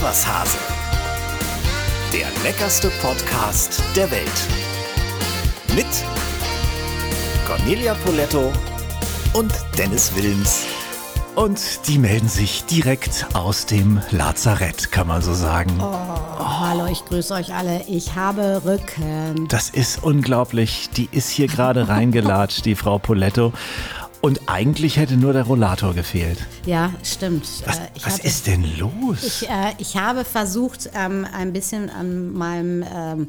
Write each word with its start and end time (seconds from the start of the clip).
Was 0.00 0.24
Hase. 0.24 0.56
Der 2.12 2.28
leckerste 2.44 2.88
Podcast 3.02 3.82
der 3.96 4.08
Welt. 4.12 4.30
Mit 5.74 5.86
Cornelia 7.44 7.94
Poletto 7.94 8.52
und 9.32 9.52
Dennis 9.76 10.14
Wilms. 10.14 10.66
Und 11.34 11.88
die 11.88 11.98
melden 11.98 12.28
sich 12.28 12.64
direkt 12.64 13.26
aus 13.34 13.66
dem 13.66 14.00
Lazarett, 14.10 14.92
kann 14.92 15.08
man 15.08 15.20
so 15.20 15.34
sagen. 15.34 15.72
Oh, 15.80 16.38
hallo, 16.38 16.86
ich 16.86 17.04
grüße 17.04 17.34
euch 17.34 17.54
alle. 17.54 17.82
Ich 17.88 18.14
habe 18.14 18.62
Rücken. 18.64 19.48
Das 19.48 19.68
ist 19.68 20.02
unglaublich. 20.02 20.90
Die 20.96 21.08
ist 21.10 21.28
hier 21.28 21.48
gerade 21.48 21.88
reingelatscht, 21.88 22.64
die 22.64 22.76
Frau 22.76 22.98
Poletto. 22.98 23.52
Und 24.20 24.40
eigentlich 24.48 24.96
hätte 24.96 25.16
nur 25.16 25.32
der 25.32 25.44
Rollator 25.44 25.94
gefehlt. 25.94 26.38
Ja, 26.66 26.92
stimmt. 27.04 27.46
Was, 27.64 27.78
Äh, 27.78 27.80
was 28.02 28.14
hatte- 28.14 28.26
ist 28.26 28.46
denn 28.48 28.64
los? 28.78 29.22
Ich, 29.22 29.48
äh, 29.48 29.72
ich 29.78 29.96
habe 29.96 30.24
versucht, 30.24 30.90
ähm, 30.94 31.26
ein 31.32 31.52
bisschen 31.52 31.88
an 31.88 32.32
meinem 32.32 32.84
ähm, 32.92 33.28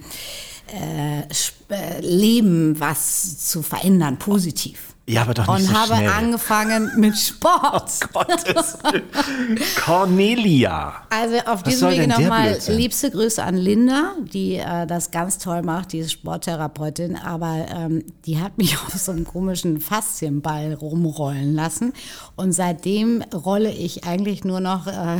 äh, 0.73 1.21
äh, 1.21 1.99
Leben 2.02 2.80
was 2.80 3.47
zu 3.49 3.61
verändern, 3.61 4.17
positiv. 4.17 4.88
Ja, 5.09 5.23
aber 5.23 5.34
doch 5.34 5.48
nicht 5.48 5.68
Und 5.68 5.73
so 5.73 5.73
habe 5.73 5.95
schnell. 5.95 6.09
angefangen 6.09 6.91
mit 6.98 7.17
Sport. 7.17 7.91
Gottes 8.13 8.77
Willen. 8.84 9.59
Cornelia. 9.84 11.04
Also 11.09 11.38
auf 11.40 11.62
Was 11.62 11.63
diesem 11.63 11.90
Wege 11.90 12.08
nochmal 12.08 12.58
liebste 12.67 13.09
Grüße 13.12 13.44
an 13.44 13.55
Linda, 13.58 14.14
die 14.31 14.55
äh, 14.55 14.86
das 14.86 15.12
ganz 15.12 15.38
toll 15.40 15.64
macht, 15.64 15.94
die 15.94 16.00
ist 16.00 16.12
Sporttherapeutin, 16.12 17.16
aber 17.16 17.66
ähm, 17.73 18.03
die 18.26 18.40
hat 18.40 18.58
mich 18.58 18.77
auf 18.86 18.94
so 18.94 19.12
einem 19.12 19.26
komischen 19.26 19.80
Faszienball 19.80 20.73
rumrollen 20.73 21.55
lassen 21.55 21.94
und 22.36 22.52
seitdem 22.53 23.22
rolle 23.33 23.72
ich 23.72 24.05
eigentlich 24.05 24.44
nur 24.44 24.59
noch 24.59 24.88
äh, 24.88 25.20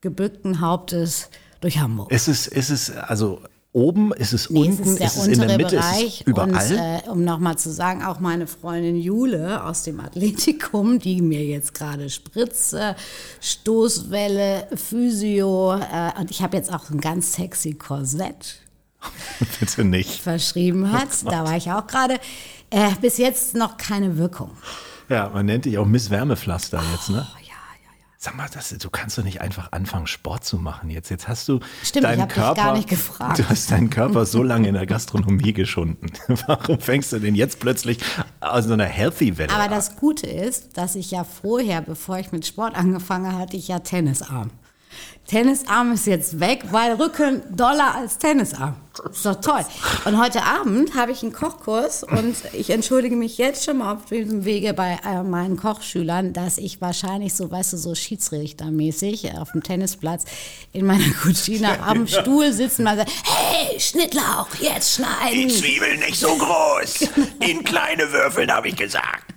gebückten 0.00 0.60
Hauptes 0.60 1.30
durch 1.60 1.78
Hamburg. 1.78 2.12
Ist 2.12 2.28
es, 2.28 2.46
ist 2.46 2.70
es, 2.70 2.90
also 2.90 3.40
oben, 3.74 4.12
ist 4.12 4.32
es 4.32 4.48
Nee, 4.48 4.60
unten, 4.60 4.82
es 4.82 4.88
ist 4.88 4.98
der 5.00 5.06
ist 5.08 5.16
es 5.16 5.26
in 5.26 5.32
der 5.34 5.42
untere 5.42 5.58
Mitte, 5.58 5.76
Bereich. 5.76 6.04
ist 6.06 6.20
es 6.20 6.26
überall? 6.26 6.52
Und 6.72 6.78
äh, 6.78 7.10
um 7.10 7.24
nochmal 7.24 7.58
zu 7.58 7.70
sagen, 7.72 8.02
auch 8.04 8.20
meine 8.20 8.46
Freundin 8.46 8.96
Jule 8.96 9.62
aus 9.64 9.82
dem 9.82 10.00
Athletikum, 10.00 10.98
die 11.00 11.20
mir 11.20 11.44
jetzt 11.44 11.74
gerade 11.74 12.08
Spritze, 12.08 12.94
Stoßwelle, 13.40 14.68
Physio 14.74 15.74
äh, 15.74 16.12
und 16.20 16.30
ich 16.30 16.40
habe 16.42 16.56
jetzt 16.56 16.72
auch 16.72 16.88
ein 16.90 17.00
ganz 17.00 17.34
sexy 17.34 17.74
Korsett 17.74 18.60
Bitte 19.60 19.84
nicht. 19.84 20.20
verschrieben 20.20 20.92
hat. 20.92 21.08
da 21.24 21.44
war 21.44 21.56
ich 21.56 21.70
auch 21.70 21.86
gerade. 21.86 22.18
Äh, 22.70 22.90
bis 23.00 23.18
jetzt 23.18 23.54
noch 23.54 23.76
keine 23.76 24.16
Wirkung. 24.16 24.50
Ja, 25.08 25.28
man 25.28 25.46
nennt 25.46 25.64
dich 25.66 25.76
auch 25.78 25.84
Miss 25.84 26.10
Wärmepflaster 26.10 26.82
jetzt, 26.92 27.10
ne? 27.10 27.26
Oh. 27.30 27.43
Sag 28.24 28.38
mal, 28.38 28.48
das, 28.54 28.70
du 28.70 28.88
kannst 28.88 29.18
doch 29.18 29.22
nicht 29.22 29.42
einfach 29.42 29.72
anfangen, 29.72 30.06
Sport 30.06 30.46
zu 30.46 30.56
machen 30.56 30.88
jetzt. 30.88 31.10
Jetzt 31.10 31.28
hast 31.28 31.46
du 31.46 31.60
Stimmt, 31.82 32.06
deinen 32.06 32.26
Körper. 32.26 32.54
gar 32.54 32.74
nicht 32.74 32.88
gefragt. 32.88 33.38
Du 33.38 33.46
hast 33.46 33.70
deinen 33.70 33.90
Körper 33.90 34.24
so 34.24 34.42
lange 34.42 34.66
in 34.66 34.72
der 34.72 34.86
Gastronomie 34.86 35.52
geschunden. 35.52 36.10
Warum 36.46 36.80
fängst 36.80 37.12
du 37.12 37.18
denn 37.18 37.34
jetzt 37.34 37.60
plötzlich 37.60 37.98
aus 38.40 38.64
so 38.64 38.72
einer 38.72 38.86
Healthy-Welle 38.86 39.52
Aber 39.52 39.64
an? 39.64 39.70
das 39.70 39.96
Gute 39.96 40.26
ist, 40.26 40.78
dass 40.78 40.94
ich 40.94 41.10
ja 41.10 41.22
vorher, 41.22 41.82
bevor 41.82 42.18
ich 42.18 42.32
mit 42.32 42.46
Sport 42.46 42.76
angefangen 42.76 43.30
habe, 43.30 43.42
hatte 43.42 43.58
ich 43.58 43.68
ja 43.68 43.80
Tennisarm. 43.80 44.50
Tennisarm 45.26 45.92
ist 45.92 46.06
jetzt 46.06 46.38
weg, 46.38 46.64
weil 46.70 46.92
Rücken 46.94 47.42
doller 47.50 47.94
als 47.94 48.18
Tennisarm. 48.18 48.76
Ist 49.10 49.24
doch 49.24 49.40
toll. 49.40 49.64
Und 50.04 50.20
heute 50.20 50.42
Abend 50.42 50.94
habe 50.94 51.12
ich 51.12 51.22
einen 51.22 51.32
Kochkurs 51.32 52.04
und 52.04 52.36
ich 52.52 52.70
entschuldige 52.70 53.16
mich 53.16 53.38
jetzt 53.38 53.64
schon 53.64 53.78
mal 53.78 53.94
auf 53.94 54.04
diesem 54.04 54.44
Wege 54.44 54.74
bei 54.74 54.98
äh, 55.04 55.22
meinen 55.22 55.56
Kochschülern, 55.56 56.32
dass 56.32 56.58
ich 56.58 56.80
wahrscheinlich 56.80 57.34
so, 57.34 57.50
weißt 57.50 57.72
du, 57.72 57.76
so 57.78 57.94
Schiedsrichtermäßig 57.94 59.36
auf 59.38 59.52
dem 59.52 59.62
Tennisplatz 59.62 60.24
in 60.72 60.86
meiner 60.86 61.10
Cucina 61.22 61.78
am 61.86 62.06
Stuhl 62.06 62.52
sitzen 62.52 62.86
und 62.86 62.96
sage, 62.96 63.10
hey, 63.24 63.80
Schnittlauch, 63.80 64.48
jetzt 64.60 64.96
schneiden. 64.96 65.50
Zwiebeln 65.50 66.00
nicht 66.00 66.20
so 66.20 66.36
groß. 66.36 67.08
In 67.40 67.64
kleine 67.64 68.12
Würfeln, 68.12 68.52
habe 68.52 68.68
ich 68.68 68.76
gesagt. 68.76 69.33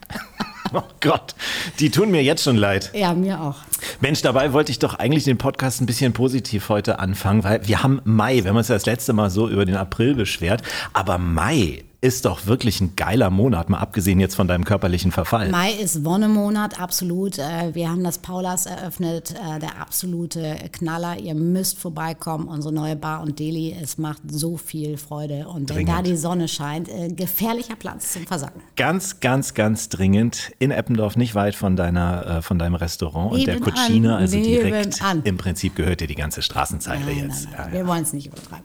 Oh 0.74 0.84
Gott, 1.02 1.36
die 1.80 1.90
tun 1.90 2.12
mir 2.12 2.24
jetzt 2.24 2.44
schon 2.44 2.58
leid. 2.58 2.92
Ja, 2.94 3.14
mir 3.14 3.42
auch. 3.42 3.56
Mensch, 4.02 4.22
dabei 4.22 4.54
wollte 4.54 4.72
ich 4.72 4.80
doch 4.80 4.96
eigentlich 4.96 5.24
den 5.24 5.38
Podcast 5.38 5.82
ein 5.82 5.86
bisschen 5.86 6.14
positiv 6.14 6.70
heute 6.70 7.00
anfangen, 7.00 7.44
weil 7.44 7.68
wir 7.68 7.84
haben 7.84 8.02
Mai. 8.04 8.44
Wir 8.44 8.50
haben 8.50 8.58
uns 8.58 8.68
ja 8.68 8.76
das 8.76 8.86
letzte 8.86 9.14
Mal 9.14 9.30
so 9.30 9.48
über 9.48 9.66
den 9.66 9.76
April 9.76 10.16
beschwert. 10.16 10.62
Aber 10.94 11.18
Mai 11.18 11.84
ist 12.08 12.24
doch 12.26 12.46
wirklich 12.48 12.80
ein 12.80 12.96
geiler 12.96 13.30
Monat, 13.30 13.70
mal 13.70 13.80
abgesehen 13.80 14.20
jetzt 14.22 14.36
von 14.36 14.48
deinem 14.48 14.64
körperlichen 14.64 15.12
Verfall. 15.12 15.50
Mai 15.50 15.72
ist 15.74 16.06
Wonnemonat, 16.06 16.80
absolut. 16.80 17.38
Äh, 17.38 17.76
Wir 17.76 17.90
haben 17.90 18.02
das 18.04 18.20
Paulas 18.20 18.66
eröffnet, 18.66 19.32
äh, 19.32 19.60
der 19.60 19.82
absolute 19.82 20.56
Knaller. 20.72 21.20
Ihr 21.20 21.36
müsst 21.36 21.78
vorbeikommen, 21.80 22.48
unsere 22.48 22.74
neue 22.74 22.96
Bar 22.96 23.22
und 23.22 23.40
Deli. 23.40 23.76
Es 23.82 23.98
macht 23.98 24.22
so 24.26 24.56
viel 24.56 24.98
Freude. 24.98 25.48
Und 25.50 25.70
wenn 25.70 25.86
Dringend. 25.86 25.90
da 25.90 26.02
die 26.02 26.16
Sonne 26.16 26.48
scheint, 26.48 26.88
äh, 26.88 27.10
gefährlicher 27.10 27.76
Platz 27.76 28.14
zum 28.14 28.26
Versacken. 28.26 28.62
Ganz, 28.78 29.20
ganz, 29.20 29.54
ganz 29.54 29.90
dringend 29.90 30.52
in 30.60 30.72
Eppendorf, 30.72 31.18
nicht 31.18 31.36
weit 31.36 31.56
von 31.56 31.76
deiner, 31.76 32.42
von 32.42 32.58
deinem 32.58 32.76
Restaurant 32.76 33.34
und 33.34 33.46
der 33.46 33.56
Nebenan, 33.56 33.74
Cucina, 33.76 34.16
also 34.18 34.38
direkt. 34.40 35.02
nebenan. 35.02 35.22
Im 35.26 35.38
Prinzip 35.38 35.76
gehört 35.76 36.00
dir 36.00 36.08
die 36.08 36.16
ganze 36.16 36.42
Straßenzeile 36.42 37.04
Nein, 37.06 37.18
jetzt. 37.28 37.44
nein, 37.46 37.54
Ja, 37.54 37.58
nein, 37.66 37.74
ja. 37.74 37.80
wir 37.80 37.88
wollen 37.88 38.04
es 38.04 38.14
nicht 38.14 38.28
übertreiben. 38.28 38.64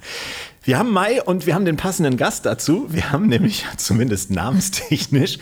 Wir 0.64 0.78
haben 0.78 0.90
Mai 0.92 1.20
und 1.22 1.46
wir 1.46 1.54
haben 1.54 1.64
den 1.64 1.76
passenden 1.76 2.16
Gast 2.16 2.46
dazu. 2.46 2.86
Wir 2.88 3.10
haben 3.10 3.26
nämlich, 3.26 3.64
zumindest 3.76 4.30
namenstechnisch, 4.30 5.38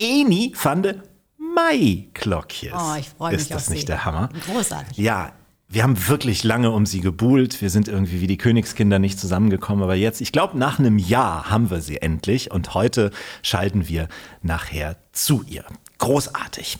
Eni 0.00 0.54
van 0.60 0.82
de 0.82 0.94
Mai-Klokjes. 1.38 2.72
Oh, 2.74 2.94
ich 2.98 3.08
freue 3.10 3.32
mich 3.32 3.42
Ist 3.42 3.50
das 3.50 3.70
nicht 3.70 3.80
Sie. 3.80 3.86
der 3.86 4.04
Hammer? 4.04 4.30
Großartig. 4.46 4.96
Ja, 4.96 5.32
wir 5.68 5.82
haben 5.82 6.08
wirklich 6.08 6.44
lange 6.44 6.70
um 6.70 6.86
sie 6.86 7.00
gebuhlt. 7.00 7.60
Wir 7.60 7.70
sind 7.70 7.88
irgendwie 7.88 8.20
wie 8.20 8.26
die 8.26 8.38
Königskinder 8.38 8.98
nicht 8.98 9.18
zusammengekommen. 9.18 9.82
Aber 9.82 9.94
jetzt, 9.94 10.20
ich 10.20 10.32
glaube, 10.32 10.56
nach 10.58 10.78
einem 10.78 10.98
Jahr 10.98 11.50
haben 11.50 11.70
wir 11.70 11.80
sie 11.80 12.00
endlich. 12.00 12.50
Und 12.50 12.74
heute 12.74 13.10
schalten 13.42 13.88
wir 13.88 14.08
nachher 14.42 14.96
zu 15.12 15.44
ihr. 15.46 15.64
Großartig. 15.98 16.78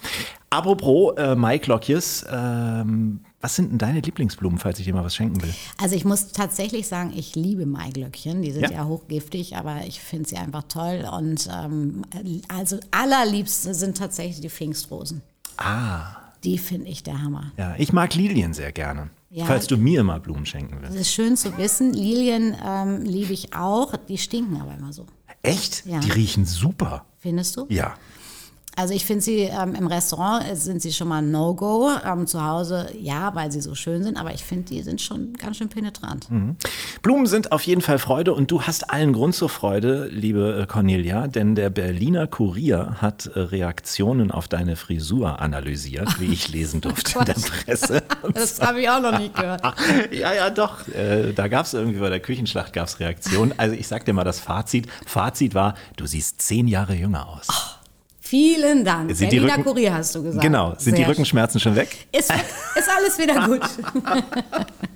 Apropos 0.50 1.14
äh, 1.16 1.34
Maiklokjes, 1.34 2.24
ähm, 2.30 3.20
was 3.46 3.54
sind 3.54 3.70
denn 3.70 3.78
deine 3.78 4.00
Lieblingsblumen, 4.00 4.58
falls 4.58 4.80
ich 4.80 4.86
dir 4.86 4.92
mal 4.92 5.04
was 5.04 5.14
schenken 5.14 5.40
will? 5.40 5.54
Also 5.80 5.94
ich 5.94 6.04
muss 6.04 6.32
tatsächlich 6.32 6.88
sagen, 6.88 7.12
ich 7.14 7.36
liebe 7.36 7.64
Maiglöckchen. 7.64 8.42
Die 8.42 8.50
sind 8.50 8.62
Ja. 8.64 8.70
ja, 8.72 8.84
hochgiftig, 8.86 9.56
aber 9.56 9.86
ich 9.86 10.00
finde 10.00 10.28
sie 10.28 10.36
einfach 10.36 10.64
toll. 10.64 11.08
Und 11.16 11.48
ähm, 11.52 12.02
also 12.48 12.80
allerliebste 12.90 13.72
sind 13.72 13.96
tatsächlich 13.96 14.40
die 14.40 14.50
Pfingstrosen. 14.50 15.22
Ah, 15.58 16.16
Die 16.42 16.58
finde 16.58 16.88
ich 16.88 17.04
der 17.04 17.22
Hammer. 17.22 17.52
ja, 17.56 17.76
ich 17.78 17.92
mag 17.92 18.14
Lilien 18.16 18.52
sehr 18.52 18.72
gerne. 18.72 19.10
Ja. 19.30 19.44
Falls 19.44 19.68
du 19.68 19.76
mir 19.76 20.02
mal 20.02 20.18
Blumen 20.18 20.44
schenken 20.44 20.78
willst. 20.80 20.94
Das 20.94 21.00
ist 21.02 21.12
schön 21.12 21.36
zu 21.36 21.56
wissen. 21.56 21.92
Lilien 21.92 22.56
ähm, 22.64 23.02
liebe 23.02 23.32
ich 23.32 23.54
auch. 23.54 23.94
Die 24.08 24.18
stinken 24.18 24.60
aber 24.60 24.74
immer 24.74 24.92
so. 24.92 25.06
Echt? 25.42 25.86
Ja. 25.86 26.00
Die 26.00 26.10
riechen 26.10 26.44
super. 26.46 27.04
Findest 27.18 27.56
du? 27.56 27.66
Ja. 27.68 27.94
Also 28.78 28.92
ich 28.92 29.06
finde 29.06 29.22
sie 29.22 29.40
ähm, 29.40 29.74
im 29.74 29.86
Restaurant 29.86 30.46
äh, 30.46 30.54
sind 30.54 30.82
sie 30.82 30.92
schon 30.92 31.08
mal 31.08 31.22
No-Go. 31.22 31.90
Ähm, 32.04 32.26
zu 32.26 32.44
Hause 32.44 32.90
ja, 33.00 33.34
weil 33.34 33.50
sie 33.50 33.62
so 33.62 33.74
schön 33.74 34.02
sind. 34.02 34.18
Aber 34.18 34.34
ich 34.34 34.44
finde, 34.44 34.64
die 34.66 34.82
sind 34.82 35.00
schon 35.00 35.32
ganz 35.34 35.56
schön 35.56 35.70
penetrant. 35.70 36.28
Blumen 37.00 37.26
sind 37.26 37.52
auf 37.52 37.62
jeden 37.62 37.80
Fall 37.80 37.98
Freude 37.98 38.34
und 38.34 38.50
du 38.50 38.62
hast 38.62 38.90
allen 38.90 39.14
Grund 39.14 39.34
zur 39.34 39.48
Freude, 39.48 40.08
liebe 40.08 40.60
äh, 40.62 40.66
Cornelia, 40.66 41.26
denn 41.26 41.54
der 41.54 41.70
Berliner 41.70 42.26
Kurier 42.26 42.96
hat 43.00 43.26
äh, 43.26 43.40
Reaktionen 43.40 44.30
auf 44.30 44.46
deine 44.46 44.76
Frisur 44.76 45.40
analysiert, 45.40 46.20
wie 46.20 46.32
ich 46.32 46.48
lesen 46.48 46.80
durfte 46.82 47.18
in 47.18 47.24
der 47.24 47.34
Presse. 47.34 48.02
Das 48.34 48.60
habe 48.60 48.80
ich 48.80 48.88
auch 48.90 49.00
noch 49.00 49.18
nicht 49.18 49.34
gehört. 49.34 49.62
ja, 50.10 50.34
ja, 50.34 50.50
doch. 50.50 50.86
Äh, 50.88 51.32
da 51.32 51.48
gab 51.48 51.64
es 51.64 51.74
irgendwie 51.74 52.00
bei 52.00 52.10
der 52.10 52.20
Küchenschlacht 52.20 52.72
gab's 52.72 53.00
Reaktionen. 53.00 53.54
Also 53.56 53.74
ich 53.74 53.88
sag 53.88 54.04
dir 54.04 54.12
mal 54.12 54.24
das 54.24 54.40
Fazit. 54.40 54.88
Fazit 55.06 55.54
war, 55.54 55.74
du 55.96 56.06
siehst 56.06 56.42
zehn 56.42 56.68
Jahre 56.68 56.94
jünger 56.94 57.28
aus. 57.28 57.75
Vielen 58.28 58.84
Dank. 58.84 59.14
Sind 59.14 59.30
die 59.30 59.36
Berliner 59.36 59.58
Rücken- 59.58 59.64
Kurier 59.64 59.94
hast 59.94 60.14
du 60.14 60.22
gesagt. 60.22 60.42
genau. 60.42 60.74
Sind 60.78 60.96
die 60.96 61.02
Sehr 61.02 61.08
Rückenschmerzen 61.10 61.60
schon 61.60 61.76
weg? 61.76 62.06
Ist, 62.10 62.32
ist 62.32 62.88
alles 62.96 63.18
wieder 63.18 63.46
gut. 63.46 63.60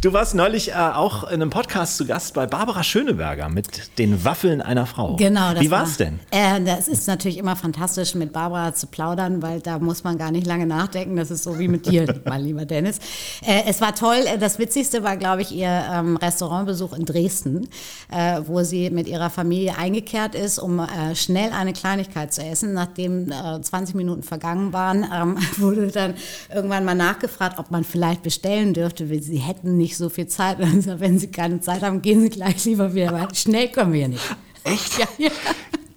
Du 0.00 0.12
warst 0.12 0.34
neulich 0.34 0.70
äh, 0.70 0.74
auch 0.74 1.24
in 1.24 1.40
einem 1.40 1.50
Podcast 1.50 1.96
zu 1.96 2.06
Gast 2.06 2.34
bei 2.34 2.46
Barbara 2.46 2.82
Schöneberger 2.82 3.48
mit 3.48 3.98
den 3.98 4.24
Waffeln 4.24 4.60
einer 4.60 4.86
Frau. 4.86 5.16
Genau. 5.16 5.52
Das 5.54 5.62
Wie 5.62 5.70
war's 5.70 5.98
war, 6.00 6.06
denn? 6.06 6.20
Äh, 6.30 6.60
das 6.64 6.88
ist 6.88 7.06
natürlich 7.06 7.38
immer 7.38 7.54
fantastisch, 7.54 8.14
mit 8.14 8.32
Barbara 8.32 8.74
zu 8.74 8.86
plaudern, 8.88 9.42
weil 9.42 9.60
da 9.60 9.78
muss 9.78 10.02
man 10.02 10.18
gar 10.18 10.30
nicht 10.32 10.46
lange 10.46 10.66
nachdenken. 10.66 11.16
Das 11.16 11.30
ist 11.30 11.44
so 11.44 11.58
wie 11.58 11.68
mit 11.68 11.86
dir, 11.86 12.20
mein 12.24 12.42
lieber 12.44 12.64
Dennis. 12.64 12.98
Äh, 13.46 13.62
es 13.68 13.80
war 13.80 13.94
toll. 13.94 14.24
Äh, 14.26 14.38
Das 14.38 14.58
Witzigste 14.58 15.02
war, 15.04 15.16
glaube 15.16 15.42
ich, 15.42 15.52
ihr 15.52 15.68
ähm, 15.92 16.16
Restaurantbesuch 16.16 16.92
in 16.94 17.04
Dresden, 17.04 17.68
äh, 18.10 18.40
wo 18.44 18.62
sie 18.64 18.90
mit 18.90 19.06
ihrer 19.06 19.30
Familie 19.30 19.78
eingekehrt 19.78 20.34
ist, 20.34 20.58
um 20.58 20.80
äh, 20.80 21.14
schnell 21.14 21.52
eine 21.52 21.72
Kleinigkeit 21.72 22.32
zu 22.34 22.42
essen. 22.42 22.72
Nachdem 22.72 23.30
äh, 23.30 23.60
20 23.60 23.94
Minuten 23.94 24.22
vergangen 24.22 24.72
waren, 24.72 25.06
ähm, 25.14 25.38
wurde 25.58 25.86
dann 25.88 26.14
irgendwann 26.52 26.84
mal 26.84 26.94
nachgefragt, 26.94 27.58
ob 27.58 27.70
man 27.70 27.84
vielleicht 27.84 28.22
bestellen 28.22 28.74
dürfte, 28.74 29.08
weil 29.10 29.22
sie 29.22 29.38
hätten 29.52 29.76
nicht 29.76 29.96
so 29.96 30.08
viel 30.08 30.26
Zeit. 30.26 30.58
Sagt, 30.58 31.00
wenn 31.00 31.18
sie 31.18 31.28
keine 31.28 31.60
Zeit 31.60 31.82
haben, 31.82 32.02
gehen 32.02 32.22
sie 32.22 32.30
gleich 32.30 32.64
lieber 32.64 32.94
wieder, 32.94 33.12
weil 33.12 33.34
schnell 33.34 33.68
können 33.68 33.92
wir 33.92 34.00
ja 34.00 34.08
nicht. 34.08 34.36
Echt? 34.64 34.98
Ja, 34.98 35.06
ja. 35.18 35.30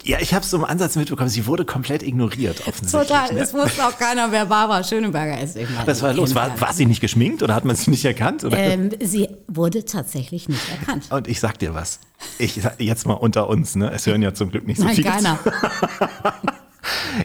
Ja, 0.04 0.18
ich 0.20 0.34
habe 0.34 0.44
es 0.44 0.50
so 0.50 0.56
im 0.56 0.64
Ansatz 0.64 0.94
mitbekommen. 0.94 1.28
Sie 1.28 1.46
wurde 1.46 1.64
komplett 1.64 2.04
ignoriert, 2.04 2.68
offensichtlich. 2.68 3.08
Total, 3.08 3.34
ne? 3.34 3.40
es 3.40 3.52
wusste 3.52 3.84
auch 3.84 3.98
keiner, 3.98 4.30
wer 4.30 4.46
Barbara 4.46 4.84
Schöneberger 4.84 5.42
ist. 5.42 5.58
Was 5.84 6.00
war 6.00 6.14
los? 6.14 6.32
War, 6.36 6.60
war 6.60 6.72
sie 6.72 6.86
nicht 6.86 7.00
geschminkt 7.00 7.42
oder 7.42 7.56
hat 7.56 7.64
man 7.64 7.74
sie 7.74 7.90
nicht 7.90 8.04
erkannt? 8.04 8.46
Ähm, 8.52 8.90
sie 9.02 9.28
wurde 9.48 9.84
tatsächlich 9.84 10.48
nicht 10.48 10.62
erkannt. 10.70 11.06
Und 11.10 11.26
ich 11.26 11.40
sag 11.40 11.58
dir 11.58 11.74
was. 11.74 11.98
Ich 12.38 12.60
jetzt 12.78 13.04
mal 13.04 13.14
unter 13.14 13.48
uns, 13.48 13.74
ne? 13.74 13.90
Es 13.90 14.06
hören 14.06 14.22
ja 14.22 14.32
zum 14.32 14.50
Glück 14.52 14.64
nicht 14.68 14.78
so 14.78 14.84
Nein, 14.84 14.94
viele. 14.94 15.10
keiner. 15.10 15.40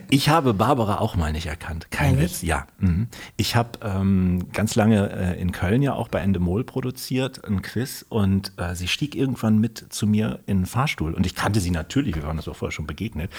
Ich 0.10 0.30
habe 0.30 0.54
Barbara 0.54 1.00
auch 1.00 1.16
mal 1.16 1.32
nicht 1.32 1.46
erkannt. 1.48 1.90
Kein 1.92 2.16
Ehrlich? 2.16 2.32
Witz, 2.32 2.42
ja. 2.42 2.68
Mhm. 2.80 3.08
Ich 3.38 3.56
habe 3.56 3.80
ähm, 3.84 4.52
ganz 4.54 4.76
lange 4.76 5.10
äh, 5.12 5.42
in 5.42 5.52
Köln 5.52 5.82
ja 5.82 5.94
auch 5.94 6.08
bei 6.08 6.20
Endemol 6.20 6.64
produziert, 6.64 7.44
ein 7.46 7.62
Quiz. 7.62 8.06
Und 8.10 8.54
äh, 8.58 8.76
sie 8.76 8.88
stieg 8.88 9.16
irgendwann 9.16 9.60
mit 9.60 9.86
zu 9.94 10.08
mir 10.08 10.40
in 10.46 10.60
den 10.62 10.66
Fahrstuhl. 10.66 11.14
Und 11.14 11.26
ich 11.26 11.36
kannte 11.36 11.60
sie 11.60 11.72
natürlich, 11.72 12.16
wir 12.16 12.24
waren 12.24 12.38
das 12.38 12.48
auch 12.48 12.56
vorher 12.56 12.72
schon 12.74 12.88
begegnet. 12.88 13.32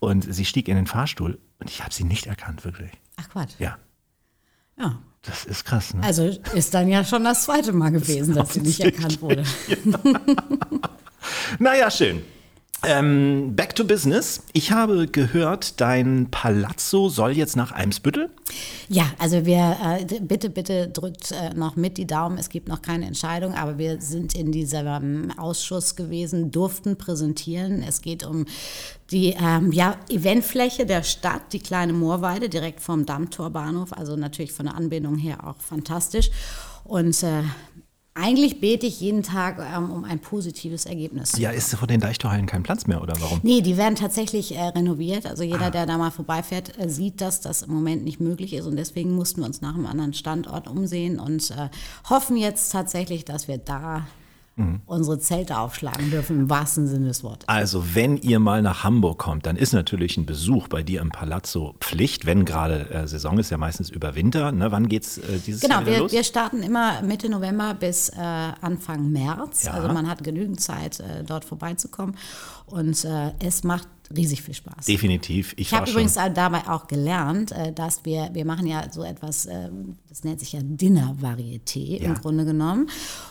Und 0.00 0.32
sie 0.32 0.44
stieg 0.44 0.68
in 0.68 0.76
den 0.76 0.86
Fahrstuhl 0.88 1.38
und 1.60 1.70
ich 1.70 1.82
habe 1.82 1.94
sie 1.94 2.02
nicht 2.04 2.26
erkannt, 2.26 2.64
wirklich. 2.64 2.90
Ach 3.16 3.28
Quatsch. 3.30 3.52
Ja, 3.60 3.76
Ja. 4.76 4.98
das 5.22 5.44
ist 5.44 5.64
krass, 5.64 5.94
ne? 5.94 6.02
Also 6.02 6.24
ist 6.54 6.74
dann 6.74 6.88
ja 6.88 7.04
schon 7.04 7.22
das 7.22 7.44
zweite 7.44 7.72
Mal 7.72 7.92
gewesen, 7.92 8.34
dass 8.34 8.54
sie 8.54 8.60
nicht 8.62 8.80
erkannt 8.80 9.22
wurde. 9.22 9.44
Naja, 11.58 11.90
schön. 11.90 12.22
Ähm, 12.84 13.54
back 13.54 13.76
to 13.76 13.84
business. 13.84 14.42
Ich 14.52 14.72
habe 14.72 15.06
gehört, 15.06 15.80
dein 15.80 16.28
Palazzo 16.32 17.08
soll 17.08 17.30
jetzt 17.30 17.54
nach 17.54 17.70
Eimsbüttel. 17.70 18.28
Ja, 18.88 19.04
also 19.18 19.46
wir, 19.46 19.76
äh, 19.84 20.20
bitte, 20.20 20.50
bitte 20.50 20.88
drückt 20.88 21.30
äh, 21.30 21.54
noch 21.54 21.76
mit 21.76 21.96
die 21.96 22.08
Daumen. 22.08 22.38
Es 22.38 22.48
gibt 22.48 22.66
noch 22.66 22.82
keine 22.82 23.06
Entscheidung, 23.06 23.54
aber 23.54 23.78
wir 23.78 24.00
sind 24.00 24.34
in 24.34 24.50
diesem 24.50 25.30
Ausschuss 25.38 25.94
gewesen, 25.94 26.50
durften 26.50 26.96
präsentieren. 26.96 27.84
Es 27.86 28.02
geht 28.02 28.26
um 28.26 28.46
die 29.12 29.36
ähm, 29.40 29.70
ja, 29.70 29.96
Eventfläche 30.08 30.84
der 30.84 31.04
Stadt, 31.04 31.52
die 31.52 31.60
kleine 31.60 31.92
Moorweide, 31.92 32.48
direkt 32.48 32.80
vom 32.80 33.06
Dammtorbahnhof. 33.06 33.92
Also 33.92 34.16
natürlich 34.16 34.52
von 34.52 34.66
der 34.66 34.74
Anbindung 34.74 35.18
her 35.18 35.46
auch 35.46 35.60
fantastisch. 35.60 36.30
Und 36.84 37.22
äh, 37.22 37.42
eigentlich 38.14 38.60
bete 38.60 38.86
ich 38.86 39.00
jeden 39.00 39.22
Tag 39.22 39.58
ähm, 39.58 39.90
um 39.90 40.04
ein 40.04 40.18
positives 40.18 40.84
Ergebnis. 40.84 41.38
Ja, 41.38 41.50
ist 41.50 41.74
vor 41.74 41.88
den 41.88 42.00
Deichtorhallen 42.00 42.46
kein 42.46 42.62
Platz 42.62 42.86
mehr 42.86 43.02
oder 43.02 43.14
warum? 43.20 43.40
Nee, 43.42 43.62
die 43.62 43.78
werden 43.78 43.94
tatsächlich 43.94 44.54
äh, 44.54 44.60
renoviert. 44.60 45.24
Also 45.24 45.42
jeder, 45.42 45.70
der 45.70 45.86
da 45.86 45.96
mal 45.96 46.10
vorbeifährt, 46.10 46.78
äh, 46.78 46.90
sieht, 46.90 47.22
dass 47.22 47.40
das 47.40 47.62
im 47.62 47.72
Moment 47.72 48.04
nicht 48.04 48.20
möglich 48.20 48.52
ist. 48.52 48.66
Und 48.66 48.76
deswegen 48.76 49.14
mussten 49.14 49.40
wir 49.40 49.46
uns 49.46 49.62
nach 49.62 49.74
einem 49.74 49.86
anderen 49.86 50.12
Standort 50.12 50.68
umsehen 50.68 51.18
und 51.18 51.50
äh, 51.52 51.70
hoffen 52.10 52.36
jetzt 52.36 52.70
tatsächlich, 52.70 53.24
dass 53.24 53.48
wir 53.48 53.56
da 53.56 54.06
unsere 54.86 55.18
Zelte 55.18 55.58
aufschlagen 55.58 56.10
dürfen, 56.10 56.40
im 56.40 56.50
wahrsten 56.50 56.86
Sinne 56.86 57.06
des 57.06 57.24
Wortes. 57.24 57.48
Also, 57.48 57.94
wenn 57.94 58.16
ihr 58.18 58.38
mal 58.38 58.60
nach 58.60 58.84
Hamburg 58.84 59.18
kommt, 59.18 59.46
dann 59.46 59.56
ist 59.56 59.72
natürlich 59.72 60.16
ein 60.16 60.26
Besuch 60.26 60.68
bei 60.68 60.82
dir 60.82 61.00
im 61.00 61.10
Palazzo 61.10 61.74
Pflicht, 61.80 62.26
wenn 62.26 62.44
gerade 62.44 62.90
äh, 62.90 63.08
Saison 63.08 63.38
ist, 63.38 63.50
ja 63.50 63.56
meistens 63.56 63.88
über 63.88 64.14
Winter. 64.14 64.52
Ne? 64.52 64.70
Wann 64.70 64.88
geht's 64.88 65.18
äh, 65.18 65.38
dieses 65.44 65.62
Genau, 65.62 65.76
Jahr 65.76 65.86
wir, 65.86 65.98
los? 66.00 66.12
wir 66.12 66.22
starten 66.22 66.62
immer 66.62 67.00
Mitte 67.02 67.28
November 67.30 67.74
bis 67.74 68.10
äh, 68.10 68.20
Anfang 68.20 69.10
März. 69.10 69.64
Ja. 69.64 69.72
Also 69.72 69.88
man 69.88 70.08
hat 70.08 70.22
genügend 70.22 70.60
Zeit, 70.60 71.00
äh, 71.00 71.24
dort 71.24 71.44
vorbeizukommen. 71.44 72.16
Und 72.66 73.04
äh, 73.04 73.32
es 73.40 73.64
macht 73.64 73.88
riesig 74.14 74.42
viel 74.42 74.54
Spaß. 74.54 74.86
Definitiv. 74.86 75.52
Ich, 75.52 75.68
Ich 75.68 75.72
habe 75.74 75.90
übrigens 75.90 76.14
dabei 76.14 76.68
auch 76.68 76.86
gelernt, 76.86 77.52
äh, 77.52 77.72
dass 77.72 78.04
wir, 78.04 78.30
wir 78.32 78.44
machen 78.44 78.66
ja 78.66 78.90
so 78.90 79.02
etwas, 79.04 79.46
ähm, 79.46 79.96
das 80.08 80.24
nennt 80.24 80.40
sich 80.40 80.52
ja 80.52 80.60
Dinner-Varieté 80.62 82.00
Ja. 82.00 82.08
im 82.08 82.14
Grunde 82.14 82.44
genommen. 82.44 82.88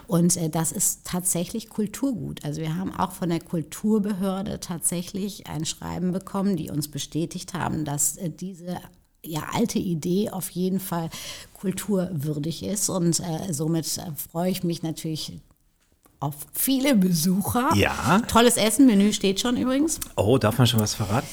Und 0.07 0.38
äh, 0.38 0.50
das 0.50 0.71
ist 0.71 1.06
tatsächlich 1.06 1.69
Kulturgut. 1.69 2.44
Also 2.44 2.62
wir 2.62 2.75
haben 2.75 2.94
auch 2.95 3.12
von 3.12 3.29
der 3.29 3.41
Kulturbehörde 3.41 4.59
tatsächlich 4.59 5.47
ein 5.47 5.65
Schreiben 5.65 6.12
bekommen, 6.12 6.56
die 6.57 6.69
uns 6.69 6.89
bestätigt 6.89 7.53
haben, 7.53 7.85
dass 7.85 8.17
äh, 8.17 8.29
diese 8.29 8.79
ja, 9.24 9.41
alte 9.53 9.77
Idee 9.79 10.31
auf 10.31 10.50
jeden 10.50 10.79
Fall 10.79 11.09
kulturwürdig 11.53 12.63
ist. 12.63 12.89
Und 12.89 13.19
äh, 13.19 13.53
somit 13.53 13.85
äh, 13.97 14.12
freue 14.15 14.51
ich 14.51 14.63
mich 14.63 14.83
natürlich 14.83 15.39
auf 16.21 16.35
viele 16.53 16.95
Besucher. 16.95 17.71
Ja. 17.75 18.21
Tolles 18.27 18.56
Essen, 18.56 18.85
Menü 18.85 19.12
steht 19.12 19.39
schon 19.41 19.57
übrigens. 19.57 20.00
Oh, 20.15 20.38
darf 20.38 20.57
man 20.57 20.68
schon 20.68 20.79
was 20.79 20.94
verraten? 20.94 21.27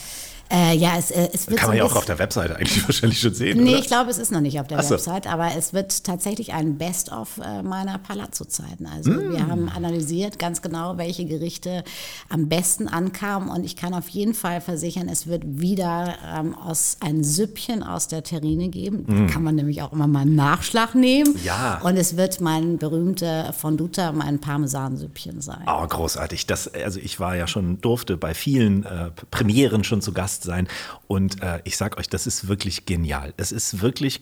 Äh, 0.51 0.77
ja, 0.77 0.93
es, 0.99 1.11
äh, 1.11 1.29
es 1.33 1.47
wird 1.49 1.59
Kann 1.61 1.69
man 1.71 1.77
ja 1.79 1.85
auch 1.85 1.95
auf 1.95 2.07
der 2.07 2.19
Webseite 2.19 2.57
eigentlich 2.57 2.83
wahrscheinlich 2.89 3.21
schon 3.21 3.35
sehen, 3.35 3.63
Nee, 3.63 3.71
oder? 3.71 3.79
ich 3.81 3.87
glaube, 3.87 4.11
es 4.11 4.19
ist 4.19 4.33
noch 4.33 4.41
nicht 4.41 4.59
auf 4.61 4.67
der 4.67 4.83
so. 4.83 4.95
Website, 4.95 5.27
aber 5.27 5.51
es 5.59 5.73
wird 5.75 6.05
tatsächlich 6.05 6.53
ein 6.55 6.79
Best-of 6.79 7.39
äh, 7.45 7.63
meiner 7.63 7.99
Palazzo-Zeiten. 7.99 8.87
Also 8.87 9.11
Mm. 9.11 9.33
wir 9.33 9.47
haben 9.47 9.69
analysiert 9.69 10.39
ganz 10.39 10.63
genau, 10.63 10.97
welche 10.97 11.25
Gerichte 11.27 11.85
am 12.29 12.49
besten 12.49 12.89
ankamen 12.89 13.49
und 13.51 13.65
ich 13.65 13.77
kann 13.77 13.93
auf 13.95 14.09
jeden 14.09 14.35
Fall 14.35 14.61
versichern, 14.61 15.09
es 15.09 15.27
wird 15.27 15.43
wieder 15.45 16.15
ähm, 16.35 16.55
aus 16.55 16.97
ein 17.01 17.25
Süppchen 17.25 17.83
aus 17.83 18.09
der 18.09 18.23
Terrine 18.23 18.69
geben. 18.69 19.05
Da 19.07 19.33
kann 19.33 19.43
man 19.43 19.55
nämlich 19.55 19.83
auch 19.83 19.93
immer 19.93 20.07
mal 20.07 20.21
einen 20.21 20.35
Nachschlag 20.35 20.95
nehmen. 20.95 21.35
Mm. 21.35 21.45
Ja. 21.45 21.81
Und 21.83 21.97
es 21.97 22.17
wird 22.17 22.41
mein 22.41 22.79
berühmter 22.79 23.53
Fonduta, 23.53 24.13
mein 24.13 24.39
Parmesansüppchen 24.41 25.41
sein. 25.41 25.65
Oh, 25.67 25.87
großartig. 25.87 26.47
Das, 26.47 26.69
also 26.73 26.99
ich 27.01 27.21
war 27.21 27.37
ja 27.37 27.47
schon, 27.47 27.81
durfte 27.81 28.17
bei 28.17 28.35
vielen 28.35 28.85
äh, 28.85 29.11
Premieren 29.31 29.85
schon 29.85 30.01
zu 30.01 30.13
Gast 30.13 30.38
sein. 30.45 30.69
Und 31.07 31.43
äh, 31.43 31.61
ich 31.65 31.77
sag 31.77 31.99
euch, 31.99 32.09
das 32.09 32.27
ist 32.27 32.49
wirklich 32.49 32.87
genial. 32.87 33.33
Es 33.37 33.53
ist 33.53 33.81
wirklich 33.81 34.21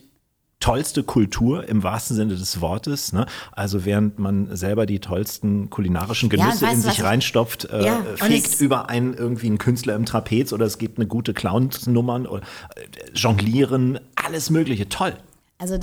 tollste 0.59 1.03
Kultur 1.03 1.69
im 1.69 1.83
wahrsten 1.83 2.15
Sinne 2.15 2.35
des 2.35 2.61
Wortes. 2.61 3.13
Ne? 3.13 3.27
Also 3.51 3.85
während 3.85 4.17
man 4.17 4.55
selber 4.55 4.87
die 4.87 4.99
tollsten 4.99 5.69
kulinarischen 5.69 6.31
Ja, 6.31 6.37
Genüsse 6.45 6.65
weißt 6.65 6.73
in 6.73 6.81
sich 6.81 6.93
ich- 6.93 7.03
reinstopft, 7.03 7.65
äh, 7.65 7.85
Ja, 7.85 8.03
es- 8.27 8.59
über 8.59 8.89
einen 8.89 9.13
irgendwie 9.13 9.45
einen 9.47 9.59
Künstler 9.59 9.93
im 9.95 10.05
Trapez 10.05 10.53
oder 10.53 10.65
es 10.65 10.79
gibt 10.79 10.97
eine 10.97 11.05
gute 11.07 11.35
Clownsnummern 11.35 12.25
oder 12.25 12.41
äh, 12.75 12.81
Jonglieren, 13.13 13.99
alles 14.15 14.49
mögliche. 14.49 14.89
Toll. 14.89 15.13
Also 15.59 15.73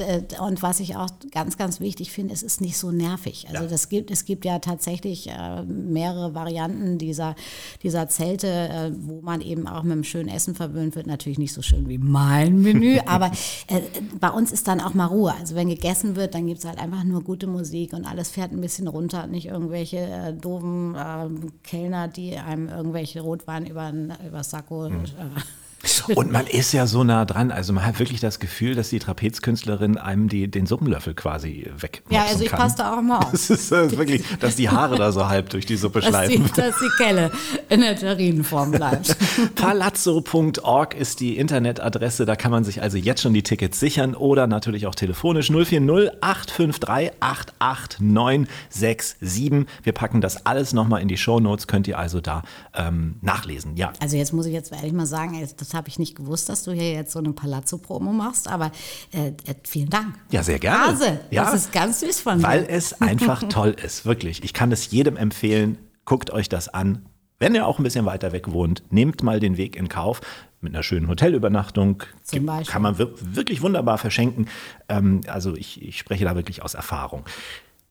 und 0.40 0.62
was 0.62 0.78
ich 0.78 0.94
auch 0.94 1.08
ganz, 1.32 1.56
ganz 1.56 1.80
wichtig 1.80 2.12
finde, 2.12 2.32
es 2.32 2.44
ist 2.44 2.60
nicht 2.60 2.78
so 2.78 2.92
nervig. 2.92 3.46
Also 3.50 3.64
Ja. 3.64 3.68
das 3.68 3.88
gibt, 3.88 4.12
es 4.12 4.24
gibt 4.24 4.44
ja 4.44 4.60
tatsächlich 4.60 5.28
äh, 5.28 5.62
mehrere 5.64 6.32
Varianten 6.32 6.96
dieser, 6.96 7.34
dieser 7.82 8.08
Zelte, 8.08 8.46
äh, 8.46 8.92
wo 8.94 9.20
man 9.20 9.40
eben 9.40 9.66
auch 9.66 9.82
mit 9.82 9.90
einem 9.92 10.04
schönen 10.04 10.28
Essen 10.28 10.54
verwöhnt 10.54 10.94
wird. 10.94 11.08
Natürlich 11.08 11.38
nicht 11.38 11.52
so 11.52 11.60
schön 11.60 11.88
wie 11.88 11.98
mein 11.98 12.62
Menü, 12.62 13.00
aber 13.06 13.32
äh, 13.66 13.80
bei 14.20 14.30
uns 14.30 14.52
ist 14.52 14.68
dann 14.68 14.80
auch 14.80 14.94
mal 14.94 15.06
Ruhe. 15.06 15.34
Also 15.40 15.56
wenn 15.56 15.68
gegessen 15.68 16.14
wird, 16.14 16.36
dann 16.36 16.46
gibt 16.46 16.60
es 16.60 16.64
halt 16.66 16.78
einfach 16.78 17.02
nur 17.02 17.24
gute 17.24 17.48
Musik 17.48 17.94
und 17.94 18.04
alles 18.04 18.30
fährt 18.30 18.52
ein 18.52 18.60
bisschen 18.60 18.86
runter. 18.86 19.26
Nicht 19.26 19.46
irgendwelche 19.46 19.96
äh, 19.98 20.32
doofen 20.34 20.94
äh, 20.94 21.28
Kellner, 21.64 22.06
die 22.06 22.36
einem 22.36 22.68
irgendwelche 22.68 23.22
Rotwein 23.22 23.66
über 23.66 23.92
über 24.24 24.44
Sakko. 24.44 24.88
Mhm. 24.88 25.04
Äh, 25.04 25.40
Und 26.14 26.32
man 26.32 26.46
ist 26.46 26.72
ja 26.72 26.86
so 26.86 27.04
nah 27.04 27.24
dran. 27.24 27.50
Also 27.50 27.72
man 27.72 27.84
hat 27.84 27.98
wirklich 27.98 28.20
das 28.20 28.38
Gefühl, 28.38 28.74
dass 28.74 28.90
die 28.90 28.98
Trapezkünstlerin 28.98 29.96
einem 29.98 30.28
die, 30.28 30.50
den 30.50 30.66
Suppenlöffel 30.66 31.14
quasi 31.14 31.70
weg. 31.78 32.02
ja, 32.10 32.24
also 32.24 32.44
ich 32.44 32.50
kann. 32.50 32.60
passe 32.60 32.76
da 32.78 32.96
auch 32.96 33.02
mal 33.02 33.18
auf. 33.18 33.30
Das 33.30 33.50
ist 33.50 33.70
äh, 33.72 33.96
wirklich, 33.96 34.22
dass 34.40 34.56
die 34.56 34.68
Haare 34.68 34.96
da 34.96 35.12
so 35.12 35.28
halb 35.28 35.50
durch 35.50 35.66
die 35.66 35.76
Suppe 35.76 36.00
dass 36.04 36.28
die, 36.28 36.36
schleifen. 36.36 36.50
dass 36.56 36.74
die 36.78 36.88
Kelle 36.96 37.30
in 37.68 37.80
der 37.80 37.96
Terrinenform 37.96 38.72
bleibt. 38.72 39.16
Palazzo.org 39.54 40.94
ist 40.94 41.20
die 41.20 41.36
Internetadresse. 41.36 42.26
Da 42.26 42.36
kann 42.36 42.50
man 42.50 42.64
sich 42.64 42.82
also 42.82 42.98
jetzt 42.98 43.22
schon 43.22 43.34
die 43.34 43.42
Tickets 43.42 43.80
sichern 43.80 44.14
oder 44.14 44.46
natürlich 44.46 44.86
auch 44.86 44.94
telefonisch 44.94 45.50
040 45.50 46.10
853 46.20 47.12
88967. 47.20 49.66
Wir 49.82 49.92
packen 49.92 50.20
das 50.20 50.46
alles 50.46 50.72
nochmal 50.72 51.02
in 51.02 51.08
die 51.08 51.16
Shownotes. 51.16 51.66
Könnt 51.66 51.88
ihr 51.88 51.98
also 51.98 52.20
da 52.20 52.42
ähm, 52.74 53.16
nachlesen. 53.20 53.76
Ja. 53.76 53.92
Also 54.00 54.16
jetzt 54.16 54.32
muss 54.32 54.46
ich 54.46 54.52
jetzt 54.52 54.72
ehrlich 54.72 54.92
mal 54.92 55.06
sagen, 55.06 55.34
ey, 55.34 55.44
das 55.74 55.78
habe 55.78 55.88
ich 55.88 55.98
nicht 55.98 56.14
gewusst, 56.16 56.48
dass 56.48 56.62
du 56.62 56.72
hier 56.72 56.92
jetzt 56.92 57.12
so 57.12 57.18
eine 57.18 57.32
Palazzo-Promo 57.32 58.12
machst, 58.12 58.48
aber 58.48 58.70
äh, 59.12 59.28
äh, 59.28 59.54
vielen 59.64 59.90
Dank. 59.90 60.14
Ja, 60.30 60.42
sehr 60.42 60.58
gerne. 60.60 60.92
Hase, 60.92 61.20
Ja. 61.30 61.44
das 61.44 61.54
ist 61.54 61.72
ganz 61.72 62.00
süß 62.00 62.20
von 62.20 62.38
dir. 62.38 62.44
Weil 62.44 62.64
es 62.68 63.00
einfach 63.02 63.42
toll 63.48 63.76
ist, 63.84 64.06
wirklich. 64.06 64.44
Ich 64.44 64.52
kann 64.54 64.70
es 64.72 64.90
jedem 64.90 65.16
empfehlen. 65.16 65.78
Guckt 66.04 66.30
euch 66.30 66.48
das 66.48 66.68
an. 66.68 67.06
Wenn 67.40 67.54
ihr 67.56 67.66
auch 67.66 67.78
ein 67.78 67.82
bisschen 67.82 68.06
weiter 68.06 68.30
weg 68.32 68.52
wohnt, 68.52 68.84
nehmt 68.90 69.22
mal 69.24 69.40
den 69.40 69.56
Weg 69.56 69.74
in 69.76 69.88
Kauf. 69.88 70.20
Mit 70.60 70.72
einer 70.74 70.82
schönen 70.82 71.08
Hotelübernachtung 71.08 72.04
Zum 72.22 72.46
Beispiel. 72.46 72.72
kann 72.72 72.80
man 72.82 72.96
wir- 72.98 73.12
wirklich 73.20 73.60
wunderbar 73.60 73.98
verschenken. 73.98 74.46
Ähm, 74.88 75.20
also 75.26 75.54
ich, 75.56 75.82
ich 75.82 75.98
spreche 75.98 76.24
da 76.24 76.36
wirklich 76.36 76.62
aus 76.62 76.74
Erfahrung. 76.74 77.24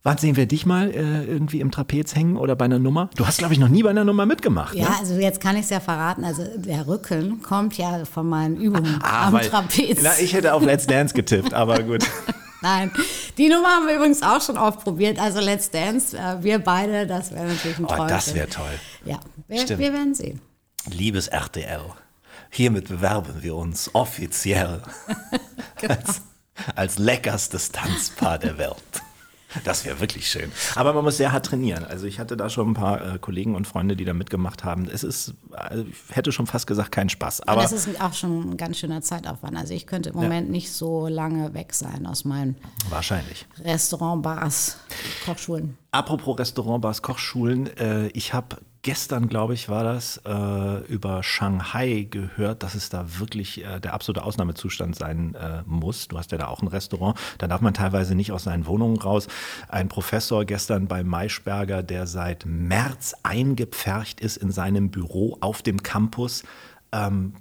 Wann 0.06 0.18
sehen 0.18 0.36
wir 0.36 0.46
dich 0.48 0.66
mal 0.66 0.92
äh, 0.92 1.24
irgendwie 1.24 1.62
im 1.62 1.72
Trapez 1.72 2.14
hängen 2.14 2.36
oder 2.36 2.58
bei 2.58 2.66
einer 2.66 2.78
Nummer? 2.78 3.10
Du 3.16 3.26
hast, 3.26 3.38
glaube 3.38 3.54
ich, 3.54 3.60
noch 3.60 3.70
nie 3.70 3.84
bei 3.84 3.90
einer 3.90 4.04
Nummer 4.04 4.26
mitgemacht. 4.26 4.76
ja, 4.76 4.90
Ne? 4.90 4.96
also 5.00 5.14
jetzt 5.16 5.40
kann 5.40 5.56
ich 5.56 5.64
es 5.64 5.70
ja 5.70 5.80
verraten. 5.80 6.26
Also 6.26 6.44
der 6.58 6.86
Rücken 6.88 7.42
kommt 7.42 7.78
ja 7.78 8.04
von 8.04 8.28
meinen 8.28 8.58
Übungen 8.58 8.96
am 8.96 9.02
Ah, 9.02 9.32
weil- 9.32 9.48
Trapez. 9.50 10.00
Na, 10.04 10.12
ich 10.20 10.34
hätte 10.34 10.54
auf 10.54 10.62
Let's 10.64 10.88
Dance 10.88 11.14
getippt, 11.14 11.54
aber 11.54 11.82
gut. 11.84 12.04
Nein, 12.62 12.92
die 13.38 13.48
Nummer 13.48 13.70
haben 13.70 13.88
wir 13.88 13.96
übrigens 13.96 14.22
auch 14.24 14.42
schon 14.42 14.58
oft 14.58 14.84
probiert. 14.84 15.20
Also 15.20 15.40
Let's 15.40 15.72
Dance, 15.72 16.18
äh, 16.18 16.44
wir 16.44 16.60
beide, 16.60 17.08
das 17.08 17.32
wäre 17.32 17.46
natürlich 17.46 17.78
ein 17.80 17.86
Oh, 17.86 17.88
Träumchen. 17.88 18.08
das 18.10 18.34
wäre 18.36 18.50
toll. 18.50 18.72
Ja, 19.06 19.20
wir, 19.48 19.62
Stimmt. 19.62 19.80
wir 19.80 19.94
werden 19.94 20.14
sehen. 20.16 20.42
Liebes 20.92 21.30
RTL, 21.30 21.80
hiermit 22.50 22.90
bewerben 22.90 23.36
wir 23.42 23.56
uns 23.56 23.90
offiziell 23.94 24.82
Genau. 25.80 25.94
als, 25.96 26.22
als 26.76 26.98
leckerstes 27.00 27.72
Tanzpaar 27.72 28.38
der 28.38 28.58
Welt. 28.58 28.76
Das 29.64 29.86
wäre 29.86 30.00
wirklich 30.00 30.30
schön. 30.30 30.52
Aber 30.76 30.94
man 30.94 31.04
muss 31.04 31.18
sehr 31.18 31.32
hart 31.32 31.46
trainieren. 31.46 31.84
Also 31.84 32.06
ich 32.06 32.20
hatte 32.20 32.38
da 32.38 32.50
schon 32.50 32.72
ein 32.72 32.74
paar 32.74 33.16
äh, 33.16 33.20
Kollegen 33.20 33.56
und 33.56 33.68
Freunde, 33.68 33.96
die 33.96 34.06
da 34.06 34.14
mitgemacht 34.14 34.64
haben. 34.64 34.88
Es 34.92 35.04
ist, 35.04 35.34
also 35.52 35.84
ich 35.84 36.16
hätte 36.16 36.32
schon 36.32 36.48
fast 36.48 36.68
gesagt, 36.68 36.92
kein 36.92 37.10
Spaß. 37.10 37.42
Aber 37.42 37.62
das 37.62 37.72
ist 37.72 38.02
auch 38.02 38.14
schon 38.14 38.52
ein 38.52 38.58
ganz 38.58 38.78
schöner 38.78 39.02
Zeitaufwand. 39.02 39.58
Also 39.58 39.74
ich 39.74 39.88
könnte 39.88 40.10
im 40.10 40.16
Moment 40.16 40.50
nicht 40.50 40.72
so 40.72 41.08
lange 41.08 41.54
weg 41.54 41.74
sein 41.74 42.06
aus 42.06 42.26
meinen 42.26 42.56
wahrscheinlich. 42.90 43.46
Restaurant, 43.64 44.24
Bars, 44.24 44.78
Kochschulen. 45.26 45.78
Apropos 45.92 46.40
Restaurant, 46.40 46.82
Bars, 46.82 47.02
Kochschulen. 47.02 47.68
Äh, 47.78 48.08
ich 48.08 48.34
habe 48.34 48.58
gestern, 48.84 49.30
glaube 49.30 49.56
ich, 49.56 49.70
war 49.70 49.84
das, 49.84 50.22
äh, 50.26 50.86
über 50.86 51.24
Shanghai 51.24 52.06
gehört, 52.10 52.62
dass 52.62 52.76
es 52.76 52.90
da 52.90 53.18
wirklich 53.18 53.64
äh, 53.66 53.80
der 53.80 53.94
absolute 53.94 54.24
Ausnahmezustand 54.24 54.96
sein 54.96 55.34
äh, 55.36 55.64
muss. 55.66 56.10
Du 56.10 56.18
hast 56.18 56.32
ja 56.32 56.38
da 56.38 56.48
auch 56.48 56.62
ein 56.62 56.68
Restaurant, 56.68 57.18
da 57.40 57.48
darf 57.48 57.62
man 57.62 57.74
teilweise 57.74 58.14
nicht 58.14 58.32
aus 58.32 58.44
seinen 58.44 58.68
Wohnungen 58.68 58.98
raus. 58.98 59.28
Ein 59.70 59.88
Professor 59.88 60.46
gestern 60.46 60.88
bei 60.88 61.04
Maischberger, 61.04 61.82
der 61.82 62.06
seit 62.06 62.46
März 62.46 63.16
eingepfercht 63.24 64.20
ist 64.20 64.38
in 64.38 64.52
seinem 64.52 64.92
Büro 64.92 65.38
auf 65.40 65.62
dem 65.62 65.82
Campus, 65.82 66.44
ähm, 66.92 67.34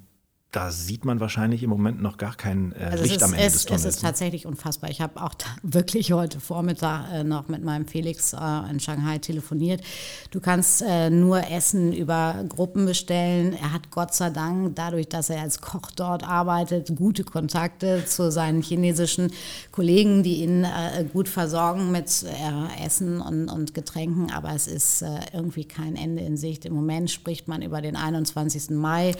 da 0.53 0.69
sieht 0.69 1.03
man 1.03 1.19
wahrscheinlich 1.19 1.63
im 1.63 1.71
Moment 1.71 1.99
noch 2.01 2.17
gar 2.17 2.35
kein 2.35 2.73
äh, 2.73 2.85
Also 2.91 3.03
Licht 3.03 3.17
es 3.17 3.23
am 3.23 3.31
ist, 3.31 3.37
Ende 3.37 3.47
es, 3.47 3.53
des 3.53 3.65
Tunnels. 3.65 3.85
es 3.85 3.95
ist 3.95 4.03
ne? 4.03 4.09
tatsächlich 4.09 4.45
unfassbar. 4.45 4.89
Ich 4.91 5.01
habe 5.01 5.21
auch 5.21 5.33
wirklich 5.63 6.11
heute 6.13 6.39
Vormittag 6.39 7.11
äh, 7.11 7.23
noch 7.23 7.47
mit 7.47 7.63
meinem 7.63 7.87
Felix 7.87 8.33
äh, 8.33 8.37
in 8.69 8.79
Shanghai 8.79 9.17
telefoniert. 9.17 9.81
Du 10.29 10.39
kannst 10.39 10.83
äh, 10.83 11.09
nur 11.09 11.49
Essen 11.49 11.91
über 11.91 12.45
Gruppen 12.47 12.85
bestellen. 12.85 13.53
Er 13.53 13.73
hat 13.73 13.89
Gott 13.89 14.13
sei 14.13 14.29
Dank, 14.29 14.75
dadurch, 14.75 15.09
dass 15.09 15.31
er 15.31 15.41
als 15.41 15.59
Koch 15.59 15.89
dort 15.95 16.23
arbeitet, 16.23 16.95
gute 16.95 17.23
Kontakte 17.23 18.05
zu 18.05 18.31
seinen 18.31 18.61
chinesischen 18.61 19.31
Kollegen, 19.71 20.21
die 20.21 20.43
ihn 20.43 20.65
äh, 20.65 21.03
gut 21.11 21.29
versorgen 21.29 21.91
mit 21.91 22.23
äh, 22.23 22.85
Essen 22.85 23.21
und, 23.21 23.49
und 23.49 23.73
Getränken. 23.73 24.31
Aber 24.31 24.53
es 24.53 24.67
ist 24.67 25.03
irgendwie 25.33 25.65
kein 25.65 25.95
Ende 25.95 26.21
in 26.21 26.37
Sicht. 26.37 26.65
Im 26.65 26.73
Moment 26.73 27.09
spricht 27.09 27.47
man 27.47 27.63
über 27.63 27.81
den 27.81 27.95
21. 27.95 28.69
Mai. 28.69 29.15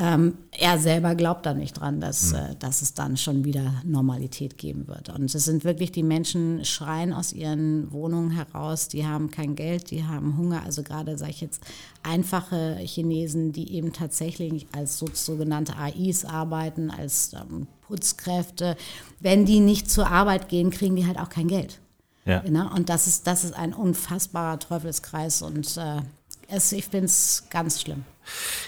Ähm, 0.00 0.34
er 0.60 0.78
selber 0.78 1.14
glaubt 1.14 1.46
da 1.46 1.54
nicht 1.54 1.80
dran, 1.80 2.00
dass, 2.00 2.32
äh, 2.32 2.54
dass 2.58 2.82
es 2.82 2.92
dann 2.92 3.16
schon 3.16 3.44
wieder 3.44 3.82
Normalität 3.84 4.58
geben 4.58 4.86
wird. 4.88 5.08
Und 5.08 5.34
es 5.34 5.44
sind 5.44 5.64
wirklich 5.64 5.90
die 5.90 6.02
Menschen 6.02 6.64
schreien 6.66 7.14
aus 7.14 7.32
ihren 7.32 7.90
Wohnungen 7.92 8.30
heraus, 8.30 8.88
die 8.88 9.06
haben 9.06 9.30
kein 9.30 9.56
Geld, 9.56 9.90
die 9.90 10.04
haben 10.04 10.36
Hunger. 10.36 10.62
Also 10.62 10.82
gerade, 10.82 11.16
sage 11.16 11.30
ich 11.30 11.40
jetzt, 11.40 11.62
einfache 12.02 12.76
Chinesen, 12.80 13.52
die 13.52 13.72
eben 13.72 13.94
tatsächlich 13.94 14.66
als 14.72 14.98
so, 14.98 15.06
sogenannte 15.12 15.76
AIs 15.76 16.26
arbeiten, 16.26 16.90
als 16.90 17.32
ähm, 17.32 17.66
Putzkräfte. 17.80 18.76
Wenn 19.18 19.46
die 19.46 19.60
nicht 19.60 19.90
zur 19.90 20.08
Arbeit 20.10 20.50
gehen, 20.50 20.70
kriegen 20.70 20.94
die 20.94 21.06
halt 21.06 21.18
auch 21.18 21.30
kein 21.30 21.48
Geld. 21.48 21.80
Ja. 22.26 22.42
Ne? 22.42 22.70
Und 22.76 22.90
das 22.90 23.06
ist, 23.06 23.26
das 23.26 23.44
ist 23.44 23.54
ein 23.54 23.72
unfassbarer 23.72 24.58
Teufelskreis 24.58 25.40
und 25.40 25.78
äh, 25.78 26.02
es, 26.48 26.72
ich 26.72 26.84
finde 26.84 27.06
es 27.06 27.44
ganz 27.48 27.80
schlimm. 27.80 28.04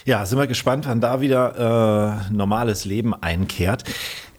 Ja, 0.05 0.25
sind 0.25 0.37
wir 0.37 0.47
gespannt, 0.47 0.85
wann 0.87 1.01
da 1.01 1.21
wieder 1.21 2.27
äh, 2.29 2.33
normales 2.33 2.85
Leben 2.85 3.13
einkehrt. 3.13 3.83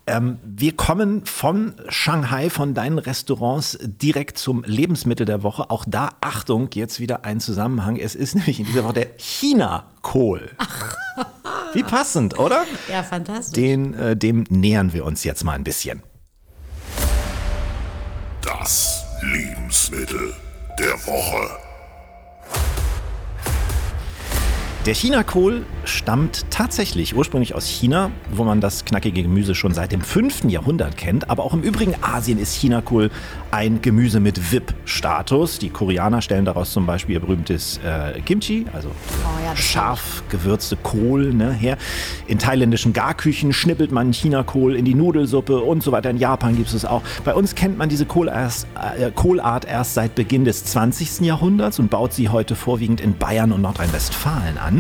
Ähm, 0.06 0.38
wir 0.44 0.76
kommen 0.76 1.25
von 1.25 1.75
Shanghai, 1.88 2.50
von 2.50 2.75
deinen 2.75 2.99
Restaurants 2.99 3.78
direkt 3.80 4.37
zum 4.37 4.62
Lebensmittel 4.64 5.25
der 5.25 5.42
Woche. 5.42 5.71
Auch 5.71 5.85
da, 5.88 6.11
Achtung, 6.21 6.68
jetzt 6.75 7.00
wieder 7.00 7.25
ein 7.25 7.40
Zusammenhang. 7.40 7.97
Es 7.97 8.14
ist 8.14 8.35
nämlich 8.35 8.61
in 8.61 8.66
dieser 8.66 8.85
Woche 8.85 8.94
der 8.94 9.11
China-Kohl. 9.16 10.50
Wie 11.73 11.83
passend, 11.83 12.38
oder? 12.38 12.64
Ja, 12.90 13.02
fantastisch. 13.02 13.54
Den, 13.54 13.94
äh, 13.94 14.16
dem 14.16 14.44
nähern 14.49 14.92
wir 14.92 15.04
uns 15.04 15.25
jetzt 15.25 15.42
mal 15.42 15.54
ein 15.54 15.64
bisschen. 15.64 16.02
Das 18.42 19.02
Lebensmittel 19.23 20.35
der 20.78 20.92
Woche. 21.06 21.63
Der 24.87 24.93
Chinakohl 24.93 25.64
stammt 25.87 26.45
tatsächlich 26.50 27.17
ursprünglich 27.17 27.55
aus 27.55 27.67
China, 27.67 28.11
wo 28.31 28.45
man 28.45 28.61
das 28.61 28.85
knackige 28.85 29.23
Gemüse 29.23 29.55
schon 29.55 29.73
seit 29.73 29.93
dem 29.93 30.03
5. 30.03 30.45
Jahrhundert 30.45 30.99
kennt. 30.99 31.31
Aber 31.31 31.43
auch 31.45 31.55
im 31.55 31.62
übrigen 31.62 31.95
Asien 32.03 32.38
ist 32.38 32.55
Chinakohl 32.55 33.11
ein 33.50 33.81
Gemüse 33.81 34.21
mit 34.21 34.53
VIP-Status. 34.53 35.59
Die 35.59 35.71
Koreaner 35.71 36.21
stellen 36.21 36.45
daraus 36.45 36.71
zum 36.71 36.85
Beispiel 36.85 37.14
ihr 37.14 37.21
berühmtes 37.21 37.79
äh, 37.79 38.21
Kimchi, 38.21 38.67
also 38.75 38.88
Oh 38.88 39.43
ja, 39.43 39.57
scharf 39.57 40.23
gewürzte 40.29 40.76
Kohl, 40.76 41.33
ne, 41.33 41.50
her. 41.50 41.79
In 42.26 42.38
thailändischen 42.38 42.93
Garküchen 42.93 43.55
schnippelt 43.55 43.91
man 43.91 44.12
Chinakohl 44.12 44.76
in 44.76 44.85
die 44.85 44.95
Nudelsuppe 44.95 45.61
und 45.61 45.83
so 45.83 45.93
weiter. 45.93 46.11
In 46.11 46.19
Japan 46.19 46.57
gibt 46.57 46.69
es 46.69 46.75
es 46.75 46.85
auch. 46.85 47.00
Bei 47.25 47.33
uns 47.33 47.55
kennt 47.55 47.79
man 47.79 47.88
diese 47.88 48.05
Kohl 48.05 48.29
erst, 48.29 48.67
äh, 48.99 49.11
Kohlart 49.12 49.64
erst 49.64 49.95
seit 49.95 50.14
Beginn 50.14 50.45
des 50.45 50.67
20. 50.67 51.21
Jahrhunderts 51.21 51.79
und 51.79 51.88
baut 51.88 52.12
sie 52.12 52.29
heute 52.29 52.55
vorwiegend 52.55 53.00
in 53.00 53.17
Bayern 53.17 53.50
und 53.50 53.62
Nordrhein-Westfalen 53.62 54.59
an. 54.59 54.74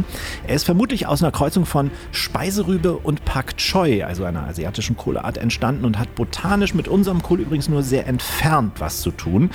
Er 0.46 0.56
ist 0.56 0.64
vermutlich 0.64 1.06
aus 1.06 1.22
einer 1.22 1.30
Kreuzung 1.30 1.66
von 1.66 1.90
Speiserübe 2.10 2.94
und 2.96 3.24
Pak 3.24 3.56
Choi, 3.58 4.02
also 4.02 4.24
einer 4.24 4.46
asiatischen 4.48 4.96
Kohleart, 4.96 5.38
entstanden 5.38 5.84
und 5.84 5.98
hat 5.98 6.14
botanisch 6.14 6.74
mit 6.74 6.88
unserem 6.88 7.22
Kohl 7.22 7.40
übrigens 7.40 7.68
nur 7.68 7.82
sehr 7.82 8.06
entfernt 8.06 8.80
was 8.80 9.02
zu 9.02 9.10
tun. 9.10 9.50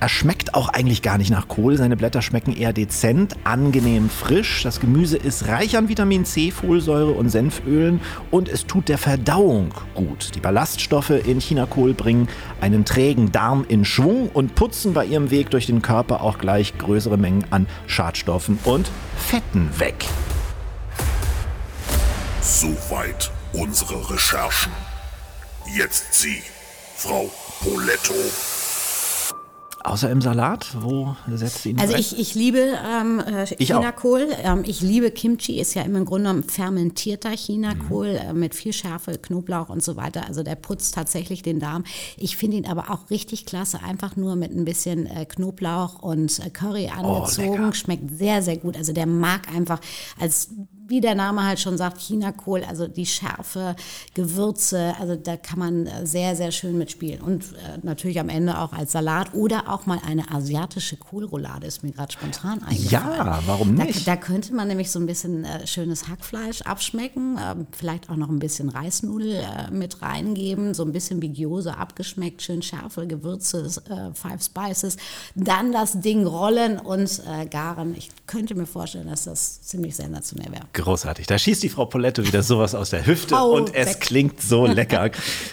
Er 0.00 0.08
schmeckt 0.08 0.54
auch 0.54 0.68
eigentlich 0.68 1.02
gar 1.02 1.18
nicht 1.18 1.30
nach 1.30 1.48
Kohl. 1.48 1.76
Seine 1.76 1.96
Blätter 1.96 2.22
schmecken 2.22 2.56
eher 2.56 2.72
dezent, 2.72 3.36
angenehm 3.44 4.08
frisch. 4.08 4.62
Das 4.62 4.80
Gemüse 4.80 5.16
ist 5.16 5.48
reich 5.48 5.76
an 5.76 5.88
Vitamin 5.88 6.24
C, 6.24 6.50
Folsäure 6.50 7.12
und 7.12 7.28
Senfölen 7.28 8.00
und 8.30 8.48
es 8.48 8.66
tut 8.66 8.88
der 8.88 8.98
Verdauung 8.98 9.72
gut. 9.94 10.30
Die 10.34 10.40
Ballaststoffe 10.40 11.10
in 11.10 11.40
Chinakohl 11.40 11.94
bringen 11.94 12.28
einen 12.60 12.84
trägen 12.84 13.32
Darm 13.32 13.64
in 13.68 13.84
Schwung 13.84 14.28
und 14.32 14.54
putzen 14.54 14.92
bei 14.92 15.04
ihrem 15.04 15.30
Weg 15.30 15.50
durch 15.50 15.66
den 15.66 15.82
Körper 15.82 16.22
auch 16.22 16.38
gleich 16.38 16.76
größere 16.78 17.16
Mengen 17.16 17.44
an 17.50 17.66
Schadstoffen 17.86 18.58
und 18.64 18.90
Fetten 19.16 19.70
weg. 19.82 20.06
Soweit 22.40 23.32
unsere 23.52 24.10
Recherchen. 24.10 24.72
Jetzt 25.74 26.14
Sie, 26.14 26.40
Frau 26.96 27.28
Poletto. 27.60 28.14
Außer 29.84 30.10
im 30.10 30.20
Salat, 30.20 30.68
wo 30.80 31.16
setzt 31.28 31.62
sie 31.62 31.70
ihn 31.70 31.80
Also 31.80 31.94
ich, 31.96 32.18
ich 32.18 32.34
liebe 32.34 32.58
ähm, 32.58 33.20
äh. 33.20 33.46
Chinakohl. 33.46 34.28
Ähm, 34.42 34.62
ich 34.64 34.80
liebe 34.80 35.10
Kimchi, 35.10 35.58
ist 35.60 35.74
ja 35.74 35.82
im 35.82 35.92
Grunde 36.04 36.28
genommen 36.28 36.44
fermentierter 36.44 37.30
Chinakohl 37.30 38.12
Mhm. 38.12 38.16
äh, 38.16 38.32
mit 38.32 38.54
viel 38.54 38.72
Schärfe, 38.72 39.18
Knoblauch 39.18 39.68
und 39.70 39.82
so 39.82 39.96
weiter. 39.96 40.26
Also 40.26 40.42
der 40.42 40.54
putzt 40.54 40.94
tatsächlich 40.94 41.42
den 41.42 41.58
Darm. 41.58 41.84
Ich 42.16 42.36
finde 42.36 42.58
ihn 42.58 42.66
aber 42.66 42.90
auch 42.90 43.10
richtig 43.10 43.44
klasse, 43.46 43.82
einfach 43.82 44.16
nur 44.16 44.36
mit 44.36 44.52
ein 44.54 44.64
bisschen 44.64 45.06
äh, 45.06 45.24
Knoblauch 45.26 46.00
und 46.02 46.38
äh, 46.38 46.50
Curry 46.50 46.88
angezogen. 46.88 47.68
Oh. 47.68 47.72
Schmeckt 47.72 48.16
sehr, 48.16 48.42
sehr 48.42 48.58
gut. 48.58 48.76
Also 48.76 48.92
der 48.92 49.06
mag 49.06 49.52
einfach 49.52 49.80
als 50.20 50.50
wie 50.92 51.00
der 51.00 51.14
Name 51.14 51.42
halt 51.46 51.58
schon 51.58 51.78
sagt, 51.78 51.98
Chinakohl, 52.02 52.62
also 52.64 52.86
die 52.86 53.06
Schärfe, 53.06 53.76
Gewürze, 54.12 54.94
also 55.00 55.16
da 55.16 55.38
kann 55.38 55.58
man 55.58 55.86
äh, 55.86 56.06
sehr, 56.06 56.36
sehr 56.36 56.52
schön 56.52 56.76
mitspielen. 56.76 57.22
Und 57.22 57.44
äh, 57.44 57.78
natürlich 57.82 58.20
am 58.20 58.28
Ende 58.28 58.58
auch 58.58 58.74
als 58.74 58.92
Salat 58.92 59.32
oder 59.32 59.70
auch 59.70 59.86
mal 59.86 59.98
eine 60.06 60.30
asiatische 60.30 60.98
Kohlroulade 60.98 61.66
ist 61.66 61.82
mir 61.82 61.92
gerade 61.92 62.12
spontan 62.12 62.62
eingefallen. 62.62 63.16
Ja, 63.16 63.40
warum 63.46 63.74
Da, 63.78 63.84
nicht? 63.84 64.06
da 64.06 64.16
könnte 64.16 64.54
man 64.54 64.68
nämlich 64.68 64.90
so 64.90 64.98
ein 64.98 65.06
bisschen 65.06 65.46
äh, 65.46 65.66
schönes 65.66 66.08
Hackfleisch 66.08 66.60
abschmecken, 66.60 67.38
ähm, 67.42 67.66
vielleicht 67.72 68.10
auch 68.10 68.16
noch 68.16 68.28
ein 68.28 68.38
bisschen 68.38 68.68
Reisnudel 68.68 69.42
mit 69.70 70.02
reingeben, 70.02 70.74
so 70.74 70.84
ein 70.84 70.92
bisschen 70.92 71.20
Bigiose 71.20 71.74
abgeschmeckt, 71.78 72.42
schön 72.42 72.60
Schärfe, 72.60 73.06
Gewürze, 73.06 73.70
Five 74.12 74.42
Spices, 74.44 74.98
dann 75.34 75.72
das 75.72 76.00
Ding 76.00 76.26
rollen 76.26 76.78
und 76.78 77.22
garen. 77.50 77.94
Ich 77.96 78.10
könnte 78.26 78.54
mir 78.54 78.66
vorstellen, 78.66 79.08
dass 79.08 79.24
das 79.24 79.62
ziemlich 79.62 79.96
sensationell 79.96 80.52
wäre. 80.52 80.64
Großartig. 80.82 81.28
Da 81.28 81.38
schießt 81.38 81.62
die 81.62 81.68
Frau 81.68 81.84
Poletto 81.86 82.26
wieder 82.26 82.42
sowas 82.42 82.74
aus 82.74 82.90
der 82.90 83.06
Hüfte 83.06 83.38
Au, 83.38 83.52
und 83.52 83.72
es 83.72 83.88
weg. 83.90 84.00
klingt 84.00 84.42
so 84.42 84.66
lecker. 84.66 85.10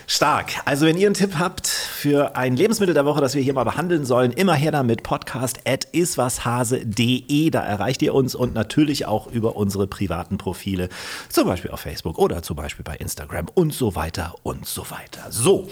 Stark. 0.07 0.53
Also 0.65 0.87
wenn 0.87 0.97
ihr 0.97 1.05
einen 1.07 1.13
Tipp 1.13 1.35
habt 1.37 1.67
für 1.67 2.35
ein 2.35 2.55
Lebensmittel 2.55 2.95
der 2.95 3.05
Woche, 3.05 3.21
das 3.21 3.35
wir 3.35 3.41
hier 3.43 3.53
mal 3.53 3.63
behandeln 3.63 4.05
sollen, 4.05 4.31
immer 4.31 4.55
her 4.55 4.71
damit 4.71 5.03
podcast 5.03 5.59
at 5.65 5.87
iswashase.de. 5.93 7.49
Da 7.51 7.61
erreicht 7.61 8.01
ihr 8.01 8.15
uns 8.15 8.33
und 8.33 8.55
natürlich 8.55 9.05
auch 9.05 9.27
über 9.27 9.55
unsere 9.55 9.85
privaten 9.87 10.37
Profile, 10.39 10.89
zum 11.29 11.45
Beispiel 11.47 11.69
auf 11.71 11.81
Facebook 11.81 12.17
oder 12.17 12.41
zum 12.41 12.55
Beispiel 12.55 12.83
bei 12.83 12.95
Instagram 12.95 13.47
und 13.53 13.71
so 13.73 13.95
weiter 13.95 14.33
und 14.43 14.65
so 14.65 14.89
weiter. 14.89 15.27
So, 15.29 15.69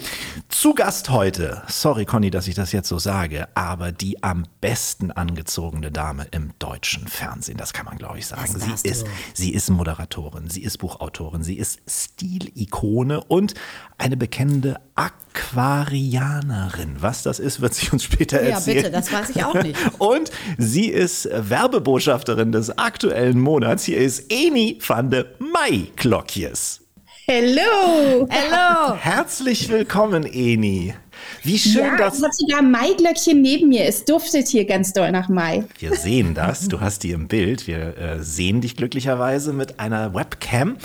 zu 0.48 0.72
Gast 0.74 1.10
heute, 1.10 1.62
sorry 1.66 2.04
Conny, 2.04 2.30
dass 2.30 2.46
ich 2.46 2.54
das 2.54 2.70
jetzt 2.72 2.88
so 2.88 2.98
sage, 2.98 3.48
aber 3.54 3.90
die 3.92 4.22
am 4.22 4.44
besten 4.60 5.10
angezogene 5.10 5.90
Dame 5.90 6.26
im 6.30 6.52
deutschen 6.60 7.08
Fernsehen, 7.08 7.56
das 7.58 7.72
kann 7.72 7.86
man 7.86 7.98
glaube 7.98 8.18
ich 8.18 8.26
sagen. 8.26 8.54
Sie 8.56 8.88
ist, 8.88 9.06
sie 9.38 9.54
ist 9.54 9.70
Moderatorin, 9.70 10.50
sie 10.50 10.62
ist 10.64 10.78
Buchautorin, 10.78 11.42
sie 11.44 11.54
ist 11.56 11.78
Stilikone 11.88 13.22
und 13.24 13.54
eine 13.96 14.16
bekennende 14.16 14.80
Aquarianerin. 14.96 16.96
Was 17.00 17.22
das 17.22 17.38
ist, 17.38 17.60
wird 17.60 17.74
sie 17.74 17.88
uns 17.90 18.04
später 18.04 18.42
Ja, 18.42 18.56
erzählen. 18.56 18.76
bitte, 18.78 18.90
das 18.90 19.12
weiß 19.12 19.30
ich 19.30 19.44
auch 19.44 19.54
nicht. 19.54 19.76
Und 19.98 20.30
sie 20.58 20.86
ist 20.88 21.28
Werbebotschafterin 21.32 22.52
des 22.52 22.76
aktuellen 22.78 23.40
Monats. 23.40 23.84
Hier 23.84 23.98
ist 23.98 24.30
Eni 24.30 24.78
van 24.86 25.10
de 25.10 25.24
Mai-Klokjes. 25.38 26.80
Hello! 27.26 28.26
Hello! 28.28 28.94
Herzlich 28.96 29.68
willkommen, 29.68 30.24
Eni. 30.24 30.94
Wie 31.42 31.58
schön 31.58 31.82
ja, 31.82 31.96
das. 31.96 32.18
Ich 32.18 32.24
habe 32.24 32.34
sogar 32.34 32.62
Maiglöckchen 32.62 33.40
neben 33.40 33.68
mir. 33.68 33.84
Es 33.84 34.04
duftet 34.04 34.48
hier 34.48 34.64
ganz 34.64 34.92
doll 34.92 35.10
nach 35.12 35.28
Mai. 35.28 35.64
Wir 35.78 35.94
sehen 35.94 36.34
das. 36.34 36.68
Du 36.68 36.80
hast 36.80 37.02
die 37.02 37.12
im 37.12 37.28
Bild. 37.28 37.66
Wir 37.66 37.96
äh, 37.96 38.22
sehen 38.22 38.60
dich 38.60 38.76
glücklicherweise 38.76 39.52
mit 39.52 39.80
einer 39.80 40.14
Webcam. 40.14 40.76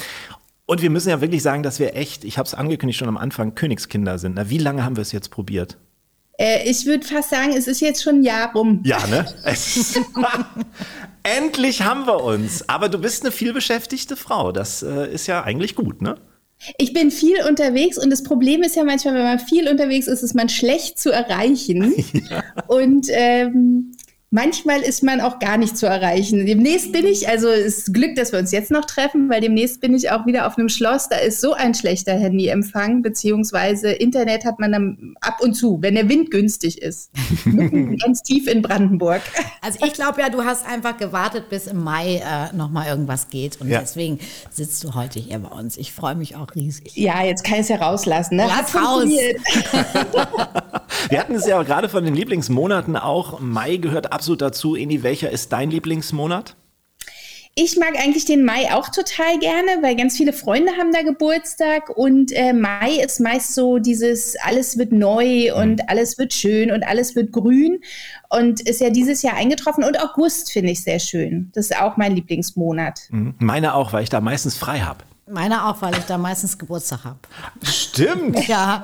Und 0.66 0.82
wir 0.82 0.90
müssen 0.90 1.10
ja 1.10 1.22
wirklich 1.22 1.44
sagen, 1.44 1.64
dass 1.64 1.80
wir 1.80 1.96
echt, 1.96 2.24
ich 2.24 2.38
habe 2.38 2.48
es 2.48 2.54
angekündigt 2.54 2.98
schon 2.98 3.10
am 3.10 3.18
Anfang, 3.18 3.56
Königskinder 3.56 4.18
sind. 4.18 4.36
Na, 4.36 4.50
wie 4.50 4.58
lange 4.58 4.86
haben 4.86 4.96
wir 4.96 5.02
es 5.02 5.12
jetzt 5.12 5.30
probiert? 5.30 5.78
Äh, 6.38 6.70
ich 6.70 6.86
würde 6.86 7.06
fast 7.06 7.30
sagen, 7.30 7.54
es 7.56 7.68
ist 7.68 7.82
jetzt 7.82 8.02
schon 8.02 8.20
ein 8.20 8.24
Jahr 8.24 8.54
rum. 8.54 8.82
Ja, 8.84 9.06
ne? 9.08 9.26
Endlich 11.24 11.84
haben 11.84 12.08
wir 12.08 12.24
uns. 12.24 12.68
Aber 12.68 12.90
du 12.90 12.98
bist 12.98 13.24
eine 13.24 13.32
vielbeschäftigte 13.32 14.16
Frau. 14.16 14.52
Das 14.52 14.84
äh, 14.84 15.12
ist 15.14 15.28
ja 15.28 15.44
eigentlich 15.44 15.76
gut, 15.76 16.02
ne? 16.02 16.18
Ich 16.78 16.94
bin 16.94 17.12
viel 17.12 17.38
unterwegs 17.48 17.98
und 17.98 18.10
das 18.10 18.24
Problem 18.24 18.62
ist 18.62 18.76
ja 18.76 18.84
manchmal, 18.84 19.16
wenn 19.16 19.24
man 19.24 19.40
viel 19.40 19.68
unterwegs 19.68 20.08
ist, 20.08 20.24
ist 20.24 20.36
man 20.36 20.50
schlecht 20.50 21.00
zu 21.00 21.12
erreichen. 21.12 21.94
Und 22.68 23.08
ähm, 23.10 23.92
manchmal 24.34 24.82
ist 24.82 25.04
man 25.04 25.22
auch 25.22 25.38
gar 25.38 25.58
nicht 25.58 25.78
zu 25.78 25.86
erreichen. 25.86 26.46
Demnächst 26.48 26.92
bin 26.92 27.06
ich, 27.06 27.30
also 27.30 27.48
es 27.50 27.78
ist 27.78 27.94
Glück, 27.94 28.16
dass 28.16 28.32
wir 28.32 28.40
uns 28.40 28.52
jetzt 28.52 28.72
noch 28.72 28.86
treffen, 28.86 29.30
weil 29.30 29.42
demnächst 29.42 29.80
bin 29.80 29.94
ich 29.94 30.10
auch 30.10 30.26
wieder 30.26 30.48
auf 30.48 30.58
einem 30.58 30.70
Schloss. 30.70 31.08
Da 31.08 31.18
ist 31.18 31.40
so 31.40 31.54
ein 31.54 31.76
schlechter 31.76 32.14
Handyempfang, 32.14 33.04
beziehungsweise 33.04 33.92
Internet 33.92 34.44
hat 34.44 34.60
man 34.60 34.72
dann 34.72 35.16
ab 35.22 35.38
und 35.42 35.54
zu, 35.54 35.78
wenn 35.82 35.94
der 35.94 36.10
Wind 36.10 36.32
günstig 36.32 36.82
ist. 36.82 37.12
Ganz 38.04 38.24
tief 38.24 38.48
in 38.48 38.64
Brandenburg. 38.64 39.22
Also 39.62 39.78
ich 39.86 39.94
glaube 39.94 40.22
ja, 40.22 40.30
du 40.30 40.44
hast 40.44 40.66
einfach 40.66 40.98
gewartet, 40.98 41.50
bis 41.50 41.68
im 41.68 41.84
Mai 41.84 42.16
äh, 42.16 42.56
nochmal 42.56 42.88
irgendwas 42.88 43.30
geht. 43.30 43.62
Und 43.62 43.70
Ja. 43.70 43.82
deswegen 43.82 44.18
sitzt 44.50 44.84
du 44.84 44.96
heute 44.96 45.20
hier 45.20 45.38
bei 45.40 45.50
uns. 45.50 45.78
Ich 45.78 45.94
freue 45.94 46.16
mich 46.16 46.36
auch 46.36 46.48
riesig. 46.56 46.96
Ja, 46.96 47.24
jetzt 47.24 47.44
kann 47.44 47.56
ich 47.56 47.62
es 47.62 47.70
ja 47.70 47.76
rauslassen. 47.76 48.38
Ne? 48.38 48.48
Lass 48.48 48.72
funktioniert. 48.72 49.40
Wir 51.10 51.20
hatten 51.20 51.36
es 51.36 51.46
ja 51.46 51.62
gerade 51.64 51.90
von 51.90 52.04
den 52.04 52.16
Lieblingsmonaten 52.16 52.96
auch. 52.96 53.40
Mai 53.40 53.78
gehört 53.78 54.12
absolut 54.24 54.42
dazu. 54.42 54.78
Eni, 54.78 55.04
welcher 55.04 55.32
ist 55.32 55.52
dein 55.52 55.70
Lieblingsmonat? 55.70 56.56
Ich 57.56 57.78
mag 57.78 58.00
eigentlich 58.00 58.24
den 58.24 58.46
Mai 58.46 58.74
auch 58.74 58.88
total 58.88 59.38
gerne, 59.40 59.82
weil 59.82 59.98
ganz 59.98 60.16
viele 60.16 60.32
Freunde 60.32 60.72
haben 60.78 60.94
da 60.94 61.02
Geburtstag 61.02 61.90
und 61.90 62.32
äh, 62.32 62.54
Mai 62.54 63.02
ist 63.06 63.20
meist 63.20 63.54
so 63.54 63.80
dieses 63.80 64.38
alles 64.38 64.78
wird 64.78 64.94
neu 64.94 65.54
und 65.54 65.90
alles 65.90 66.18
wird 66.18 66.34
schön 66.34 66.72
und 66.72 66.84
alles 66.84 67.18
wird 67.18 67.34
grün 67.34 67.82
und 68.30 68.62
ist 68.62 68.82
ja 68.82 68.90
dieses 68.90 69.22
Jahr 69.22 69.36
eingetroffen 69.36 69.84
und 69.84 70.00
August 70.02 70.52
finde 70.52 70.72
ich 70.72 70.84
sehr 70.84 71.00
schön. 71.00 71.52
Das 71.54 71.66
ist 71.70 71.78
auch 71.80 71.98
mein 71.98 72.16
Lieblingsmonat. 72.16 73.02
Hm, 73.10 73.36
Meine 73.40 73.76
auch, 73.76 73.94
weil 73.94 74.04
ich 74.04 74.10
da 74.10 74.22
meistens 74.22 74.56
frei 74.58 74.80
habe. 74.80 75.00
Meine 75.26 75.66
auch, 75.68 75.82
weil 75.82 75.94
ich 75.98 76.04
da 76.04 76.18
meistens 76.18 76.58
Geburtstag 76.58 77.06
habe. 77.06 77.18
Stimmt. 77.64 78.46
Ja, 78.50 78.84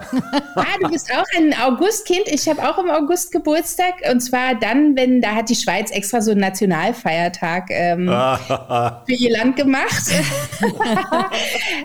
Ah, 0.55 0.63
du 0.81 0.87
bist 0.89 1.11
auch 1.11 1.25
ein 1.37 1.53
Augustkind. 1.59 2.23
Ich 2.27 2.47
habe 2.47 2.63
auch 2.67 2.77
im 2.77 2.89
August 2.89 3.33
Geburtstag 3.33 3.95
und 4.09 4.21
zwar 4.21 4.55
dann, 4.55 4.95
wenn 4.95 5.21
da 5.21 5.35
hat 5.35 5.49
die 5.49 5.55
Schweiz 5.55 5.91
extra 5.91 6.21
so 6.21 6.31
einen 6.31 6.39
Nationalfeiertag 6.39 7.65
ähm, 7.71 8.07
für 9.05 9.13
ihr 9.13 9.37
Land 9.37 9.57
gemacht. 9.57 10.05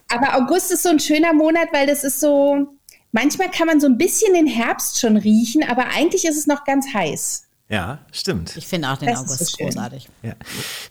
Aber 0.08 0.36
August 0.36 0.70
ist 0.72 0.82
so 0.82 0.90
ein 0.90 1.00
schöner 1.00 1.32
Monat, 1.32 1.68
weil 1.72 1.86
das 1.86 2.04
ist 2.04 2.20
so, 2.20 2.68
manchmal 3.14 3.50
kann 3.50 3.66
man 3.66 3.80
so 3.80 3.86
ein 3.86 3.96
bisschen 3.96 4.34
den 4.34 4.46
Herbst 4.46 5.00
schon 5.00 5.16
riechen, 5.16 5.62
aber 5.62 5.86
eigentlich 5.86 6.26
ist 6.26 6.36
es 6.36 6.46
noch 6.46 6.64
ganz 6.64 6.92
heiß. 6.92 7.46
Ja, 7.70 8.00
stimmt. 8.12 8.56
ich 8.58 8.66
finde 8.66 8.90
auch 8.90 8.98
den 8.98 9.08
Das 9.08 9.20
August 9.20 9.46
so 9.46 9.64
großartig. 9.64 10.08
Ja. 10.22 10.34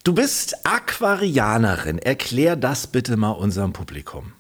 Du 0.03 0.13
bist 0.13 0.65
Aquarianerin. 0.65 1.99
Erklär 1.99 2.55
das 2.55 2.87
bitte 2.87 3.15
mal 3.15 3.31
unserem 3.31 3.73
Publikum. 3.73 4.33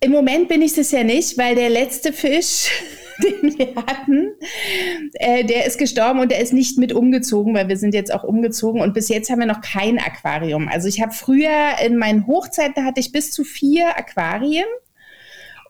Im 0.00 0.12
Moment 0.12 0.48
bin 0.48 0.60
ich 0.60 0.74
das 0.74 0.90
ja 0.90 1.02
nicht, 1.04 1.38
weil 1.38 1.54
der 1.54 1.70
letzte 1.70 2.12
Fisch, 2.12 2.68
den 3.22 3.56
wir 3.56 3.74
hatten, 3.76 4.32
äh, 5.14 5.44
der 5.44 5.64
ist 5.64 5.78
gestorben 5.78 6.20
und 6.20 6.30
der 6.30 6.40
ist 6.40 6.52
nicht 6.52 6.76
mit 6.76 6.92
umgezogen, 6.92 7.54
weil 7.54 7.68
wir 7.68 7.78
sind 7.78 7.94
jetzt 7.94 8.12
auch 8.12 8.24
umgezogen 8.24 8.82
und 8.82 8.92
bis 8.92 9.08
jetzt 9.08 9.30
haben 9.30 9.38
wir 9.38 9.46
noch 9.46 9.62
kein 9.62 9.98
Aquarium. 9.98 10.68
Also 10.68 10.88
ich 10.88 11.00
habe 11.00 11.12
früher 11.12 11.78
in 11.82 11.96
meinen 11.96 12.26
Hochzeiten 12.26 12.84
hatte 12.84 13.00
ich 13.00 13.12
bis 13.12 13.30
zu 13.30 13.44
vier 13.44 13.96
Aquarien 13.96 14.66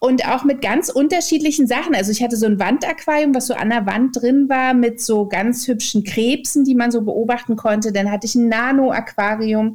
und 0.05 0.27
auch 0.29 0.45
mit 0.45 0.61
ganz 0.61 0.91
unterschiedlichen 0.91 1.67
Sachen. 1.67 1.95
Also 1.95 2.11
ich 2.11 2.23
hatte 2.23 2.37
so 2.37 2.45
ein 2.47 2.59
Wandaquarium, 2.59 3.35
was 3.35 3.47
so 3.47 3.55
an 3.55 3.71
der 3.71 3.87
Wand 3.87 4.21
drin 4.21 4.49
war, 4.51 4.75
mit 4.75 5.01
so 5.01 5.27
ganz 5.27 5.67
hübschen 5.67 6.05
Krebsen, 6.05 6.65
die 6.65 6.75
man 6.75 6.91
so 6.91 7.01
beobachten 7.03 7.57
konnte. 7.57 7.91
Dann 7.91 8.11
hatte 8.11 8.27
ich 8.27 8.35
ein 8.35 8.49
Nano-Aquarium. 8.49 9.75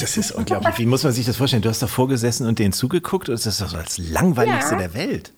Das 0.00 0.16
ist 0.16 0.32
unglaublich. 0.32 0.78
Wie 0.78 0.86
muss 0.86 1.04
man 1.04 1.12
sich 1.12 1.26
das 1.26 1.36
vorstellen? 1.36 1.62
Du 1.62 1.68
hast 1.68 1.82
davor 1.82 2.08
gesessen 2.08 2.46
und 2.46 2.58
denen 2.58 2.72
zugeguckt 2.72 3.28
und 3.28 3.34
das 3.34 3.46
ist 3.46 3.60
doch 3.60 3.72
das 3.72 3.98
langweiligste 3.98 4.72
Ja. 4.72 4.78
der 4.78 4.94
Welt. 4.94 5.32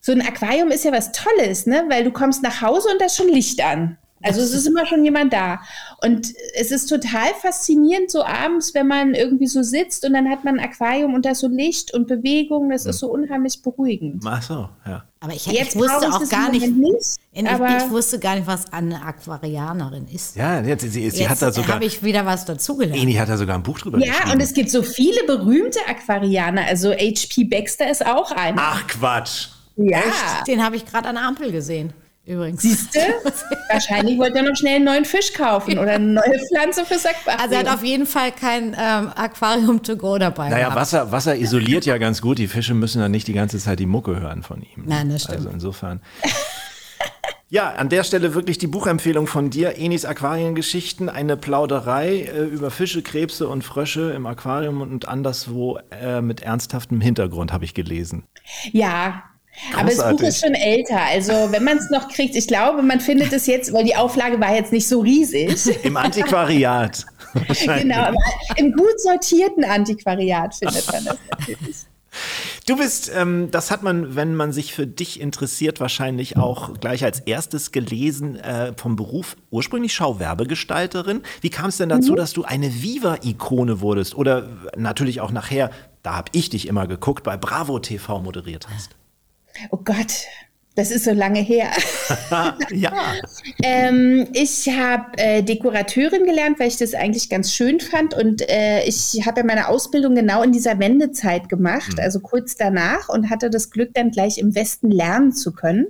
So 0.00 0.12
ein 0.12 0.22
Aquarium 0.22 0.70
ist 0.70 0.84
ja 0.84 0.92
was 0.92 1.12
Tolles, 1.12 1.66
ne? 1.66 1.84
Weil 1.88 2.04
du 2.04 2.10
kommst 2.10 2.42
nach 2.42 2.62
Hause 2.62 2.88
und 2.90 3.00
da 3.00 3.06
ist 3.06 3.16
schon 3.16 3.28
Licht 3.28 3.62
an. 3.62 3.98
Also 4.22 4.40
es 4.40 4.52
ist 4.52 4.66
immer 4.66 4.84
schon 4.86 5.04
jemand 5.04 5.32
da. 5.32 5.60
Und 6.04 6.32
es 6.58 6.70
ist 6.70 6.86
total 6.86 7.28
faszinierend, 7.40 8.10
so 8.10 8.24
abends, 8.24 8.74
wenn 8.74 8.86
man 8.88 9.14
irgendwie 9.14 9.46
so 9.46 9.62
sitzt 9.62 10.04
und 10.04 10.12
dann 10.12 10.28
hat 10.28 10.44
man 10.44 10.58
ein 10.58 10.64
Aquarium 10.68 11.14
und 11.14 11.24
da 11.24 11.30
ist 11.30 11.40
so 11.40 11.48
Licht 11.48 11.94
und 11.94 12.06
Bewegung. 12.08 12.70
Das 12.70 12.84
ist 12.86 12.98
so 12.98 13.08
unheimlich 13.10 13.62
beruhigend. 13.62 14.24
Ach 14.26 14.42
so, 14.42 14.68
ja. 14.86 15.04
Aber 15.20 15.32
ich, 15.32 15.46
Jetzt 15.46 15.74
ich 15.74 15.80
wusste 15.80 16.06
ich 16.06 16.12
auch 16.14 16.28
gar 16.28 16.50
nicht, 16.50 16.66
nicht, 16.76 17.16
ich, 17.32 17.48
aber- 17.48 17.76
ich 17.76 17.90
wusste 17.90 18.18
gar 18.20 18.36
nicht, 18.36 18.46
was 18.46 18.72
eine 18.72 19.02
Aquarianerin 19.02 20.06
ist. 20.08 20.36
Ja, 20.36 20.60
jetzt, 20.60 20.82
sie, 20.82 20.88
sie 20.88 21.00
Jetzt 21.20 21.28
hat 21.28 21.42
da 21.42 21.52
sogar. 21.52 21.76
habe 21.76 21.84
ich 21.84 22.02
wieder 22.02 22.24
was 22.24 22.44
dazugelernt. 22.44 23.00
Eni 23.02 23.14
hat 23.14 23.28
da 23.28 23.36
sogar 23.36 23.56
ein 23.56 23.62
Buch 23.62 23.78
drüber 23.80 23.98
Ja, 23.98 24.12
geschrieben. 24.12 24.30
und 24.32 24.40
es 24.40 24.54
gibt 24.54 24.70
so 24.70 24.82
viele 24.82 25.24
berühmte 25.26 25.80
Aquarianer. 25.88 26.66
Also 26.66 26.90
H.P. 26.92 27.44
Baxter 27.44 27.90
ist 27.90 28.06
auch 28.06 28.30
einer. 28.32 28.60
Ach 28.62 28.86
Quatsch. 28.86 29.48
ja. 29.76 30.00
Den 30.46 30.64
habe 30.64 30.76
ich 30.76 30.86
gerade 30.86 31.08
an 31.08 31.16
der 31.16 31.24
Ampel 31.24 31.50
gesehen, 31.50 31.92
übrigens. 32.28 32.62
Siehste? 32.62 33.00
Wahrscheinlich 33.70 34.18
wollte 34.18 34.38
er 34.38 34.44
noch 34.44 34.56
schnell 34.56 34.76
einen 34.76 34.84
neuen 34.84 35.04
Fisch 35.04 35.32
kaufen 35.32 35.78
oder 35.78 35.92
eine 35.92 36.04
neue 36.04 36.38
Pflanze 36.48 36.84
fürs 36.84 37.06
Aquarium. 37.06 37.42
Also 37.42 37.54
er 37.54 37.60
hat 37.60 37.74
auf 37.74 37.84
jeden 37.84 38.06
Fall 38.06 38.32
kein 38.32 38.76
ähm, 38.78 39.10
Aquarium 39.14 39.82
to 39.82 39.96
go 39.96 40.18
dabei. 40.18 40.50
Naja, 40.50 40.68
gehabt. 40.68 40.80
Wasser, 40.80 41.12
Wasser 41.12 41.36
isoliert 41.36 41.86
ja 41.86 41.98
ganz 41.98 42.22
gut. 42.22 42.38
Die 42.38 42.48
Fische 42.48 42.74
müssen 42.74 43.00
dann 43.00 43.10
nicht 43.10 43.26
die 43.26 43.32
ganze 43.32 43.58
Zeit 43.58 43.78
die 43.78 43.86
Mucke 43.86 44.20
hören 44.20 44.42
von 44.42 44.62
ihm. 44.62 44.84
Nein, 44.86 45.10
das 45.10 45.24
stimmt. 45.24 45.38
Also 45.38 45.50
insofern. 45.50 46.00
Ja, 47.50 47.70
an 47.70 47.88
der 47.88 48.04
Stelle 48.04 48.34
wirklich 48.34 48.58
die 48.58 48.66
Buchempfehlung 48.66 49.26
von 49.26 49.48
dir, 49.48 49.78
Enis 49.78 50.04
Aquariengeschichten, 50.04 51.08
eine 51.08 51.38
Plauderei 51.38 52.20
äh, 52.20 52.44
über 52.44 52.70
Fische, 52.70 53.00
Krebse 53.00 53.48
und 53.48 53.64
Frösche 53.64 54.10
im 54.10 54.26
Aquarium 54.26 54.82
und 54.82 55.08
anderswo 55.08 55.78
äh, 55.90 56.20
mit 56.20 56.42
ernsthaftem 56.42 57.00
Hintergrund, 57.00 57.50
habe 57.50 57.64
ich 57.64 57.72
gelesen. 57.72 58.24
Ja. 58.72 59.22
Aber 59.76 59.90
das 59.90 59.98
Buch 60.10 60.20
ist 60.20 60.40
schon 60.40 60.54
älter. 60.54 61.00
Also, 61.00 61.32
wenn 61.50 61.64
man 61.64 61.78
es 61.78 61.90
noch 61.90 62.08
kriegt, 62.08 62.36
ich 62.36 62.46
glaube, 62.46 62.82
man 62.82 63.00
findet 63.00 63.32
es 63.32 63.46
jetzt, 63.46 63.72
weil 63.72 63.84
die 63.84 63.96
Auflage 63.96 64.40
war 64.40 64.54
jetzt 64.54 64.72
nicht 64.72 64.88
so 64.88 65.00
riesig. 65.00 65.66
Im 65.84 65.96
Antiquariat. 65.96 67.04
genau, 67.58 68.10
im, 68.56 68.72
gut 68.72 68.98
sortierten 69.00 69.64
Antiquariat 69.64 70.54
findet 70.54 70.90
man 70.90 71.04
das 71.04 71.18
natürlich. 71.30 71.76
Du 72.66 72.76
bist, 72.76 73.10
ähm, 73.14 73.50
das 73.50 73.70
hat 73.70 73.82
man, 73.82 74.16
wenn 74.16 74.34
man 74.34 74.52
sich 74.52 74.72
für 74.72 74.86
dich 74.86 75.20
interessiert, 75.20 75.80
wahrscheinlich 75.80 76.36
auch 76.36 76.74
gleich 76.80 77.04
als 77.04 77.20
erstes 77.20 77.70
gelesen 77.70 78.36
äh, 78.36 78.72
vom 78.76 78.96
Beruf 78.96 79.36
ursprünglich 79.50 79.92
Schauwerbegestalterin. 79.94 81.22
Wie 81.40 81.50
kam 81.50 81.66
es 81.66 81.76
denn 81.76 81.88
dazu, 81.88 82.14
dass 82.14 82.32
du 82.32 82.44
eine 82.44 82.82
Viva-Ikone 82.82 83.80
wurdest 83.80 84.14
oder 84.14 84.48
natürlich 84.76 85.20
auch 85.20 85.32
nachher, 85.32 85.70
da 86.02 86.16
habe 86.16 86.30
ich 86.32 86.50
dich 86.50 86.66
immer 86.66 86.86
geguckt, 86.86 87.24
bei 87.24 87.36
Bravo 87.36 87.78
TV 87.78 88.20
moderiert 88.20 88.68
hast? 88.74 88.96
Oh 89.70 89.78
Gott, 89.84 90.26
das 90.78 90.92
ist 90.92 91.04
so 91.04 91.12
lange 91.12 91.40
her. 91.40 91.70
ja. 92.70 92.92
Ähm, 93.64 94.28
ich 94.32 94.68
habe 94.68 95.18
äh, 95.18 95.42
Dekorateurin 95.42 96.24
gelernt, 96.24 96.60
weil 96.60 96.68
ich 96.68 96.76
das 96.76 96.94
eigentlich 96.94 97.28
ganz 97.28 97.52
schön 97.52 97.80
fand. 97.80 98.14
Und 98.14 98.48
äh, 98.48 98.84
ich 98.84 99.22
habe 99.26 99.40
ja 99.40 99.46
meine 99.46 99.66
Ausbildung 99.66 100.14
genau 100.14 100.40
in 100.44 100.52
dieser 100.52 100.78
Wendezeit 100.78 101.48
gemacht, 101.48 101.98
also 101.98 102.20
kurz 102.20 102.54
danach, 102.54 103.08
und 103.08 103.28
hatte 103.28 103.50
das 103.50 103.70
Glück, 103.70 103.92
dann 103.94 104.12
gleich 104.12 104.38
im 104.38 104.54
Westen 104.54 104.92
lernen 104.92 105.32
zu 105.32 105.52
können. 105.52 105.88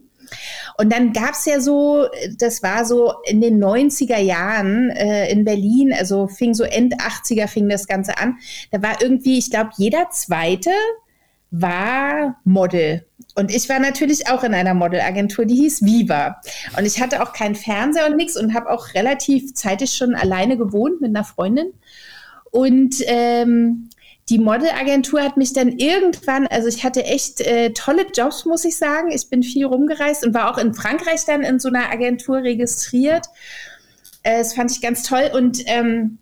Und 0.79 0.91
dann 0.91 1.13
gab 1.13 1.33
es 1.33 1.45
ja 1.45 1.61
so, 1.61 2.07
das 2.39 2.63
war 2.63 2.87
so 2.87 3.13
in 3.27 3.43
den 3.43 3.63
90er 3.63 4.19
Jahren 4.19 4.89
äh, 4.91 5.31
in 5.31 5.45
Berlin, 5.45 5.93
also 5.93 6.29
fing 6.29 6.55
so 6.55 6.65
End 6.65 6.95
80er 6.95 7.47
fing 7.47 7.69
das 7.69 7.87
Ganze 7.87 8.17
an. 8.17 8.39
Da 8.71 8.83
war 8.83 9.03
irgendwie, 9.03 9.37
ich 9.37 9.51
glaube, 9.51 9.71
jeder 9.77 10.09
zweite 10.11 10.71
war 11.51 12.41
Model. 12.45 13.05
Und 13.39 13.55
ich 13.55 13.69
war 13.69 13.79
natürlich 13.79 14.29
auch 14.29 14.43
in 14.43 14.53
einer 14.53 14.75
Modelagentur, 14.75 15.45
die 15.45 15.55
hieß 15.55 15.85
Viva. 15.85 16.41
Und 16.77 16.85
ich 16.85 17.01
hatte 17.01 17.23
auch 17.23 17.33
keinen 17.33 17.55
Fernseher 17.55 18.09
und 18.09 18.17
nichts 18.17 18.37
und 18.37 18.53
habe 18.53 18.69
auch 18.69 18.95
relativ 18.95 19.55
zeitig 19.55 19.93
schon 19.93 20.17
alleine 20.17 20.57
gewohnt 20.57 21.01
mit 21.01 21.11
einer 21.11 21.23
Freundin. 21.23 21.73
Und 22.51 22.97
ähm, 23.07 23.91
die 24.29 24.41
Modelagentur 24.41 25.23
hat 25.23 25.37
mich 25.37 25.53
dann 25.53 25.79
irgendwann, 25.79 26.49
also 26.49 26.67
ich 26.67 26.83
hatte 26.83 27.05
echt 27.05 27.41
äh, 27.41 27.73
tolle 27.75 28.07
Jobs, 28.13 28.45
muss 28.45 28.65
ich 28.65 28.77
sagen. 28.77 29.13
Ich 29.13 29.31
bin 29.31 29.45
viel 29.45 29.67
rumgereist 29.67 30.27
und 30.27 30.35
war 30.35 30.51
auch 30.51 30.59
in 30.59 30.75
Frankreich 30.75 31.25
dann 31.25 31.43
in 31.45 31.61
so 31.61 31.69
einer 31.69 31.93
Agentur 31.93 32.39
registriert. 32.39 33.27
Äh, 34.25 34.39
das 34.39 34.55
fand 34.55 34.73
ich 34.73 34.81
ganz 34.81 35.05
toll. 35.05 35.31
Und 35.33 35.63
ähm, 35.67 36.19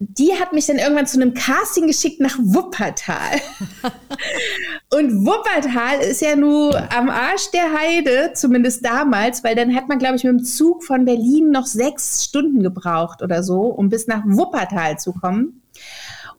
die 0.00 0.32
hat 0.34 0.52
mich 0.52 0.66
dann 0.66 0.78
irgendwann 0.78 1.08
zu 1.08 1.20
einem 1.20 1.34
Casting 1.34 1.88
geschickt 1.88 2.20
nach 2.20 2.38
Wuppertal. 2.38 3.40
Und 4.94 5.26
Wuppertal 5.26 6.00
ist 6.00 6.20
ja 6.20 6.36
nur 6.36 6.76
am 6.92 7.10
Arsch 7.10 7.50
der 7.52 7.72
Heide, 7.72 8.32
zumindest 8.34 8.84
damals, 8.84 9.42
weil 9.42 9.56
dann 9.56 9.74
hat 9.74 9.88
man, 9.88 9.98
glaube 9.98 10.14
ich, 10.14 10.22
mit 10.22 10.32
dem 10.32 10.44
Zug 10.44 10.84
von 10.84 11.04
Berlin 11.04 11.50
noch 11.50 11.66
sechs 11.66 12.22
Stunden 12.22 12.62
gebraucht 12.62 13.22
oder 13.22 13.42
so, 13.42 13.62
um 13.62 13.88
bis 13.88 14.06
nach 14.06 14.22
Wuppertal 14.24 14.98
zu 15.00 15.12
kommen. 15.12 15.62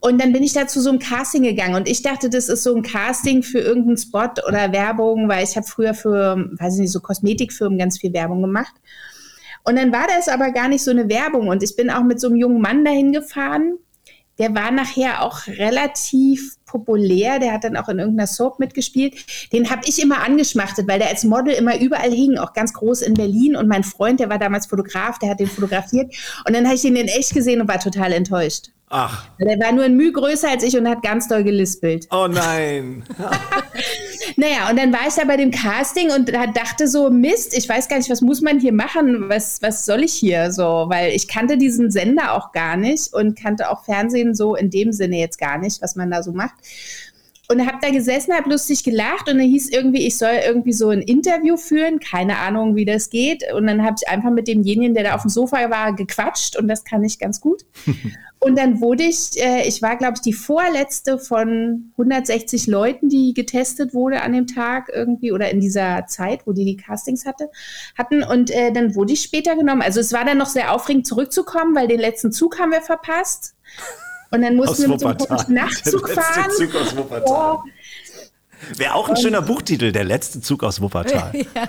Und 0.01 0.21
dann 0.21 0.31
bin 0.31 0.43
ich 0.43 0.53
da 0.53 0.65
zu 0.65 0.79
so 0.79 0.89
einem 0.89 0.99
Casting 0.99 1.43
gegangen 1.43 1.75
und 1.75 1.89
ich 1.89 2.01
dachte, 2.01 2.29
das 2.29 2.47
ist 2.47 2.63
so 2.63 2.73
ein 2.73 2.83
Casting 2.83 3.43
für 3.43 3.59
irgendeinen 3.59 3.97
Spot 3.97 4.29
oder 4.47 4.71
Werbung, 4.71 5.27
weil 5.27 5.43
ich 5.43 5.57
habe 5.57 5.67
früher 5.67 5.93
für, 5.93 6.49
weiß 6.57 6.75
ich 6.75 6.81
nicht, 6.81 6.91
so 6.93 7.01
Kosmetikfirmen 7.01 7.77
ganz 7.77 7.99
viel 7.99 8.13
Werbung 8.13 8.41
gemacht. 8.41 8.73
Und 9.63 9.77
dann 9.77 9.91
war 9.91 10.07
das 10.07 10.27
aber 10.27 10.51
gar 10.51 10.67
nicht 10.67 10.83
so 10.83 10.91
eine 10.91 11.09
Werbung 11.09 11.47
und 11.47 11.63
ich 11.63 11.75
bin 11.75 11.89
auch 11.89 12.03
mit 12.03 12.19
so 12.19 12.27
einem 12.27 12.37
jungen 12.37 12.61
Mann 12.61 12.85
dahin 12.85 13.11
gefahren. 13.11 13.77
Der 14.39 14.55
war 14.55 14.71
nachher 14.71 15.21
auch 15.21 15.47
relativ 15.47 16.55
populär, 16.65 17.39
der 17.39 17.51
hat 17.51 17.65
dann 17.65 17.75
auch 17.75 17.89
in 17.89 17.99
irgendeiner 17.99 18.27
Soap 18.27 18.57
mitgespielt. 18.59 19.15
Den 19.51 19.69
habe 19.69 19.81
ich 19.85 20.01
immer 20.01 20.23
angeschmachtet, 20.23 20.87
weil 20.87 20.99
der 20.99 21.09
als 21.09 21.25
Model 21.25 21.53
immer 21.53 21.77
überall 21.79 22.11
hing, 22.11 22.37
auch 22.37 22.53
ganz 22.53 22.73
groß 22.73 23.01
in 23.01 23.15
Berlin. 23.15 23.57
Und 23.57 23.67
mein 23.67 23.83
Freund, 23.83 24.21
der 24.21 24.29
war 24.29 24.39
damals 24.39 24.67
Fotograf, 24.67 25.19
der 25.19 25.31
hat 25.31 25.41
den 25.41 25.47
fotografiert. 25.47 26.13
Und 26.47 26.55
dann 26.55 26.65
habe 26.65 26.75
ich 26.75 26.85
ihn 26.85 26.95
in 26.95 27.07
echt 27.07 27.33
gesehen 27.33 27.59
und 27.59 27.67
war 27.67 27.79
total 27.79 28.13
enttäuscht. 28.13 28.69
Ach. 28.89 29.27
Der 29.39 29.59
war 29.59 29.71
nur 29.71 29.83
ein 29.83 29.95
Mühe 29.95 30.11
größer 30.11 30.49
als 30.49 30.63
ich 30.63 30.77
und 30.77 30.87
hat 30.87 31.03
ganz 31.03 31.27
doll 31.27 31.43
gelispelt. 31.43 32.07
Oh 32.11 32.27
nein. 32.27 33.03
naja, 34.35 34.69
und 34.69 34.77
dann 34.77 34.91
war 34.93 35.07
ich 35.07 35.13
da 35.13 35.25
bei 35.25 35.37
dem 35.37 35.51
Casting 35.51 36.11
und 36.11 36.31
dachte 36.31 36.87
so, 36.87 37.09
Mist, 37.09 37.57
ich 37.57 37.67
weiß 37.67 37.87
gar 37.87 37.97
nicht, 37.97 38.09
was 38.09 38.21
muss 38.21 38.41
man 38.41 38.59
hier 38.59 38.73
machen? 38.73 39.29
Was, 39.29 39.61
was 39.61 39.85
soll 39.85 40.03
ich 40.03 40.13
hier 40.13 40.51
so? 40.51 40.85
Weil 40.87 41.11
ich 41.13 41.27
kannte 41.27 41.57
diesen 41.57 41.91
Sender 41.91 42.33
auch 42.33 42.51
gar 42.51 42.77
nicht 42.77 43.13
und 43.13 43.39
kannte 43.39 43.69
auch 43.69 43.83
Fernsehen 43.85 44.35
so 44.35 44.55
in 44.55 44.69
dem 44.69 44.91
Sinne 44.91 45.17
jetzt 45.17 45.37
gar 45.37 45.57
nicht, 45.57 45.81
was 45.81 45.95
man 45.95 46.11
da 46.11 46.23
so 46.23 46.31
macht 46.31 46.55
und 47.51 47.65
habe 47.65 47.79
da 47.81 47.89
gesessen, 47.89 48.33
habe 48.33 48.49
lustig 48.49 48.83
gelacht 48.83 49.27
und 49.27 49.39
dann 49.39 49.47
hieß 49.47 49.69
irgendwie, 49.69 50.05
ich 50.05 50.17
soll 50.17 50.39
irgendwie 50.45 50.71
so 50.71 50.89
ein 50.89 51.01
Interview 51.01 51.57
führen, 51.57 51.99
keine 51.99 52.37
Ahnung, 52.37 52.75
wie 52.75 52.85
das 52.85 53.09
geht. 53.09 53.43
Und 53.53 53.65
dann 53.65 53.83
habe 53.83 53.95
ich 53.99 54.07
einfach 54.07 54.29
mit 54.29 54.47
demjenigen, 54.47 54.93
der 54.93 55.03
da 55.03 55.15
auf 55.15 55.23
dem 55.23 55.29
Sofa 55.29 55.69
war, 55.71 55.95
gequatscht 55.95 56.57
und 56.57 56.67
das 56.67 56.83
kann 56.83 57.03
ich 57.03 57.17
ganz 57.17 57.41
gut. 57.41 57.65
und 58.39 58.57
dann 58.57 58.79
wurde 58.79 59.03
ich, 59.03 59.31
äh, 59.35 59.67
ich 59.67 59.81
war, 59.81 59.97
glaube 59.97 60.13
ich, 60.15 60.21
die 60.21 60.31
vorletzte 60.31 61.19
von 61.19 61.91
160 61.97 62.67
Leuten, 62.67 63.09
die 63.09 63.33
getestet 63.33 63.93
wurde 63.93 64.21
an 64.21 64.31
dem 64.31 64.47
Tag 64.47 64.89
irgendwie 64.93 65.33
oder 65.33 65.49
in 65.49 65.59
dieser 65.59 66.05
Zeit, 66.07 66.47
wo 66.47 66.53
die 66.53 66.63
die 66.63 66.77
Castings 66.77 67.25
hatte, 67.25 67.49
hatten. 67.97 68.23
Und 68.23 68.49
äh, 68.49 68.71
dann 68.71 68.95
wurde 68.95 69.11
ich 69.11 69.21
später 69.21 69.57
genommen. 69.57 69.81
Also 69.81 69.99
es 69.99 70.13
war 70.13 70.23
dann 70.23 70.37
noch 70.37 70.47
sehr 70.47 70.73
aufregend 70.73 71.05
zurückzukommen, 71.05 71.75
weil 71.75 71.89
den 71.89 71.99
letzten 71.99 72.31
Zug 72.31 72.59
haben 72.59 72.71
wir 72.71 72.81
verpasst. 72.81 73.55
Und 74.31 74.41
dann 74.41 74.55
mussten 74.55 74.83
wir 74.83 74.89
mit 74.89 75.01
so 75.01 75.07
einem 75.07 75.53
Nachtzug 75.55 76.09
fahren. 76.09 76.51
Zug 76.51 76.75
aus 76.75 76.95
Wuppertal. 76.95 77.57
Oh. 77.57 77.69
Wäre 78.75 78.95
auch 78.95 79.07
ein 79.09 79.15
und 79.15 79.21
schöner 79.21 79.41
Buchtitel, 79.41 79.91
der 79.91 80.03
letzte 80.03 80.41
Zug 80.41 80.63
aus 80.63 80.81
Wuppertal. 80.81 81.31
Ja. 81.55 81.67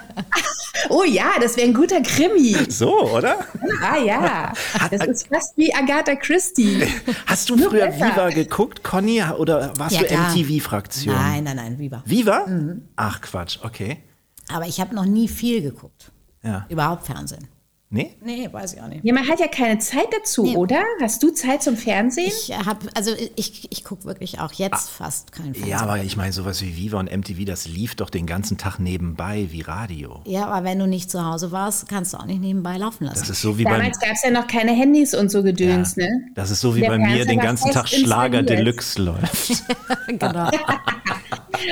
Oh 0.88 1.04
ja, 1.04 1.32
das 1.40 1.56
wäre 1.56 1.68
ein 1.68 1.74
guter 1.74 2.00
Krimi. 2.00 2.56
So, 2.68 3.10
oder? 3.10 3.38
Ah 3.82 3.98
ja, 3.98 4.52
das 4.90 5.06
ist 5.06 5.28
fast 5.28 5.56
wie 5.56 5.72
Agatha 5.74 6.14
Christie. 6.14 6.86
Hast 7.26 7.50
du 7.50 7.56
früher 7.56 7.86
besser. 7.88 8.06
Viva 8.06 8.30
geguckt, 8.30 8.82
Conny, 8.82 9.22
oder 9.22 9.72
warst 9.78 10.00
ja, 10.00 10.02
du 10.02 10.14
MTV-Fraktion? 10.14 11.14
Nein, 11.14 11.44
nein, 11.44 11.56
nein, 11.56 11.78
Viva. 11.78 12.02
Viva? 12.06 12.46
Mhm. 12.46 12.88
Ach 12.96 13.20
Quatsch, 13.20 13.58
okay. 13.62 14.02
Aber 14.48 14.66
ich 14.66 14.80
habe 14.80 14.94
noch 14.94 15.04
nie 15.04 15.28
viel 15.28 15.60
geguckt. 15.62 16.12
Ja. 16.42 16.66
Überhaupt 16.68 17.06
Fernsehen. 17.06 17.48
Nee? 17.92 18.12
Nee, 18.24 18.48
weiß 18.52 18.74
ich 18.74 18.80
auch 18.80 18.86
nicht. 18.86 19.04
Ja, 19.04 19.12
man 19.12 19.26
hat 19.26 19.40
ja 19.40 19.48
keine 19.48 19.80
Zeit 19.80 20.06
dazu, 20.16 20.44
nee. 20.44 20.56
oder? 20.56 20.80
Hast 21.00 21.24
du 21.24 21.30
Zeit 21.30 21.60
zum 21.60 21.76
Fernsehen? 21.76 22.28
Ich 22.28 22.56
habe, 22.56 22.86
also 22.94 23.10
ich, 23.34 23.66
ich 23.68 23.82
gucke 23.82 24.04
wirklich 24.04 24.38
auch 24.38 24.52
jetzt 24.52 24.74
ah, 24.74 25.04
fast 25.04 25.32
kein 25.32 25.54
Fernsehen. 25.54 25.66
Ja, 25.66 25.80
aber 25.80 25.98
ich 25.98 26.16
meine, 26.16 26.32
sowas 26.32 26.62
wie 26.62 26.76
Viva 26.76 27.00
und 27.00 27.10
MTV, 27.10 27.44
das 27.46 27.66
lief 27.66 27.96
doch 27.96 28.08
den 28.08 28.26
ganzen 28.26 28.58
Tag 28.58 28.78
nebenbei 28.78 29.48
wie 29.50 29.62
Radio. 29.62 30.20
Ja, 30.24 30.46
aber 30.46 30.64
wenn 30.64 30.78
du 30.78 30.86
nicht 30.86 31.10
zu 31.10 31.24
Hause 31.24 31.50
warst, 31.50 31.88
kannst 31.88 32.14
du 32.14 32.18
auch 32.18 32.26
nicht 32.26 32.40
nebenbei 32.40 32.76
laufen 32.76 33.06
lassen. 33.06 33.18
Das 33.18 33.28
ist 33.28 33.42
so 33.42 33.58
wie 33.58 33.64
Damals 33.64 33.98
gab 33.98 34.12
es 34.12 34.22
ja 34.22 34.30
noch 34.30 34.46
keine 34.46 34.70
Handys 34.70 35.12
und 35.12 35.28
so 35.28 35.42
Gedöns, 35.42 35.96
ja, 35.96 36.04
ne? 36.04 36.28
Das 36.36 36.52
ist 36.52 36.60
so 36.60 36.76
wie 36.76 36.82
Der 36.82 36.90
bei 36.90 36.98
mir 36.98 37.24
den 37.24 37.40
ganzen 37.40 37.72
Tag 37.72 37.88
Schlager 37.88 38.44
Deluxe 38.44 39.02
läuft. 39.02 39.64
genau. 40.06 40.48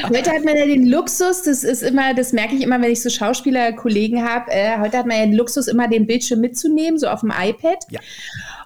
Heute 0.09 0.31
hat 0.31 0.45
man 0.45 0.57
ja 0.57 0.67
den 0.67 0.87
Luxus, 0.87 1.43
das 1.43 1.65
ist 1.65 1.83
immer, 1.83 2.15
das 2.15 2.33
merke 2.33 2.55
ich 2.55 2.63
immer, 2.63 2.81
wenn 2.81 2.91
ich 2.91 3.03
so 3.03 3.09
Schauspielerkollegen 3.11 4.23
habe, 4.23 4.51
äh, 4.51 4.79
heute 4.79 4.99
hat 4.99 5.07
man 5.07 5.17
ja 5.17 5.25
den 5.25 5.35
Luxus, 5.35 5.67
immer 5.67 5.89
den 5.89 6.07
Bildschirm 6.09 6.41
mitzunehmen, 6.41 6.99
so 6.99 7.07
auf 7.07 7.21
dem 7.21 7.31
iPad. 7.31 7.85
Ja. 7.91 8.01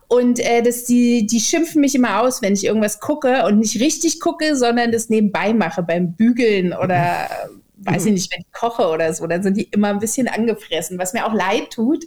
Und 0.09 0.41
äh, 0.41 0.63
das, 0.63 0.85
die, 0.85 1.27
die 1.27 1.41
schimpfen 1.41 1.81
mich 1.81 1.95
immer 1.95 2.21
aus, 2.21 2.43
wenn 2.43 2.53
ich 2.53 2.65
irgendwas 2.65 3.01
gucke 3.01 3.47
und 3.47 3.59
nicht 3.59 3.81
richtig 3.81 4.21
gucke, 4.21 4.57
sondern 4.57 4.93
das 4.93 5.09
nebenbei 5.09 5.55
mache 5.55 5.83
beim 5.83 6.13
Bügeln 6.13 6.75
oder 6.75 7.29
mhm. 7.77 7.87
weiß 7.87 8.07
ich 8.07 8.13
nicht, 8.13 8.33
wenn 8.33 8.41
ich 8.41 8.53
koche 8.53 8.89
oder 8.89 9.15
so. 9.15 9.27
Dann 9.27 9.43
sind 9.43 9.57
die 9.57 9.65
immer 9.65 9.89
ein 9.89 10.01
bisschen 10.01 10.29
angefressen, 10.29 10.99
was 10.99 11.15
mir 11.15 11.27
auch 11.27 11.33
leid 11.33 11.71
tut, 11.71 12.05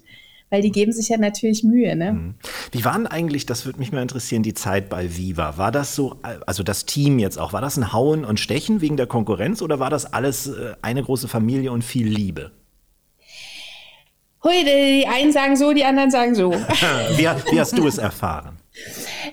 weil 0.51 0.61
die 0.61 0.71
geben 0.71 0.91
sich 0.91 1.09
ja 1.09 1.17
natürlich 1.17 1.63
Mühe. 1.63 1.95
Ne? 1.95 2.13
Mhm. 2.13 2.35
Wie 2.71 2.85
waren 2.85 3.07
eigentlich, 3.07 3.47
das 3.47 3.65
würde 3.65 3.79
mich 3.79 3.91
mal 3.91 4.03
interessieren, 4.03 4.43
die 4.43 4.53
Zeit 4.53 4.87
bei 4.87 5.17
Viva? 5.17 5.57
War 5.57 5.71
das 5.71 5.95
so, 5.95 6.17
also 6.45 6.61
das 6.61 6.85
Team 6.85 7.17
jetzt 7.17 7.39
auch, 7.39 7.53
war 7.53 7.61
das 7.61 7.75
ein 7.75 7.91
Hauen 7.91 8.23
und 8.23 8.39
Stechen 8.39 8.81
wegen 8.81 8.97
der 8.97 9.07
Konkurrenz 9.07 9.63
oder 9.63 9.79
war 9.79 9.89
das 9.89 10.13
alles 10.13 10.45
äh, 10.45 10.75
eine 10.83 11.01
große 11.01 11.27
Familie 11.27 11.71
und 11.71 11.83
viel 11.83 12.07
Liebe? 12.07 12.51
Hui, 14.45 14.63
die 14.63 15.07
einen 15.07 15.31
sagen 15.31 15.55
so, 15.55 15.73
die 15.73 15.83
anderen 15.85 16.11
sagen 16.11 16.35
so. 16.35 16.51
wie, 17.17 17.27
wie 17.51 17.59
hast 17.59 17.75
du 17.75 17.87
es 17.87 17.97
erfahren? 17.97 18.59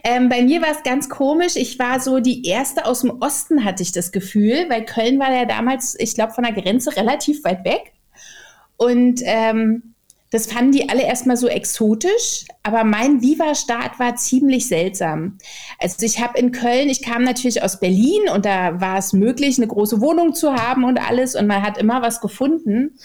Ähm, 0.05 0.31
bei 0.31 0.41
mir 0.41 0.63
war 0.63 0.71
es 0.71 0.83
ganz 0.85 1.11
komisch. 1.11 1.57
Ich 1.57 1.79
war 1.79 2.01
so 2.01 2.19
die 2.19 2.47
erste 2.47 2.87
aus 2.87 3.03
dem 3.03 3.21
Osten, 3.21 3.63
hatte 3.63 3.83
ich 3.83 3.93
das 3.93 4.11
Gefühl, 4.11 4.65
weil 4.71 4.87
Köln 4.87 5.19
war 5.19 5.31
ja 5.31 5.45
damals, 5.45 5.95
ich 6.01 6.15
glaube, 6.15 6.33
von 6.33 6.45
der 6.45 6.55
Grenze 6.55 6.97
relativ 6.97 7.45
weit 7.45 7.63
weg. 7.67 7.93
Und 8.79 9.21
ähm, 9.25 9.95
das 10.31 10.47
fanden 10.47 10.73
die 10.73 10.89
alle 10.89 11.03
erstmal 11.03 11.37
so 11.37 11.47
exotisch, 11.47 12.47
aber 12.63 12.85
mein 12.85 13.21
Viva-Start 13.21 13.99
war 13.99 14.17
ziemlich 14.17 14.67
seltsam. 14.67 15.37
Also 15.79 16.07
ich 16.07 16.23
habe 16.23 16.39
in 16.39 16.53
Köln, 16.53 16.89
ich 16.89 17.03
kam 17.03 17.23
natürlich 17.23 17.63
aus 17.63 17.81
Berlin 17.81 18.31
und 18.35 18.47
da 18.47 18.81
war 18.81 18.97
es 18.97 19.13
möglich, 19.13 19.59
eine 19.59 19.67
große 19.67 20.01
Wohnung 20.01 20.33
zu 20.33 20.55
haben 20.55 20.85
und 20.85 20.99
alles 21.07 21.35
und 21.35 21.47
man 21.47 21.63
hat 21.63 21.77
immer 21.77 22.01
was 22.01 22.23
gefunden. 22.23 22.99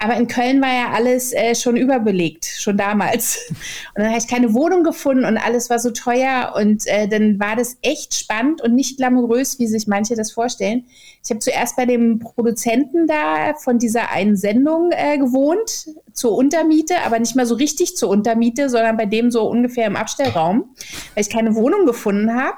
Aber 0.00 0.16
in 0.16 0.28
Köln 0.28 0.62
war 0.62 0.72
ja 0.72 0.92
alles 0.92 1.32
äh, 1.32 1.56
schon 1.56 1.76
überbelegt, 1.76 2.46
schon 2.46 2.76
damals. 2.76 3.48
Und 3.94 4.02
dann 4.02 4.08
habe 4.08 4.18
ich 4.18 4.28
keine 4.28 4.54
Wohnung 4.54 4.84
gefunden 4.84 5.24
und 5.24 5.38
alles 5.38 5.70
war 5.70 5.80
so 5.80 5.90
teuer. 5.90 6.54
Und 6.56 6.86
äh, 6.86 7.08
dann 7.08 7.40
war 7.40 7.56
das 7.56 7.78
echt 7.82 8.14
spannend 8.14 8.62
und 8.62 8.74
nicht 8.74 8.98
glamourös, 8.98 9.58
wie 9.58 9.66
sich 9.66 9.88
manche 9.88 10.14
das 10.14 10.30
vorstellen. 10.30 10.84
Ich 11.24 11.30
habe 11.30 11.40
zuerst 11.40 11.76
bei 11.76 11.84
dem 11.84 12.20
Produzenten 12.20 13.08
da 13.08 13.54
von 13.54 13.78
dieser 13.78 14.12
einen 14.12 14.36
Sendung 14.36 14.92
äh, 14.92 15.18
gewohnt, 15.18 15.88
zur 16.12 16.36
Untermiete, 16.36 17.00
aber 17.04 17.18
nicht 17.18 17.34
mal 17.34 17.46
so 17.46 17.56
richtig 17.56 17.96
zur 17.96 18.08
Untermiete, 18.08 18.70
sondern 18.70 18.96
bei 18.96 19.06
dem 19.06 19.32
so 19.32 19.48
ungefähr 19.48 19.86
im 19.86 19.96
Abstellraum, 19.96 20.74
weil 21.14 21.22
ich 21.24 21.30
keine 21.30 21.56
Wohnung 21.56 21.86
gefunden 21.86 22.34
habe. 22.34 22.56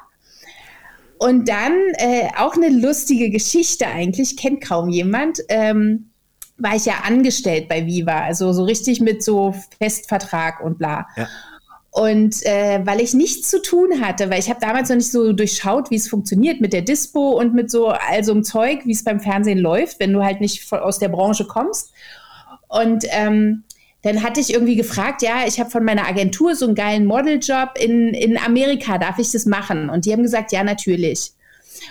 Und 1.19 1.49
dann 1.49 1.73
äh, 1.95 2.29
auch 2.39 2.55
eine 2.55 2.69
lustige 2.69 3.31
Geschichte 3.31 3.87
eigentlich, 3.87 4.37
kennt 4.37 4.63
kaum 4.63 4.89
jemand. 4.89 5.41
Ähm, 5.49 6.10
war 6.61 6.77
ich 6.77 6.85
ja 6.85 7.03
angestellt 7.05 7.69
bei 7.69 7.87
Viva, 7.87 8.21
also 8.21 8.53
so 8.53 8.65
richtig 8.65 9.01
mit 9.01 9.23
so 9.23 9.55
Festvertrag 9.79 10.61
und 10.63 10.79
bla. 10.79 11.07
Ja. 11.17 11.29
Und 11.93 12.47
äh, 12.47 12.81
weil 12.85 13.01
ich 13.01 13.15
nichts 13.15 13.51
zu 13.51 13.61
tun 13.61 14.01
hatte, 14.01 14.31
weil 14.31 14.39
ich 14.39 14.49
habe 14.49 14.61
damals 14.61 14.89
noch 14.91 14.97
nicht 14.97 15.11
so 15.11 15.33
durchschaut, 15.33 15.91
wie 15.91 15.97
es 15.97 16.09
funktioniert 16.09 16.61
mit 16.61 16.73
der 16.73 16.83
Dispo 16.83 17.31
und 17.31 17.53
mit 17.53 17.71
so 17.71 17.89
all 17.89 18.23
so 18.23 18.33
einem 18.33 18.45
Zeug, 18.45 18.83
wie 18.85 18.93
es 18.93 19.03
beim 19.03 19.19
Fernsehen 19.19 19.59
läuft, 19.59 19.99
wenn 19.99 20.13
du 20.13 20.23
halt 20.23 20.41
nicht 20.41 20.73
aus 20.73 21.01
der 21.01 21.09
Branche 21.09 21.47
kommst. 21.47 21.93
Und 22.69 23.05
ähm, 23.11 23.65
dann 24.03 24.23
hatte 24.23 24.41
ich 24.41 24.55
irgendwie 24.55 24.77
gefragt, 24.77 25.23
ja, 25.23 25.47
ich 25.47 25.59
habe 25.59 25.69
von 25.69 25.85
meiner 25.85 26.07
Agentur 26.07 26.55
so 26.55 26.67
einen 26.67 26.77
geilen 26.77 27.07
Modeljob 27.07 27.71
in, 27.77 28.15
in 28.15 28.39
Amerika, 28.39 28.97
darf 28.99 29.19
ich 29.19 29.33
das 29.33 29.45
machen? 29.45 29.91
Und 29.91 30.07
die 30.07 30.13
haben 30.13 30.23
gesagt, 30.23 30.53
ja, 30.53 30.63
natürlich. 30.63 31.33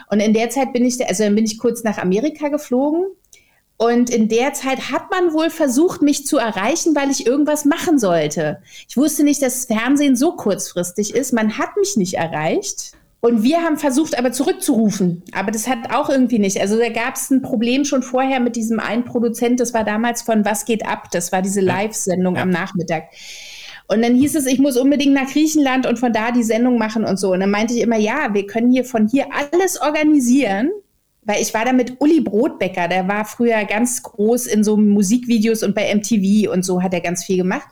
Und 0.09 0.21
in 0.21 0.33
der 0.33 0.49
Zeit 0.49 0.71
bin 0.71 0.85
ich, 0.85 1.05
also 1.05 1.25
dann 1.25 1.35
bin 1.35 1.45
ich 1.45 1.59
kurz 1.59 1.83
nach 1.83 1.97
Amerika 1.97 2.47
geflogen 2.47 3.05
und 3.81 4.09
in 4.09 4.27
der 4.27 4.51
Zeit 4.51 4.91
hat 4.91 5.09
man 5.09 5.31
wohl 5.31 5.49
versucht, 5.49 6.01
mich 6.01 6.25
zu 6.25 6.37
erreichen, 6.37 6.97
weil 6.97 7.09
ich 7.09 7.25
irgendwas 7.25 7.63
machen 7.63 7.97
sollte. 7.97 8.61
Ich 8.89 8.97
wusste 8.97 9.23
nicht, 9.23 9.41
dass 9.41 9.63
Fernsehen 9.65 10.17
so 10.17 10.33
kurzfristig 10.33 11.15
ist. 11.15 11.31
Man 11.31 11.57
hat 11.57 11.77
mich 11.77 11.95
nicht 11.95 12.15
erreicht. 12.15 12.91
Und 13.21 13.41
wir 13.41 13.61
haben 13.61 13.77
versucht, 13.77 14.19
aber 14.19 14.33
zurückzurufen. 14.33 15.23
Aber 15.31 15.51
das 15.51 15.69
hat 15.69 15.93
auch 15.93 16.09
irgendwie 16.09 16.39
nicht. 16.39 16.59
Also 16.59 16.77
da 16.77 16.89
gab 16.89 17.15
es 17.15 17.31
ein 17.31 17.41
Problem 17.41 17.85
schon 17.85 18.03
vorher 18.03 18.41
mit 18.41 18.57
diesem 18.57 18.81
einen 18.81 19.05
Produzent. 19.05 19.61
Das 19.61 19.73
war 19.73 19.85
damals 19.85 20.23
von 20.23 20.43
Was 20.43 20.65
geht 20.65 20.85
ab? 20.85 21.09
Das 21.11 21.31
war 21.31 21.41
diese 21.41 21.61
Live-Sendung 21.61 22.35
ja. 22.35 22.41
am 22.41 22.49
Nachmittag. 22.49 23.03
Und 23.87 24.01
dann 24.01 24.13
hieß 24.13 24.35
es, 24.35 24.45
ich 24.45 24.59
muss 24.59 24.75
unbedingt 24.75 25.13
nach 25.13 25.31
Griechenland 25.31 25.87
und 25.87 25.99
von 25.99 26.11
da 26.11 26.31
die 26.31 26.43
Sendung 26.43 26.77
machen 26.77 27.05
und 27.05 27.17
so. 27.17 27.31
Und 27.31 27.39
dann 27.39 27.51
meinte 27.51 27.73
ich 27.73 27.79
immer, 27.79 27.97
ja, 27.97 28.33
wir 28.33 28.45
können 28.45 28.73
hier 28.73 28.83
von 28.83 29.07
hier 29.07 29.27
alles 29.31 29.79
organisieren 29.79 30.69
weil 31.23 31.41
ich 31.41 31.53
war 31.53 31.65
da 31.65 31.73
mit 31.73 31.99
Uli 31.99 32.21
Brotbecker, 32.21 32.87
der 32.87 33.07
war 33.07 33.25
früher 33.25 33.63
ganz 33.65 34.01
groß 34.03 34.47
in 34.47 34.63
so 34.63 34.77
Musikvideos 34.77 35.63
und 35.63 35.75
bei 35.75 35.93
MTV 35.93 36.51
und 36.51 36.63
so 36.63 36.81
hat 36.81 36.93
er 36.93 37.01
ganz 37.01 37.23
viel 37.23 37.37
gemacht. 37.37 37.67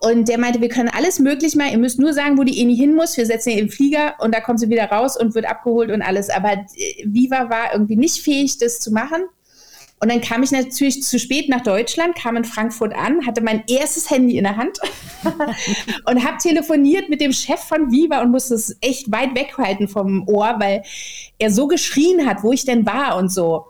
Und 0.00 0.28
der 0.28 0.38
meinte, 0.38 0.60
wir 0.60 0.68
können 0.68 0.90
alles 0.90 1.18
möglich 1.18 1.56
machen. 1.56 1.72
Ihr 1.72 1.78
müsst 1.78 1.98
nur 1.98 2.12
sagen, 2.12 2.36
wo 2.36 2.44
die 2.44 2.60
Eni 2.60 2.76
hin 2.76 2.94
muss. 2.94 3.16
Wir 3.16 3.24
setzen 3.24 3.50
ihr 3.50 3.58
im 3.58 3.70
Flieger 3.70 4.14
und 4.18 4.34
da 4.34 4.40
kommt 4.40 4.60
sie 4.60 4.68
wieder 4.68 4.84
raus 4.84 5.18
und 5.18 5.34
wird 5.34 5.48
abgeholt 5.48 5.90
und 5.90 6.02
alles. 6.02 6.28
Aber 6.28 6.52
äh, 6.52 7.04
Viva 7.04 7.48
war 7.48 7.72
irgendwie 7.72 7.96
nicht 7.96 8.22
fähig, 8.22 8.58
das 8.58 8.78
zu 8.78 8.92
machen. 8.92 9.22
Und 9.98 10.10
dann 10.10 10.20
kam 10.20 10.42
ich 10.42 10.50
natürlich 10.50 11.02
zu 11.02 11.18
spät 11.18 11.48
nach 11.48 11.62
Deutschland, 11.62 12.16
kam 12.16 12.36
in 12.36 12.44
Frankfurt 12.44 12.94
an, 12.94 13.26
hatte 13.26 13.40
mein 13.40 13.64
erstes 13.66 14.10
Handy 14.10 14.36
in 14.36 14.44
der 14.44 14.56
Hand 14.56 14.78
und 16.04 16.24
habe 16.24 16.36
telefoniert 16.36 17.08
mit 17.08 17.22
dem 17.22 17.32
Chef 17.32 17.60
von 17.60 17.90
Viva 17.90 18.20
und 18.20 18.30
musste 18.30 18.54
es 18.54 18.76
echt 18.82 19.10
weit 19.10 19.34
weghalten 19.34 19.88
vom 19.88 20.28
Ohr, 20.28 20.56
weil 20.58 20.82
er 21.38 21.50
so 21.50 21.66
geschrien 21.66 22.26
hat, 22.26 22.42
wo 22.42 22.52
ich 22.52 22.66
denn 22.66 22.84
war 22.84 23.16
und 23.16 23.32
so. 23.32 23.66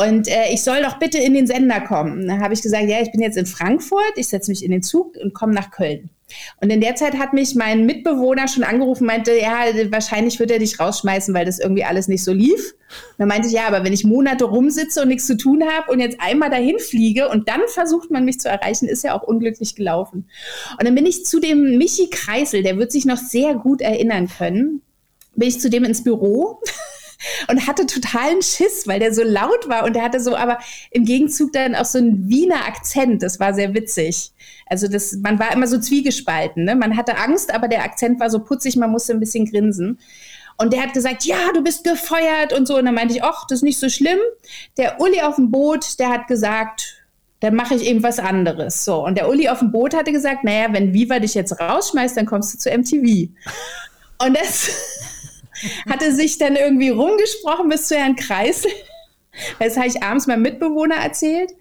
Und 0.00 0.28
äh, 0.28 0.52
ich 0.52 0.62
soll 0.62 0.82
doch 0.82 0.98
bitte 0.98 1.18
in 1.18 1.34
den 1.34 1.46
Sender 1.46 1.80
kommen. 1.80 2.26
Dann 2.26 2.40
habe 2.40 2.54
ich 2.54 2.62
gesagt, 2.62 2.88
ja, 2.88 3.02
ich 3.02 3.12
bin 3.12 3.20
jetzt 3.20 3.36
in 3.36 3.46
Frankfurt, 3.46 4.12
ich 4.16 4.28
setze 4.28 4.50
mich 4.50 4.64
in 4.64 4.70
den 4.70 4.82
Zug 4.82 5.16
und 5.22 5.34
komme 5.34 5.52
nach 5.52 5.70
Köln. 5.70 6.08
Und 6.60 6.70
in 6.70 6.80
der 6.80 6.94
Zeit 6.94 7.18
hat 7.18 7.32
mich 7.32 7.54
mein 7.54 7.86
Mitbewohner 7.86 8.48
schon 8.48 8.62
angerufen, 8.62 9.06
meinte, 9.06 9.32
ja, 9.32 9.64
wahrscheinlich 9.90 10.38
wird 10.38 10.50
er 10.50 10.58
dich 10.58 10.78
rausschmeißen, 10.78 11.34
weil 11.34 11.44
das 11.44 11.58
irgendwie 11.58 11.84
alles 11.84 12.08
nicht 12.08 12.24
so 12.24 12.32
lief. 12.32 12.74
Dann 13.18 13.28
meinte 13.28 13.48
ich, 13.48 13.54
ja, 13.54 13.66
aber 13.66 13.84
wenn 13.84 13.92
ich 13.92 14.04
Monate 14.04 14.44
rumsitze 14.44 15.02
und 15.02 15.08
nichts 15.08 15.26
zu 15.26 15.36
tun 15.36 15.64
habe 15.64 15.90
und 15.90 16.00
jetzt 16.00 16.20
einmal 16.20 16.50
dahin 16.50 16.78
fliege 16.78 17.28
und 17.28 17.48
dann 17.48 17.60
versucht 17.66 18.10
man 18.10 18.24
mich 18.24 18.40
zu 18.40 18.48
erreichen, 18.48 18.88
ist 18.88 19.04
ja 19.04 19.18
auch 19.18 19.22
unglücklich 19.22 19.74
gelaufen. 19.74 20.28
Und 20.78 20.86
dann 20.86 20.94
bin 20.94 21.06
ich 21.06 21.24
zu 21.24 21.40
dem 21.40 21.78
Michi 21.78 22.08
Kreisel, 22.10 22.62
der 22.62 22.78
wird 22.78 22.92
sich 22.92 23.04
noch 23.04 23.18
sehr 23.18 23.54
gut 23.54 23.80
erinnern 23.80 24.28
können, 24.28 24.82
bin 25.34 25.48
ich 25.48 25.60
zu 25.60 25.70
dem 25.70 25.84
ins 25.84 26.02
Büro 26.04 26.60
und 27.48 27.66
hatte 27.66 27.86
totalen 27.86 28.42
Schiss, 28.42 28.86
weil 28.86 29.00
der 29.00 29.14
so 29.14 29.22
laut 29.22 29.68
war 29.68 29.84
und 29.84 29.94
der 29.94 30.02
hatte 30.02 30.20
so 30.20 30.36
aber 30.36 30.58
im 30.90 31.04
Gegenzug 31.04 31.52
dann 31.52 31.74
auch 31.74 31.84
so 31.84 31.98
einen 31.98 32.28
Wiener 32.28 32.66
Akzent. 32.66 33.22
Das 33.22 33.40
war 33.40 33.54
sehr 33.54 33.74
witzig. 33.74 34.32
Also 34.66 34.88
das, 34.88 35.12
man 35.12 35.38
war 35.38 35.52
immer 35.52 35.66
so 35.66 35.78
zwiegespalten. 35.78 36.64
Ne? 36.64 36.76
Man 36.76 36.96
hatte 36.96 37.18
Angst, 37.18 37.52
aber 37.52 37.68
der 37.68 37.82
Akzent 37.82 38.20
war 38.20 38.30
so 38.30 38.40
putzig, 38.40 38.76
man 38.76 38.90
musste 38.90 39.12
ein 39.12 39.20
bisschen 39.20 39.46
grinsen. 39.46 39.98
Und 40.56 40.74
der 40.74 40.82
hat 40.82 40.92
gesagt, 40.92 41.24
ja, 41.24 41.52
du 41.54 41.62
bist 41.62 41.84
gefeuert 41.84 42.52
und 42.52 42.68
so. 42.68 42.76
Und 42.76 42.84
dann 42.84 42.94
meinte 42.94 43.14
ich, 43.14 43.24
ach, 43.24 43.46
das 43.48 43.60
ist 43.60 43.62
nicht 43.62 43.78
so 43.78 43.88
schlimm. 43.88 44.18
Der 44.76 45.00
Uli 45.00 45.22
auf 45.22 45.36
dem 45.36 45.50
Boot, 45.50 45.98
der 45.98 46.10
hat 46.10 46.28
gesagt, 46.28 47.00
dann 47.40 47.54
mache 47.54 47.74
ich 47.74 47.86
eben 47.86 48.02
was 48.02 48.18
anderes. 48.18 48.84
So. 48.84 49.04
Und 49.04 49.16
der 49.16 49.30
Uli 49.30 49.48
auf 49.48 49.60
dem 49.60 49.72
Boot 49.72 49.94
hatte 49.94 50.12
gesagt, 50.12 50.44
naja, 50.44 50.66
wenn 50.72 50.92
Viva 50.92 51.18
dich 51.18 51.34
jetzt 51.34 51.58
rausschmeißt, 51.58 52.16
dann 52.16 52.26
kommst 52.26 52.52
du 52.52 52.58
zu 52.58 52.70
MTV. 52.70 53.30
Und 54.22 54.36
das 54.36 54.70
hatte 55.88 56.14
sich 56.14 56.38
dann 56.38 56.56
irgendwie 56.56 56.90
rumgesprochen 56.90 57.68
bis 57.68 57.88
zu 57.88 57.96
Herrn 57.96 58.16
Kreisel. 58.16 58.70
Das 59.58 59.76
habe 59.76 59.86
ich 59.86 60.02
abends 60.02 60.26
meinem 60.26 60.42
Mitbewohner 60.42 60.96
erzählt. 60.96 61.52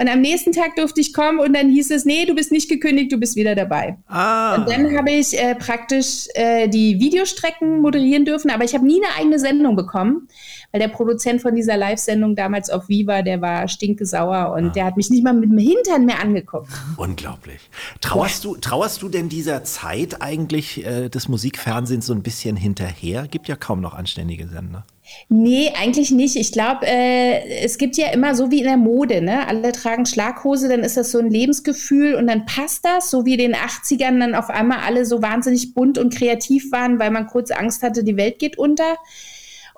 Und 0.00 0.08
am 0.08 0.22
nächsten 0.22 0.52
Tag 0.52 0.76
durfte 0.76 1.02
ich 1.02 1.12
kommen 1.12 1.38
und 1.40 1.52
dann 1.52 1.68
hieß 1.68 1.90
es, 1.90 2.06
nee, 2.06 2.24
du 2.24 2.34
bist 2.34 2.50
nicht 2.52 2.70
gekündigt, 2.70 3.12
du 3.12 3.18
bist 3.18 3.36
wieder 3.36 3.54
dabei. 3.54 3.98
Ah. 4.08 4.54
Und 4.54 4.70
dann 4.70 4.96
habe 4.96 5.10
ich 5.10 5.38
äh, 5.38 5.54
praktisch 5.54 6.26
äh, 6.32 6.68
die 6.68 6.98
Videostrecken 6.98 7.82
moderieren 7.82 8.24
dürfen, 8.24 8.50
aber 8.50 8.64
ich 8.64 8.72
habe 8.72 8.86
nie 8.86 8.98
eine 9.04 9.14
eigene 9.18 9.38
Sendung 9.38 9.76
bekommen, 9.76 10.26
weil 10.72 10.80
der 10.80 10.88
Produzent 10.88 11.42
von 11.42 11.54
dieser 11.54 11.76
Live-Sendung 11.76 12.34
damals 12.34 12.70
auf 12.70 12.88
Viva, 12.88 13.20
der 13.20 13.42
war 13.42 13.68
stinkesauer 13.68 14.54
und 14.54 14.68
ah. 14.68 14.70
der 14.70 14.86
hat 14.86 14.96
mich 14.96 15.10
nicht 15.10 15.22
mal 15.22 15.34
mit 15.34 15.50
dem 15.50 15.58
Hintern 15.58 16.06
mehr 16.06 16.20
angeguckt. 16.22 16.70
Unglaublich. 16.96 17.60
Trauerst, 18.00 18.44
ja. 18.44 18.52
du, 18.52 18.56
trauerst 18.56 19.02
du 19.02 19.10
denn 19.10 19.28
dieser 19.28 19.64
Zeit 19.64 20.22
eigentlich 20.22 20.82
äh, 20.82 21.10
des 21.10 21.28
Musikfernsehens 21.28 22.06
so 22.06 22.14
ein 22.14 22.22
bisschen 22.22 22.56
hinterher? 22.56 23.28
Gibt 23.28 23.48
ja 23.48 23.56
kaum 23.56 23.82
noch 23.82 23.92
anständige 23.92 24.48
Sender. 24.48 24.86
Nee, 25.28 25.72
eigentlich 25.80 26.10
nicht. 26.10 26.36
Ich 26.36 26.52
glaube, 26.52 26.86
äh, 26.86 27.62
es 27.64 27.78
gibt 27.78 27.96
ja 27.96 28.08
immer 28.08 28.34
so 28.34 28.50
wie 28.50 28.58
in 28.58 28.66
der 28.66 28.76
Mode, 28.76 29.22
ne? 29.22 29.46
Alle 29.46 29.72
tragen 29.72 30.06
Schlaghose, 30.06 30.68
dann 30.68 30.80
ist 30.80 30.96
das 30.96 31.12
so 31.12 31.18
ein 31.18 31.30
Lebensgefühl 31.30 32.14
und 32.14 32.26
dann 32.26 32.46
passt 32.46 32.84
das, 32.84 33.10
so 33.10 33.24
wie 33.24 33.34
in 33.34 33.52
den 33.52 33.54
80ern 33.54 34.18
dann 34.18 34.34
auf 34.34 34.50
einmal 34.50 34.78
alle 34.80 35.06
so 35.06 35.22
wahnsinnig 35.22 35.74
bunt 35.74 35.98
und 35.98 36.14
kreativ 36.14 36.72
waren, 36.72 36.98
weil 36.98 37.10
man 37.10 37.26
kurz 37.26 37.50
Angst 37.50 37.82
hatte, 37.82 38.02
die 38.02 38.16
Welt 38.16 38.38
geht 38.38 38.58
unter. 38.58 38.96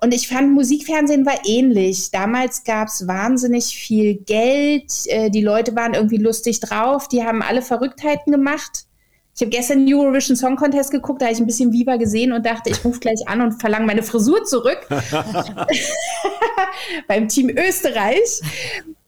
Und 0.01 0.13
ich 0.13 0.27
fand, 0.27 0.53
Musikfernsehen 0.53 1.25
war 1.27 1.39
ähnlich. 1.47 2.11
Damals 2.11 2.65
gab 2.65 2.89
es 2.89 3.07
wahnsinnig 3.07 3.67
viel 3.67 4.17
Geld, 4.17 4.91
äh, 5.07 5.31
die 5.31 5.43
Leute 5.43 5.77
waren 5.77 5.95
irgendwie 5.95 6.17
lustig 6.17 6.61
drauf, 6.61 7.09
die 7.09 7.23
haben 7.23 7.43
alle 7.43 7.63
Verrücktheiten 7.63 8.33
gemacht. 8.33 8.87
Ich 9.35 9.41
habe 9.41 9.51
gestern 9.51 9.87
den 9.87 9.95
Eurovision 9.95 10.37
Song 10.37 10.57
Contest 10.57 10.91
geguckt, 10.91 11.23
da 11.23 11.27
habe 11.27 11.35
ich 11.35 11.41
ein 11.41 11.47
bisschen 11.47 11.73
Viva 11.73 11.97
gesehen 11.97 12.33
und 12.33 12.45
dachte, 12.45 12.71
ich 12.71 12.85
rufe 12.85 13.01
gleich 13.01 13.27
an 13.27 13.41
und 13.41 13.61
verlange 13.61 13.87
meine 13.87 14.03
Frisur 14.03 14.45
zurück. 14.45 14.87
Beim 17.09 17.29
Team 17.29 17.49
Österreich. 17.49 18.43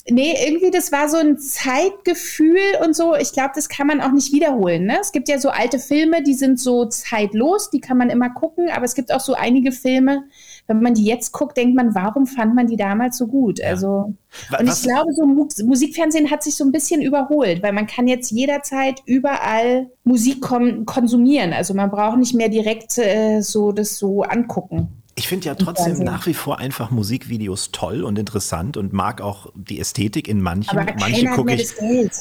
Nee, 0.09 0.35
irgendwie, 0.47 0.71
das 0.71 0.93
war 0.93 1.09
so 1.09 1.17
ein 1.17 1.39
Zeitgefühl 1.39 2.59
und 2.83 2.95
so. 2.95 3.15
Ich 3.15 3.33
glaube, 3.33 3.53
das 3.55 3.69
kann 3.69 3.87
man 3.87 4.03
auch 4.03 4.13
nicht 4.13 4.33
wiederholen. 4.33 4.85
Ne? 4.85 4.99
Es 5.01 5.13
gibt 5.13 5.29
ja 5.29 5.39
so 5.39 5.49
alte 5.49 5.79
Filme, 5.79 6.23
die 6.23 6.35
sind 6.35 6.61
so 6.61 6.87
zeitlos, 6.87 7.71
die 7.71 7.81
kann 7.81 7.97
man 7.97 8.11
immer 8.11 8.31
gucken, 8.31 8.71
aber 8.71 8.85
es 8.85 8.95
gibt 8.95 9.13
auch 9.13 9.21
so 9.21 9.35
einige 9.35 9.73
Filme, 9.73 10.25
wenn 10.67 10.81
man 10.81 10.95
die 10.95 11.05
jetzt 11.05 11.33
guckt, 11.33 11.57
denkt 11.57 11.77
man, 11.77 11.95
warum 11.95 12.27
fand 12.27 12.55
man 12.55 12.67
die 12.67 12.77
damals 12.77 13.19
so 13.19 13.27
gut? 13.27 13.59
Ja. 13.59 13.69
Also, 13.69 14.15
und 14.59 14.69
ich 14.69 14.83
glaube, 14.83 15.13
so 15.13 15.27
Musikfernsehen 15.65 16.31
hat 16.31 16.43
sich 16.43 16.55
so 16.55 16.65
ein 16.65 16.73
bisschen 16.73 17.03
überholt, 17.03 17.63
weil 17.63 17.73
man 17.73 17.87
kann 17.87 18.07
jetzt 18.07 18.31
jederzeit 18.31 19.03
überall 19.05 19.91
Musik 20.05 20.41
konsumieren. 20.41 21.53
Also 21.53 21.75
man 21.75 21.91
braucht 21.91 22.19
nicht 22.19 22.35
mehr 22.35 22.49
direkt 22.49 22.99
äh, 22.99 23.41
so 23.41 23.73
das 23.73 23.99
so 23.99 24.23
angucken. 24.23 24.89
Ich 25.17 25.29
finde 25.29 25.47
ja 25.47 25.55
trotzdem 25.55 25.99
nach 25.99 26.27
wie 26.27 26.35
vor 26.35 26.59
einfach 26.59 26.91
Musikvideos 26.91 27.71
toll 27.71 28.03
und 28.03 28.19
interessant 28.19 28.77
und 28.77 28.93
mag 28.93 29.21
auch 29.21 29.53
die 29.55 29.79
Ästhetik 29.79 30.27
in 30.27 30.41
manchen. 30.41 30.77
Aber 30.77 30.93
manche 30.99 31.27
gucke 31.27 31.55
ich. 31.55 31.69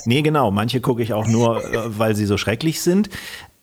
Nee, 0.06 0.22
genau, 0.22 0.52
manche 0.52 0.80
gucke 0.80 1.02
ich 1.02 1.14
auch 1.14 1.28
nur, 1.28 1.64
äh, 1.64 1.98
weil 1.98 2.16
sie 2.16 2.26
so 2.26 2.38
schrecklich 2.38 2.82
sind. 2.82 3.10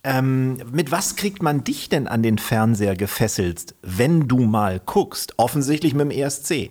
Ähm, 0.03 0.59
mit 0.73 0.91
was 0.91 1.17
kriegt 1.17 1.43
man 1.43 1.63
dich 1.63 1.89
denn 1.89 2.07
an 2.07 2.23
den 2.23 2.39
Fernseher 2.39 2.97
gefesselt, 2.97 3.75
wenn 3.83 4.29
du 4.29 4.39
mal 4.39 4.81
guckst? 4.81 5.35
Offensichtlich 5.37 5.95
mit 5.95 6.03
dem 6.03 6.11
ESC. 6.11 6.71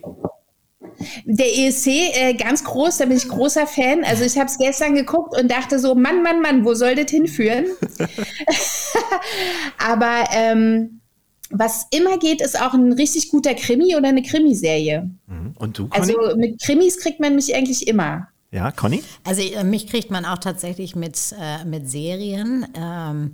Der 1.24 1.46
ESC, 1.46 1.86
äh, 1.86 2.34
ganz 2.34 2.64
groß, 2.64 2.98
da 2.98 3.06
bin 3.06 3.16
ich 3.16 3.28
großer 3.28 3.66
Fan. 3.66 4.04
Also 4.04 4.24
ich 4.24 4.36
habe 4.36 4.46
es 4.46 4.58
gestern 4.58 4.94
geguckt 4.94 5.38
und 5.38 5.50
dachte 5.50 5.78
so, 5.78 5.94
Mann, 5.94 6.22
Mann, 6.22 6.42
Mann, 6.42 6.64
wo 6.64 6.74
soll 6.74 6.94
das 6.94 7.10
hinführen? 7.10 7.66
Aber 9.78 10.24
ähm, 10.32 11.00
was 11.50 11.86
immer 11.90 12.18
geht, 12.18 12.40
ist 12.40 12.60
auch 12.60 12.74
ein 12.74 12.92
richtig 12.92 13.30
guter 13.30 13.54
Krimi 13.54 13.96
oder 13.96 14.08
eine 14.08 14.22
Krimiserie. 14.22 15.08
Mhm. 15.26 15.54
Und 15.58 15.78
du, 15.78 15.88
Conny? 15.88 16.14
Also 16.14 16.36
mit 16.36 16.60
Krimis 16.62 16.98
kriegt 16.98 17.20
man 17.20 17.34
mich 17.34 17.54
eigentlich 17.54 17.88
immer. 17.88 18.28
Ja, 18.52 18.72
Conny? 18.72 19.02
Also 19.24 19.42
äh, 19.42 19.62
mich 19.64 19.86
kriegt 19.86 20.10
man 20.10 20.24
auch 20.24 20.38
tatsächlich 20.38 20.96
mit, 20.96 21.16
äh, 21.38 21.64
mit 21.64 21.88
Serien. 21.88 22.66
Ähm, 22.74 23.32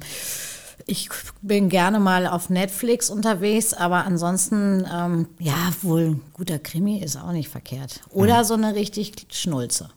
ich 0.87 1.09
bin 1.41 1.69
gerne 1.69 1.99
mal 1.99 2.27
auf 2.27 2.51
Netflix 2.51 3.09
unterwegs, 3.09 3.73
aber 3.73 4.05
ansonsten, 4.05 4.87
ähm, 4.93 5.27
ja, 5.39 5.73
wohl 5.83 6.03
ein 6.03 6.21
guter 6.35 6.59
Krimi 6.59 6.99
ist 6.99 7.17
auch 7.17 7.33
nicht 7.33 7.49
verkehrt. 7.49 8.01
Oder 8.11 8.41
mhm. 8.41 8.45
so 8.45 8.55
eine 8.55 8.75
richtig 8.75 9.15
Schnulze. 9.33 9.89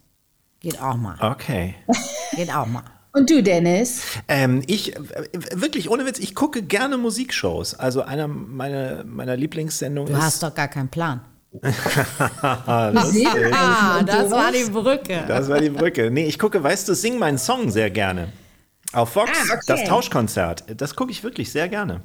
Geht 0.62 0.82
auch 0.82 0.95
mal. 0.95 1.17
Okay. 1.19 1.75
Geht 2.36 2.53
auch 2.53 2.65
mal. 2.65 2.84
Und 3.12 3.29
du, 3.29 3.43
Dennis? 3.43 4.01
Ähm, 4.27 4.62
ich, 4.67 4.95
äh, 4.95 4.99
wirklich, 5.53 5.89
ohne 5.89 6.05
Witz, 6.05 6.19
ich 6.19 6.34
gucke 6.34 6.63
gerne 6.63 6.97
Musikshows. 6.97 7.73
Also 7.73 8.03
einer 8.03 8.27
meiner, 8.27 9.03
meiner 9.03 9.36
Lieblingssendungen 9.36 10.13
ist. 10.13 10.17
Du 10.17 10.23
hast 10.23 10.43
doch 10.43 10.55
gar 10.55 10.69
keinen 10.69 10.89
Plan 10.89 11.21
ah, 12.42 12.92
das 14.04 14.32
war 14.32 14.52
die 14.52 14.70
Brücke. 14.70 15.24
Das 15.28 15.50
war 15.50 15.60
die 15.60 15.70
Brücke. 15.70 16.12
Nee, 16.12 16.26
ich 16.26 16.38
gucke, 16.38 16.62
weißt 16.62 16.88
du, 16.88 16.94
Sing 16.94 17.18
meinen 17.18 17.38
Song 17.38 17.72
sehr 17.72 17.90
gerne. 17.90 18.32
Auf 18.94 19.14
Fox, 19.14 19.32
ah, 19.32 19.54
okay. 19.54 19.62
das 19.68 19.84
Tauschkonzert. 19.86 20.66
Das 20.78 20.96
gucke 20.96 21.12
ich 21.12 21.24
wirklich 21.24 21.52
sehr 21.52 21.68
gerne. 21.68 22.02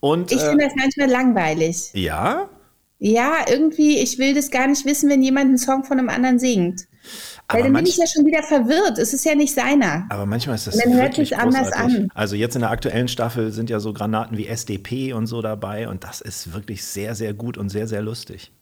Und, 0.00 0.32
ich 0.32 0.40
äh, 0.40 0.48
finde 0.48 0.64
das 0.64 0.74
manchmal 0.76 1.08
langweilig. 1.08 1.90
Ja? 1.92 2.48
Ja, 2.98 3.44
irgendwie, 3.48 3.98
ich 3.98 4.18
will 4.18 4.34
das 4.34 4.50
gar 4.50 4.66
nicht 4.66 4.84
wissen, 4.84 5.08
wenn 5.10 5.22
jemand 5.22 5.46
einen 5.46 5.58
Song 5.58 5.84
von 5.84 5.98
einem 5.98 6.08
anderen 6.08 6.38
singt. 6.38 6.86
Weil 7.52 7.64
dann 7.64 7.72
bin 7.72 7.86
ich 7.86 7.96
ja 7.96 8.06
schon 8.06 8.24
wieder 8.26 8.42
verwirrt. 8.42 8.98
Es 8.98 9.12
ist 9.12 9.24
ja 9.24 9.34
nicht 9.34 9.54
seiner. 9.54 10.06
Aber 10.08 10.26
manchmal 10.26 10.56
ist 10.56 10.66
das 10.66 10.74
und 10.74 10.84
dann 10.84 10.94
hört 10.94 11.14
sich 11.14 11.36
anders 11.36 11.72
an. 11.72 12.08
Also 12.14 12.36
jetzt 12.36 12.54
in 12.54 12.60
der 12.60 12.70
aktuellen 12.70 13.08
Staffel 13.08 13.52
sind 13.52 13.70
ja 13.70 13.80
so 13.80 13.92
Granaten 13.92 14.36
wie 14.36 14.46
SDP 14.46 15.12
und 15.12 15.26
so 15.26 15.42
dabei 15.42 15.88
und 15.88 16.04
das 16.04 16.20
ist 16.20 16.52
wirklich 16.52 16.84
sehr, 16.84 17.14
sehr 17.14 17.34
gut 17.34 17.58
und 17.58 17.68
sehr, 17.68 17.86
sehr 17.86 18.02
lustig. 18.02 18.52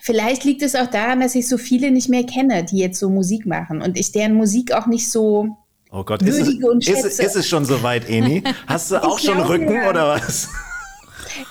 Vielleicht 0.00 0.44
liegt 0.44 0.62
es 0.62 0.74
auch 0.74 0.88
daran, 0.88 1.20
dass 1.20 1.34
ich 1.34 1.48
so 1.48 1.56
viele 1.56 1.90
nicht 1.90 2.08
mehr 2.08 2.24
kenne, 2.24 2.64
die 2.64 2.78
jetzt 2.78 2.98
so 2.98 3.08
Musik 3.08 3.46
machen 3.46 3.80
und 3.80 3.96
ich 3.96 4.10
deren 4.10 4.34
Musik 4.34 4.72
auch 4.72 4.86
nicht 4.86 5.10
so 5.10 5.56
Oh 5.90 6.04
Gott, 6.04 6.20
ist 6.20 6.38
es, 6.38 6.48
ist, 6.48 7.20
ist 7.20 7.36
es, 7.36 7.48
schon 7.48 7.64
soweit, 7.64 8.10
Eni? 8.10 8.42
Hast 8.66 8.90
du 8.90 9.02
auch 9.02 9.18
schon 9.18 9.40
Rücken 9.40 9.72
ja. 9.72 9.88
oder 9.88 10.08
was? 10.08 10.50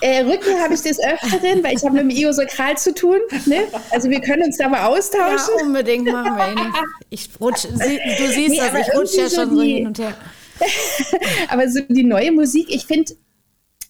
Äh, 0.01 0.21
Rücken 0.21 0.59
habe 0.61 0.73
ich 0.73 0.81
des 0.81 0.99
Öfteren, 0.99 1.63
weil 1.63 1.75
ich 1.75 1.83
habe 1.83 1.95
mit 1.95 2.03
dem 2.03 2.09
Iosakral 2.09 2.77
zu 2.77 2.93
tun. 2.93 3.17
Ne? 3.45 3.63
Also 3.91 4.09
wir 4.09 4.21
können 4.21 4.43
uns 4.43 4.57
da 4.57 4.69
mal 4.69 4.85
austauschen. 4.85 5.55
Ja, 5.59 5.65
unbedingt 5.65 6.11
machen 6.11 6.35
wir. 6.35 6.73
Ich 7.09 7.29
rutsch, 7.39 7.65
du 7.65 7.77
siehst 7.77 8.49
nee, 8.49 8.57
das, 8.57 8.87
ich 8.87 8.95
rutsche 8.95 9.21
ja 9.21 9.29
schon 9.29 9.55
so 9.55 9.61
hin 9.61 9.87
und 9.87 9.99
her. 9.99 10.15
aber 11.49 11.69
so 11.69 11.81
die 11.87 12.03
neue 12.03 12.31
Musik, 12.31 12.67
ich 12.69 12.85
finde, 12.85 13.13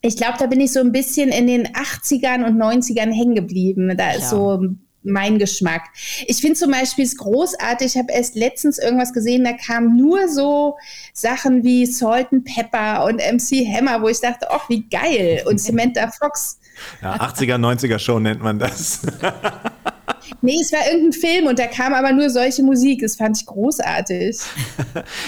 ich 0.02 0.18
glaube, 0.18 0.38
da 0.40 0.46
bin 0.48 0.62
ich 0.62 0.72
so 0.72 0.80
ein 0.80 0.92
bisschen 0.92 1.30
in 1.30 1.48
den 1.48 1.68
80ern 1.68 2.46
und 2.46 2.58
90ern 2.58 3.12
hängen 3.12 3.36
geblieben. 3.36 3.96
Da 3.98 4.12
ist 4.12 4.24
ja. 4.24 4.30
so 4.30 4.68
mein 5.08 5.40
Geschmack. 5.40 5.84
Ich 6.28 6.38
finde 6.38 6.56
zum 6.56 6.72
Beispiel 6.72 7.06
es 7.06 7.18
großartig, 7.18 7.96
ich 7.96 7.98
habe 7.98 8.12
erst 8.12 8.36
letztens 8.36 8.78
irgendwas 8.78 9.14
gesehen, 9.14 9.44
da 9.44 9.54
kamen 9.54 9.96
nur 9.98 10.28
so 10.28 10.78
Sachen 11.14 11.64
wie 11.64 11.86
Salt 11.86 12.28
and 12.32 12.46
Pepper 12.46 13.06
und 13.06 13.18
MC 13.18 13.66
Hammer, 13.66 14.02
wo 14.02 14.10
ich 14.10 14.20
dachte, 14.20 14.48
ach, 14.52 14.70
wie 14.70 14.88
geil. 14.88 15.44
Und 15.46 15.60
Samantha 15.62 16.12
Fox. 16.12 16.60
Ja, 17.02 17.16
80er, 17.16 17.56
90er 17.56 18.00
Show 18.00 18.20
nennt 18.20 18.42
man 18.42 18.60
das. 18.60 19.02
Nee, 20.42 20.58
es 20.62 20.72
war 20.72 20.80
irgendein 20.92 21.14
Film 21.20 21.48
und 21.48 21.60
da 21.60 21.68
kam 21.68 21.94
aber 21.94 22.12
nur 22.12 22.30
solche 22.30 22.64
Musik. 22.64 23.02
Das 23.02 23.16
fand 23.16 23.38
ich 23.40 23.46
großartig. 23.46 24.38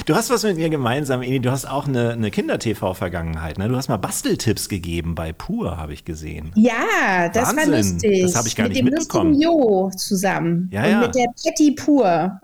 Du 0.05 0.15
hast 0.15 0.29
was 0.29 0.43
mit 0.43 0.55
mir 0.57 0.69
gemeinsam, 0.69 1.21
Eni. 1.21 1.39
Du 1.39 1.51
hast 1.51 1.65
auch 1.65 1.87
eine, 1.87 2.11
eine 2.13 2.31
Kinder-TV-Vergangenheit. 2.31 3.57
Ne? 3.57 3.67
Du 3.67 3.75
hast 3.75 3.87
mal 3.87 3.97
Basteltipps 3.97 4.69
gegeben 4.69 5.13
bei 5.15 5.31
Pur, 5.33 5.77
habe 5.77 5.93
ich 5.93 6.05
gesehen. 6.05 6.51
Ja, 6.55 7.29
das 7.31 7.49
Wahnsinn. 7.49 7.71
war 7.71 7.77
lustig. 7.77 8.21
Das 8.23 8.35
habe 8.35 8.47
ich 8.47 8.55
gar 8.55 8.63
mit 8.63 8.73
nicht 8.73 8.79
dem 8.81 8.85
mitbekommen. 8.93 9.33
lustigen 9.33 9.51
Jo 9.51 9.91
zusammen. 9.95 10.69
Ja, 10.71 10.83
und 10.83 10.89
ja. 10.89 10.99
mit 11.01 11.15
der 11.15 11.27
Patty 11.43 11.71
Pur. 11.71 12.39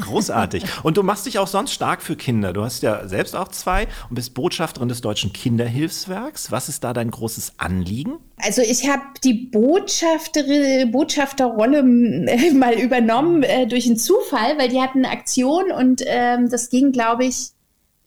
Großartig. 0.00 0.64
Und 0.82 0.96
du 0.96 1.02
machst 1.02 1.26
dich 1.26 1.38
auch 1.38 1.46
sonst 1.46 1.72
stark 1.72 2.02
für 2.02 2.16
Kinder. 2.16 2.52
Du 2.52 2.64
hast 2.64 2.82
ja 2.82 3.06
selbst 3.08 3.36
auch 3.36 3.48
zwei 3.48 3.86
und 4.08 4.16
bist 4.16 4.34
Botschafterin 4.34 4.88
des 4.88 5.00
Deutschen 5.00 5.32
Kinderhilfswerks. 5.32 6.50
Was 6.50 6.68
ist 6.68 6.84
da 6.84 6.92
dein 6.92 7.10
großes 7.10 7.54
Anliegen? 7.58 8.18
Also 8.36 8.62
ich 8.62 8.88
habe 8.88 9.02
die 9.22 9.50
Botschafterrolle 9.52 11.78
äh, 11.78 12.50
mal 12.52 12.74
übernommen 12.74 13.42
äh, 13.42 13.66
durch 13.66 13.86
einen 13.86 13.96
Zufall, 13.96 14.58
weil 14.58 14.68
die 14.68 14.80
hatten 14.80 15.04
eine 15.04 15.14
Aktion 15.14 15.70
und 15.70 16.02
ähm, 16.06 16.48
das 16.50 16.70
ging, 16.70 16.92
glaube 16.92 17.24
ich, 17.24 17.53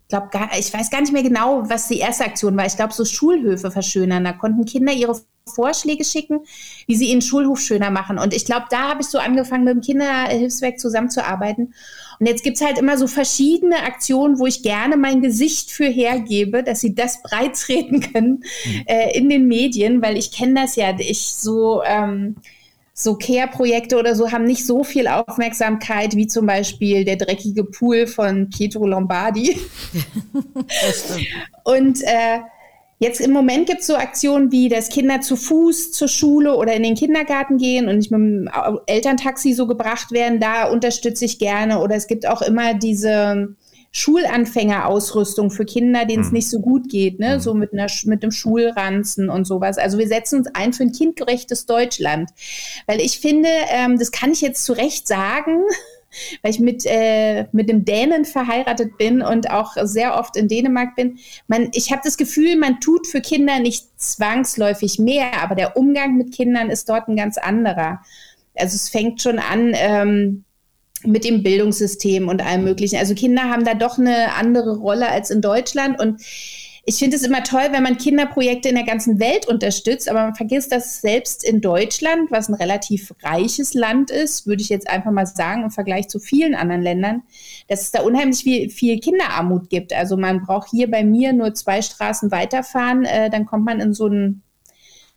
glaub, 0.09 0.31
gar, 0.31 0.49
ich 0.57 0.73
weiß 0.73 0.89
gar 0.89 1.01
nicht 1.01 1.13
mehr 1.13 1.23
genau, 1.23 1.69
was 1.69 1.87
die 1.87 1.99
erste 1.99 2.25
Aktion 2.25 2.55
war. 2.57 2.65
Ich 2.65 2.75
glaube, 2.75 2.93
so 2.93 3.05
Schulhöfe 3.05 3.71
verschönern. 3.71 4.23
Da 4.23 4.33
konnten 4.33 4.65
Kinder 4.65 4.93
ihre 4.93 5.19
Vorschläge 5.45 6.03
schicken, 6.03 6.41
wie 6.87 6.95
sie 6.95 7.09
ihren 7.09 7.21
Schulhof 7.21 7.59
schöner 7.59 7.89
machen. 7.89 8.17
Und 8.17 8.33
ich 8.33 8.45
glaube, 8.45 8.65
da 8.69 8.89
habe 8.89 9.01
ich 9.01 9.07
so 9.07 9.17
angefangen, 9.17 9.63
mit 9.63 9.73
dem 9.75 9.81
Kinderhilfswerk 9.81 10.79
zusammenzuarbeiten. 10.79 11.73
Und 12.19 12.25
jetzt 12.25 12.43
gibt's 12.43 12.61
halt 12.61 12.77
immer 12.77 12.97
so 12.97 13.07
verschiedene 13.07 13.83
Aktionen, 13.83 14.39
wo 14.39 14.45
ich 14.45 14.63
gerne 14.63 14.97
mein 14.97 15.21
Gesicht 15.21 15.71
für 15.71 15.87
hergebe, 15.87 16.63
dass 16.63 16.81
sie 16.81 16.95
das 16.95 17.21
breit 17.21 17.55
treten 17.55 18.01
können 18.01 18.43
äh, 18.85 19.17
in 19.17 19.29
den 19.29 19.47
Medien, 19.47 20.01
weil 20.01 20.17
ich 20.17 20.31
kenne 20.31 20.61
das 20.61 20.75
ja. 20.75 20.93
Ich 20.99 21.27
so. 21.27 21.81
Ähm, 21.83 22.35
so 22.99 23.15
Care-Projekte 23.15 23.95
oder 23.99 24.15
so 24.15 24.31
haben 24.31 24.45
nicht 24.45 24.65
so 24.65 24.83
viel 24.83 25.07
Aufmerksamkeit 25.07 26.15
wie 26.15 26.25
zum 26.25 26.47
Beispiel 26.47 27.05
der 27.05 27.17
dreckige 27.17 27.63
Pool 27.63 28.07
von 28.07 28.49
Pietro 28.49 28.87
Lombardi. 28.87 29.55
Und 31.63 32.01
äh, 32.01 32.39
jetzt 32.97 33.21
im 33.21 33.33
Moment 33.33 33.67
gibt 33.67 33.81
es 33.81 33.87
so 33.87 33.95
Aktionen 33.95 34.51
wie, 34.51 34.67
dass 34.67 34.89
Kinder 34.89 35.21
zu 35.21 35.35
Fuß 35.35 35.91
zur 35.91 36.07
Schule 36.07 36.57
oder 36.57 36.73
in 36.73 36.81
den 36.81 36.95
Kindergarten 36.95 37.59
gehen 37.59 37.87
und 37.87 37.97
nicht 37.97 38.09
mit 38.09 38.19
dem 38.19 38.49
Elterntaxi 38.87 39.53
so 39.53 39.67
gebracht 39.67 40.11
werden. 40.11 40.39
Da 40.39 40.67
unterstütze 40.67 41.25
ich 41.25 41.37
gerne. 41.37 41.79
Oder 41.81 41.97
es 41.97 42.07
gibt 42.07 42.27
auch 42.27 42.41
immer 42.41 42.73
diese 42.73 43.55
Schulanfängerausrüstung 43.97 45.49
für 45.49 45.65
Kinder, 45.65 46.05
denen 46.05 46.21
es 46.21 46.31
nicht 46.31 46.49
so 46.49 46.59
gut 46.59 46.87
geht, 46.87 47.19
ne? 47.19 47.39
so 47.39 47.55
mit, 47.55 47.73
einer, 47.73 47.87
mit 48.05 48.21
einem 48.21 48.31
Schulranzen 48.31 49.27
und 49.27 49.45
sowas. 49.45 49.79
Also 49.79 49.97
wir 49.97 50.07
setzen 50.07 50.39
uns 50.39 50.47
ein 50.53 50.71
für 50.71 50.83
ein 50.83 50.91
kindgerechtes 50.91 51.65
Deutschland. 51.65 52.29
Weil 52.85 53.01
ich 53.01 53.19
finde, 53.19 53.49
ähm, 53.71 53.97
das 53.97 54.11
kann 54.11 54.31
ich 54.31 54.41
jetzt 54.41 54.65
zu 54.65 54.73
Recht 54.73 55.07
sagen, 55.07 55.63
weil 56.43 56.51
ich 56.51 56.59
mit, 56.59 56.85
äh, 56.85 57.47
mit 57.51 57.69
dem 57.69 57.85
Dänen 57.85 58.25
verheiratet 58.25 58.99
bin 58.99 59.23
und 59.23 59.49
auch 59.49 59.71
sehr 59.81 60.15
oft 60.15 60.37
in 60.37 60.47
Dänemark 60.47 60.95
bin. 60.95 61.17
Man, 61.47 61.69
ich 61.73 61.91
habe 61.91 62.01
das 62.03 62.17
Gefühl, 62.17 62.55
man 62.55 62.79
tut 62.79 63.07
für 63.07 63.21
Kinder 63.21 63.57
nicht 63.57 63.99
zwangsläufig 63.99 64.99
mehr, 64.99 65.41
aber 65.41 65.55
der 65.55 65.75
Umgang 65.75 66.17
mit 66.17 66.35
Kindern 66.35 66.69
ist 66.69 66.87
dort 66.87 67.07
ein 67.07 67.15
ganz 67.15 67.39
anderer. 67.39 68.01
Also 68.53 68.75
es 68.75 68.89
fängt 68.89 69.23
schon 69.23 69.39
an 69.39 69.71
ähm, 69.73 70.43
mit 71.03 71.23
dem 71.23 71.43
Bildungssystem 71.43 72.27
und 72.27 72.45
allem 72.45 72.63
Möglichen. 72.63 72.97
Also 72.97 73.13
Kinder 73.13 73.43
haben 73.43 73.65
da 73.65 73.73
doch 73.73 73.97
eine 73.97 74.33
andere 74.33 74.77
Rolle 74.77 75.09
als 75.09 75.29
in 75.29 75.41
Deutschland 75.41 75.99
und 75.99 76.21
ich 76.89 76.99
finde 76.99 77.17
es 77.17 77.23
immer 77.23 77.43
toll, 77.43 77.67
wenn 77.71 77.83
man 77.83 77.97
Kinderprojekte 77.97 78.69
in 78.69 78.75
der 78.75 78.85
ganzen 78.85 79.19
Welt 79.19 79.45
unterstützt, 79.45 80.09
aber 80.09 80.21
man 80.21 80.35
vergisst, 80.35 80.71
dass 80.71 81.01
selbst 81.01 81.43
in 81.43 81.59
Deutschland, 81.59 82.31
was 82.31 82.47
ein 82.47 82.53
relativ 82.53 83.13
reiches 83.21 83.73
Land 83.73 84.09
ist, 84.09 84.47
würde 84.47 84.61
ich 84.61 84.69
jetzt 84.69 84.89
einfach 84.89 85.11
mal 85.11 85.25
sagen, 85.25 85.63
im 85.63 85.69
Vergleich 85.69 86.07
zu 86.07 86.19
vielen 86.19 86.55
anderen 86.55 86.81
Ländern, 86.81 87.23
dass 87.67 87.81
es 87.81 87.91
da 87.91 88.03
unheimlich 88.03 88.39
viel, 88.39 88.69
viel 88.69 89.01
Kinderarmut 89.01 89.69
gibt. 89.69 89.91
Also 89.91 90.15
man 90.15 90.43
braucht 90.43 90.69
hier 90.69 90.89
bei 90.89 91.03
mir 91.03 91.33
nur 91.33 91.53
zwei 91.55 91.81
Straßen 91.81 92.31
weiterfahren, 92.31 93.03
äh, 93.03 93.29
dann 93.29 93.45
kommt 93.45 93.65
man 93.65 93.81
in 93.81 93.93
so 93.93 94.05
einen 94.05 94.43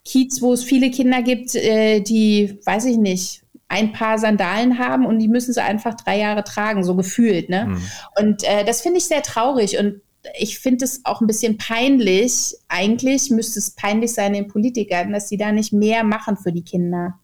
Kiez, 0.04 0.42
wo 0.42 0.52
es 0.52 0.64
viele 0.64 0.90
Kinder 0.90 1.22
gibt, 1.22 1.54
äh, 1.54 2.00
die, 2.00 2.58
weiß 2.64 2.86
ich 2.86 2.96
nicht, 2.96 3.39
ein 3.70 3.92
paar 3.92 4.18
Sandalen 4.18 4.78
haben 4.78 5.06
und 5.06 5.20
die 5.20 5.28
müssen 5.28 5.54
sie 5.54 5.62
einfach 5.62 5.94
drei 5.94 6.18
Jahre 6.18 6.42
tragen, 6.42 6.82
so 6.82 6.96
gefühlt. 6.96 7.48
Ne? 7.48 7.78
Und 8.20 8.42
äh, 8.44 8.64
das 8.64 8.82
finde 8.82 8.98
ich 8.98 9.04
sehr 9.04 9.22
traurig 9.22 9.78
und 9.78 10.02
ich 10.38 10.58
finde 10.58 10.84
es 10.84 11.00
auch 11.04 11.20
ein 11.20 11.26
bisschen 11.26 11.56
peinlich. 11.56 12.54
Eigentlich 12.68 13.30
müsste 13.30 13.60
es 13.60 13.70
peinlich 13.70 14.12
sein 14.12 14.32
den 14.32 14.48
Politikern, 14.48 15.12
dass 15.12 15.28
sie 15.28 15.36
da 15.36 15.52
nicht 15.52 15.72
mehr 15.72 16.04
machen 16.04 16.36
für 16.36 16.52
die 16.52 16.64
Kinder. 16.64 17.19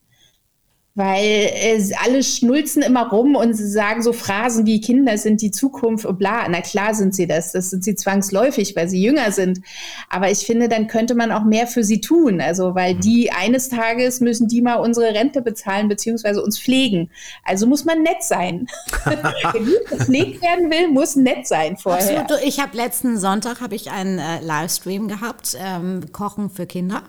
Weil 0.97 1.51
äh, 1.53 1.93
alle 2.03 2.23
schnulzen 2.23 2.83
immer 2.83 3.11
rum 3.11 3.37
und 3.37 3.53
sie 3.53 3.69
sagen 3.69 4.03
so 4.03 4.15
Phrasen 4.15 4.65
wie 4.65 4.81
Kinder 4.81 5.19
sind 5.19 5.43
die 5.43 5.51
Zukunft 5.51 6.07
und 6.07 6.19
bla. 6.19 6.49
Na 6.49 6.63
klar 6.63 6.95
sind 6.95 7.15
sie 7.15 7.27
das. 7.27 7.53
Das 7.53 7.69
sind 7.69 7.85
sie 7.85 7.95
zwangsläufig, 7.95 8.75
weil 8.75 8.89
sie 8.89 9.03
jünger 9.03 9.31
sind. 9.31 9.61
Aber 10.09 10.31
ich 10.31 10.47
finde, 10.47 10.69
dann 10.69 10.87
könnte 10.87 11.15
man 11.15 11.33
auch 11.33 11.45
mehr 11.45 11.67
für 11.67 11.85
sie 11.85 12.01
tun. 12.01 12.41
Also, 12.41 12.75
weil 12.75 12.95
die 12.95 13.31
eines 13.31 13.69
Tages 13.69 14.21
müssen 14.21 14.49
die 14.49 14.63
mal 14.63 14.77
unsere 14.77 15.13
Rente 15.13 15.43
bezahlen 15.43 15.89
beziehungsweise 15.89 16.43
uns 16.43 16.59
pflegen. 16.59 17.11
Also 17.45 17.67
muss 17.67 17.85
man 17.85 18.03
nett 18.03 18.23
sein. 18.23 18.67
Wer 19.05 19.53
gepflegt 19.53 20.41
werden 20.41 20.71
will, 20.71 20.89
muss 20.89 21.15
nett 21.15 21.47
sein 21.47 21.77
vorher. 21.77 22.23
Absolut. 22.23 22.43
Ich 22.45 22.59
habe 22.59 22.75
letzten 22.75 23.19
Sonntag 23.19 23.61
habe 23.61 23.75
ich 23.75 23.91
einen 23.91 24.19
äh, 24.19 24.41
Livestream 24.41 25.09
gehabt, 25.09 25.59
ähm, 25.61 26.11
Kochen 26.13 26.49
für 26.49 26.67
Kinder. 26.67 27.03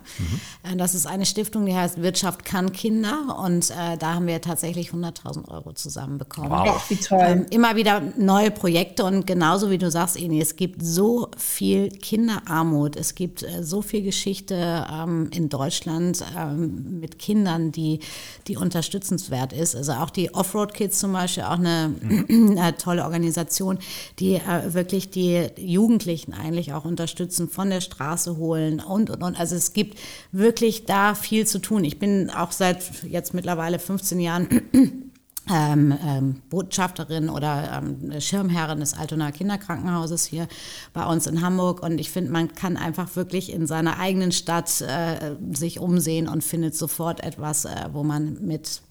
Äh, 0.63 0.75
das 0.75 0.93
ist 0.93 1.07
eine 1.07 1.25
Stiftung, 1.25 1.65
die 1.65 1.73
heißt 1.73 2.01
Wirtschaft 2.01 2.43
kann 2.43 2.73
Kinder 2.73 3.39
und 3.43 3.71
äh, 3.77 3.97
da 3.97 4.15
haben 4.15 4.27
wir 4.27 4.41
tatsächlich 4.41 4.89
100.000 4.89 5.49
Euro 5.49 5.73
zusammenbekommen. 5.73 6.51
Ach, 6.51 6.89
wie 6.89 6.95
toll. 6.95 7.19
Ähm, 7.21 7.45
immer 7.51 7.75
wieder 7.75 8.01
neue 8.17 8.51
Projekte 8.51 9.03
und 9.05 9.27
genauso 9.27 9.69
wie 9.69 9.77
du 9.77 9.91
sagst, 9.91 10.17
Eni, 10.17 10.41
es 10.41 10.55
gibt 10.55 10.83
so 10.83 11.29
viel 11.37 11.89
Kinderarmut, 11.89 12.95
es 12.95 13.15
gibt 13.15 13.43
äh, 13.43 13.63
so 13.63 13.81
viel 13.81 14.01
Geschichte 14.01 14.85
ähm, 14.91 15.29
in 15.33 15.49
Deutschland 15.49 16.23
ähm, 16.37 16.99
mit 16.99 17.19
Kindern, 17.19 17.71
die, 17.71 17.99
die 18.47 18.57
unterstützenswert 18.57 19.53
ist. 19.53 19.75
Also 19.75 19.93
auch 19.93 20.09
die 20.09 20.33
Offroad 20.33 20.73
Kids 20.73 20.99
zum 20.99 21.13
Beispiel, 21.13 21.43
auch 21.43 21.59
eine, 21.59 21.93
eine 22.29 22.77
tolle 22.77 23.03
Organisation, 23.03 23.77
die 24.19 24.35
äh, 24.35 24.73
wirklich 24.73 25.09
die 25.09 25.47
Jugendlichen 25.57 26.33
eigentlich 26.33 26.73
auch 26.73 26.85
unterstützen, 26.85 27.49
von 27.49 27.69
der 27.69 27.81
Straße 27.81 28.37
holen 28.37 28.79
und, 28.79 29.09
und, 29.09 29.21
und. 29.21 29.39
Also 29.39 29.55
es 29.55 29.73
gibt 29.73 29.99
wirklich 30.31 30.85
da 30.85 31.13
viel 31.13 31.45
zu 31.45 31.59
tun. 31.59 31.83
Ich 31.83 31.99
bin 31.99 32.29
auch 32.29 32.51
seit 32.51 33.03
jetzt 33.03 33.33
mittlerweile 33.33 33.66
15 33.79 34.19
Jahren 34.19 34.47
ähm, 35.49 35.97
ähm, 36.03 36.41
Botschafterin 36.49 37.29
oder 37.29 37.81
ähm, 37.81 38.19
Schirmherrin 38.19 38.79
des 38.79 38.93
Altonaer 38.93 39.31
Kinderkrankenhauses 39.31 40.25
hier 40.25 40.47
bei 40.93 41.05
uns 41.05 41.27
in 41.27 41.41
Hamburg. 41.41 41.81
Und 41.83 41.99
ich 41.99 42.11
finde, 42.11 42.31
man 42.31 42.53
kann 42.53 42.77
einfach 42.77 43.15
wirklich 43.15 43.51
in 43.53 43.67
seiner 43.67 43.99
eigenen 43.99 44.31
Stadt 44.31 44.81
äh, 44.81 45.35
sich 45.53 45.79
umsehen 45.79 46.27
und 46.27 46.43
findet 46.43 46.75
sofort 46.75 47.23
etwas, 47.23 47.65
äh, 47.65 47.89
wo 47.91 48.03
man 48.03 48.45
mit 48.45 48.81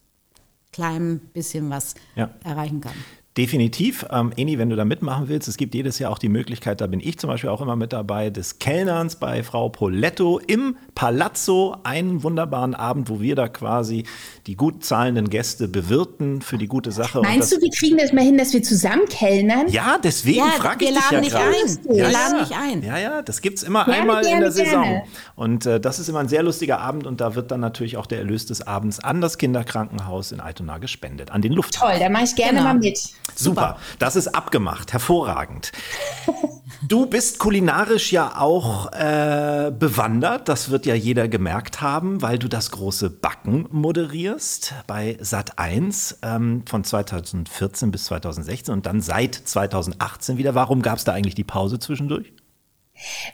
kleinem 0.72 1.20
bisschen 1.32 1.70
was 1.70 1.94
Ja. 2.14 2.30
erreichen 2.44 2.80
kann. 2.80 2.94
Definitiv. 3.36 4.06
Ähm, 4.10 4.32
Eni, 4.36 4.56
wenn 4.58 4.70
du 4.70 4.76
da 4.76 4.86
mitmachen 4.86 5.28
willst, 5.28 5.46
es 5.46 5.58
gibt 5.58 5.74
jedes 5.74 5.98
Jahr 5.98 6.10
auch 6.10 6.18
die 6.18 6.30
Möglichkeit, 6.30 6.80
da 6.80 6.86
bin 6.86 7.00
ich 7.00 7.18
zum 7.18 7.28
Beispiel 7.28 7.50
auch 7.50 7.60
immer 7.60 7.76
mit 7.76 7.92
dabei, 7.92 8.30
des 8.30 8.58
Kellnerns 8.58 9.16
bei 9.16 9.42
Frau 9.42 9.68
Poletto 9.68 10.38
im 10.46 10.76
Palazzo. 10.94 11.76
Einen 11.84 12.22
wunderbaren 12.22 12.74
Abend, 12.74 13.10
wo 13.10 13.20
wir 13.20 13.34
da 13.36 13.48
quasi 13.48 14.04
die 14.46 14.56
gut 14.56 14.84
zahlenden 14.84 15.28
Gäste 15.28 15.68
bewirten 15.68 16.40
für 16.40 16.56
die 16.56 16.66
gute 16.66 16.92
Sache. 16.92 17.20
Und 17.20 17.26
Meinst 17.28 17.52
das- 17.52 17.58
du, 17.58 17.64
wir 17.64 17.70
kriegen 17.70 17.98
das 17.98 18.12
mal 18.14 18.24
hin, 18.24 18.38
dass 18.38 18.54
wir 18.54 18.62
zusammen 18.62 19.04
kellnern? 19.10 19.68
Ja, 19.68 19.98
deswegen 20.02 20.38
Ja, 20.38 20.52
frage 20.52 20.80
wir 20.80 20.88
ich 20.88 20.94
dich 20.94 21.10
laden 21.10 21.24
ja 21.24 21.30
gerade. 21.30 21.50
ein. 21.50 21.78
Wir 21.88 21.96
Ja, 22.04 22.10
laden 22.10 22.36
ja. 22.38 22.44
dich 22.44 22.56
ein. 22.56 22.82
Ja, 22.82 22.98
ja, 22.98 23.22
das 23.22 23.42
gibt 23.42 23.58
es 23.58 23.64
immer 23.64 23.84
Gerne, 23.84 24.00
einmal 24.00 24.22
in 24.22 24.28
gerne, 24.28 24.40
der 24.44 24.52
Saison. 24.52 24.82
gerne. 24.82 25.02
Und 25.34 25.66
äh, 25.66 25.78
das 25.78 25.98
ist 25.98 26.08
immer 26.08 26.20
ein 26.20 26.28
sehr 26.28 26.42
lustiger 26.42 26.80
Abend 26.80 27.06
und 27.06 27.20
da 27.20 27.34
wird 27.34 27.50
dann 27.50 27.60
natürlich 27.60 27.98
auch 27.98 28.06
der 28.06 28.18
Erlös 28.20 28.46
des 28.46 28.66
Abends 28.66 28.98
an 29.00 29.20
das 29.20 29.36
Kinderkrankenhaus 29.36 30.32
in 30.32 30.40
Altona 30.40 30.78
gespendet, 30.78 31.30
an 31.32 31.42
den 31.42 31.52
Lufthansa. 31.52 31.90
Toll, 31.92 32.00
da 32.00 32.08
mache 32.08 32.24
ich 32.24 32.34
gerne 32.34 32.52
Genau. 32.60 32.64
mal 32.64 32.78
mit. 32.78 32.98
Super, 33.34 33.78
das 33.98 34.16
ist 34.16 34.28
abgemacht, 34.28 34.92
hervorragend. 34.92 35.72
Du 36.86 37.06
bist 37.06 37.38
kulinarisch 37.38 38.12
ja 38.12 38.38
auch 38.38 38.92
äh, 38.92 39.72
bewandert, 39.76 40.48
das 40.48 40.70
wird 40.70 40.86
ja 40.86 40.94
jeder 40.94 41.26
gemerkt 41.26 41.80
haben, 41.80 42.22
weil 42.22 42.38
du 42.38 42.48
das 42.48 42.70
große 42.70 43.10
Backen 43.10 43.66
moderierst 43.70 44.74
bei 44.86 45.18
Sat1 45.20 46.16
ähm, 46.22 46.62
von 46.66 46.84
2014 46.84 47.90
bis 47.90 48.04
2016 48.04 48.72
und 48.72 48.86
dann 48.86 49.00
seit 49.00 49.34
2018 49.34 50.38
wieder. 50.38 50.54
Warum 50.54 50.82
gab 50.82 50.98
es 50.98 51.04
da 51.04 51.12
eigentlich 51.12 51.34
die 51.34 51.44
Pause 51.44 51.78
zwischendurch? 51.78 52.32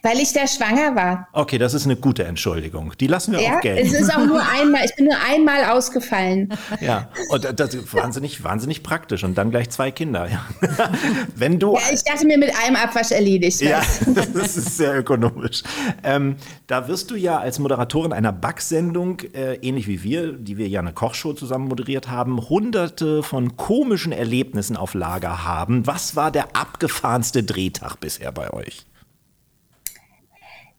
Weil 0.02 0.18
ich 0.18 0.32
da 0.32 0.46
schwanger 0.46 0.94
war. 0.96 1.28
Okay, 1.32 1.58
das 1.58 1.74
ist 1.74 1.84
eine 1.84 1.96
gute 1.96 2.24
Entschuldigung. 2.24 2.92
Die 3.00 3.06
lassen 3.06 3.32
wir 3.32 3.40
Ja, 3.40 3.56
auch 3.56 3.60
gelten. 3.60 3.86
es 3.86 3.92
ist 3.92 4.14
auch 4.14 4.24
nur 4.26 4.42
einmal, 4.42 4.84
ich 4.84 4.94
bin 4.96 5.06
nur 5.06 5.16
einmal 5.28 5.64
ausgefallen. 5.70 6.52
Ja, 6.80 7.08
und 7.28 7.60
das 7.60 7.74
ist 7.74 7.94
wahnsinnig, 7.94 8.42
wahnsinnig 8.42 8.82
praktisch. 8.82 9.22
Und 9.24 9.36
dann 9.36 9.50
gleich 9.50 9.70
zwei 9.70 9.90
Kinder. 9.92 10.28
Ja. 10.28 10.44
Wenn 11.36 11.58
du. 11.60 11.74
Ja, 11.74 11.80
ich 11.92 12.02
dachte 12.02 12.26
mir 12.26 12.38
mit 12.38 12.52
einem 12.64 12.76
Abwasch 12.76 13.12
erledigt. 13.12 13.60
Ja, 13.60 13.82
das 14.34 14.56
ist 14.56 14.76
sehr 14.76 14.98
ökonomisch. 14.98 15.62
Ähm, 16.02 16.36
da 16.66 16.88
wirst 16.88 17.10
du 17.10 17.14
ja 17.14 17.38
als 17.38 17.58
Moderatorin 17.58 18.12
einer 18.12 18.32
Backsendung, 18.32 19.20
äh, 19.34 19.54
ähnlich 19.56 19.86
wie 19.86 20.02
wir, 20.02 20.32
die 20.32 20.56
wir 20.56 20.66
ja 20.68 20.80
eine 20.80 20.92
Kochshow 20.92 21.34
zusammen 21.34 21.68
moderiert 21.68 22.08
haben, 22.08 22.48
hunderte 22.48 23.22
von 23.22 23.56
komischen 23.56 24.12
Erlebnissen 24.12 24.76
auf 24.76 24.94
Lager 24.94 25.44
haben. 25.44 25.86
Was 25.86 26.16
war 26.16 26.30
der 26.32 26.56
abgefahrenste 26.56 27.44
Drehtag 27.44 28.00
bisher 28.00 28.32
bei 28.32 28.52
euch? 28.52 28.86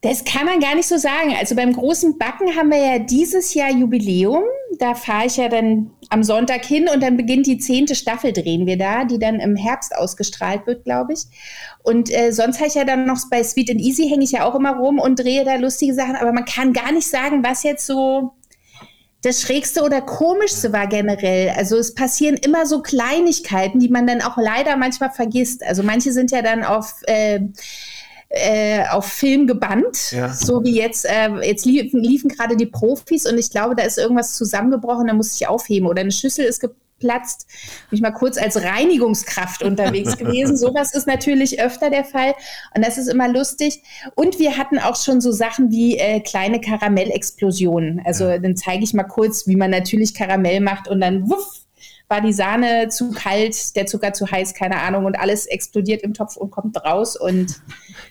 Das 0.04 0.22
kann 0.22 0.44
man 0.44 0.60
gar 0.60 0.74
nicht 0.74 0.86
so 0.86 0.98
sagen. 0.98 1.34
Also 1.40 1.54
beim 1.54 1.72
großen 1.72 2.18
Backen 2.18 2.54
haben 2.54 2.70
wir 2.70 2.76
ja 2.76 2.98
dieses 2.98 3.54
Jahr 3.54 3.70
Jubiläum. 3.70 4.44
Da 4.78 4.94
fahre 4.94 5.24
ich 5.24 5.38
ja 5.38 5.48
dann 5.48 5.92
am 6.10 6.22
Sonntag 6.22 6.62
hin 6.62 6.90
und 6.92 7.02
dann 7.02 7.16
beginnt 7.16 7.46
die 7.46 7.56
zehnte 7.56 7.94
Staffel, 7.94 8.34
drehen 8.34 8.66
wir 8.66 8.76
da, 8.76 9.06
die 9.06 9.18
dann 9.18 9.40
im 9.40 9.56
Herbst 9.56 9.96
ausgestrahlt 9.96 10.66
wird, 10.66 10.84
glaube 10.84 11.14
ich. 11.14 11.22
Und 11.82 12.14
äh, 12.14 12.32
sonst 12.32 12.58
habe 12.58 12.68
ich 12.68 12.74
ja 12.74 12.84
dann 12.84 13.06
noch 13.06 13.18
bei 13.30 13.42
Sweet 13.42 13.70
and 13.70 13.80
Easy 13.80 14.06
hänge 14.06 14.24
ich 14.24 14.32
ja 14.32 14.44
auch 14.44 14.54
immer 14.54 14.76
rum 14.76 14.98
und 14.98 15.20
drehe 15.20 15.42
da 15.42 15.54
lustige 15.54 15.94
Sachen. 15.94 16.16
Aber 16.16 16.34
man 16.34 16.44
kann 16.44 16.74
gar 16.74 16.92
nicht 16.92 17.08
sagen, 17.08 17.42
was 17.42 17.62
jetzt 17.62 17.86
so 17.86 18.34
das 19.22 19.40
Schrägste 19.40 19.82
oder 19.82 20.02
Komischste 20.02 20.74
war 20.74 20.86
generell. 20.86 21.54
Also 21.56 21.78
es 21.78 21.94
passieren 21.94 22.36
immer 22.36 22.66
so 22.66 22.82
Kleinigkeiten, 22.82 23.80
die 23.80 23.88
man 23.88 24.06
dann 24.06 24.20
auch 24.20 24.36
leider 24.36 24.76
manchmal 24.76 25.12
vergisst. 25.12 25.64
Also 25.64 25.82
manche 25.82 26.12
sind 26.12 26.30
ja 26.30 26.42
dann 26.42 26.62
auf 26.62 26.96
äh, 27.06 27.40
äh, 28.34 28.84
auf 28.90 29.06
Film 29.06 29.46
gebannt, 29.46 30.12
Ja. 30.12 30.32
so 30.32 30.62
wie 30.64 30.76
jetzt, 30.76 31.04
äh, 31.06 31.28
jetzt 31.42 31.64
liefen, 31.64 32.00
liefen 32.02 32.28
gerade 32.28 32.56
die 32.56 32.66
Profis 32.66 33.26
und 33.26 33.38
ich 33.38 33.50
glaube, 33.50 33.74
da 33.76 33.84
ist 33.84 33.98
irgendwas 33.98 34.34
zusammengebrochen, 34.36 35.06
da 35.06 35.14
muss 35.14 35.34
ich 35.34 35.46
aufheben 35.46 35.88
oder 35.88 36.00
eine 36.00 36.12
Schüssel 36.12 36.44
ist 36.44 36.60
geplatzt. 36.60 37.46
Bin 37.90 37.96
ich 37.96 38.00
mal 38.02 38.10
kurz 38.12 38.36
als 38.38 38.62
Reinigungskraft 38.62 39.62
unterwegs 39.64 40.16
gewesen. 40.16 40.56
Sowas 40.56 40.94
ist 40.94 41.06
natürlich 41.06 41.60
öfter 41.60 41.90
der 41.90 42.04
Fall 42.04 42.34
und 42.74 42.84
das 42.84 42.98
ist 42.98 43.08
immer 43.08 43.28
lustig. 43.28 43.82
Und 44.14 44.38
wir 44.38 44.56
hatten 44.56 44.78
auch 44.78 44.96
schon 44.96 45.20
so 45.20 45.30
Sachen 45.32 45.70
wie 45.70 45.98
äh, 45.98 46.20
kleine 46.20 46.60
Karamellexplosionen. 46.60 48.02
Also 48.04 48.24
dann 48.38 48.56
zeige 48.56 48.84
ich 48.84 48.94
mal 48.94 49.04
kurz, 49.04 49.46
wie 49.46 49.56
man 49.56 49.70
natürlich 49.70 50.14
Karamell 50.14 50.60
macht 50.60 50.88
und 50.88 51.00
dann 51.00 51.28
wuff, 51.28 51.60
war 52.08 52.20
die 52.20 52.32
Sahne 52.32 52.88
zu 52.88 53.10
kalt, 53.12 53.76
der 53.76 53.86
Zucker 53.86 54.12
zu 54.12 54.30
heiß, 54.30 54.54
keine 54.54 54.80
Ahnung, 54.80 55.04
und 55.06 55.18
alles 55.18 55.46
explodiert 55.46 56.02
im 56.02 56.12
Topf 56.14 56.36
und 56.36 56.50
kommt 56.50 56.76
raus. 56.84 57.16
Und 57.16 57.60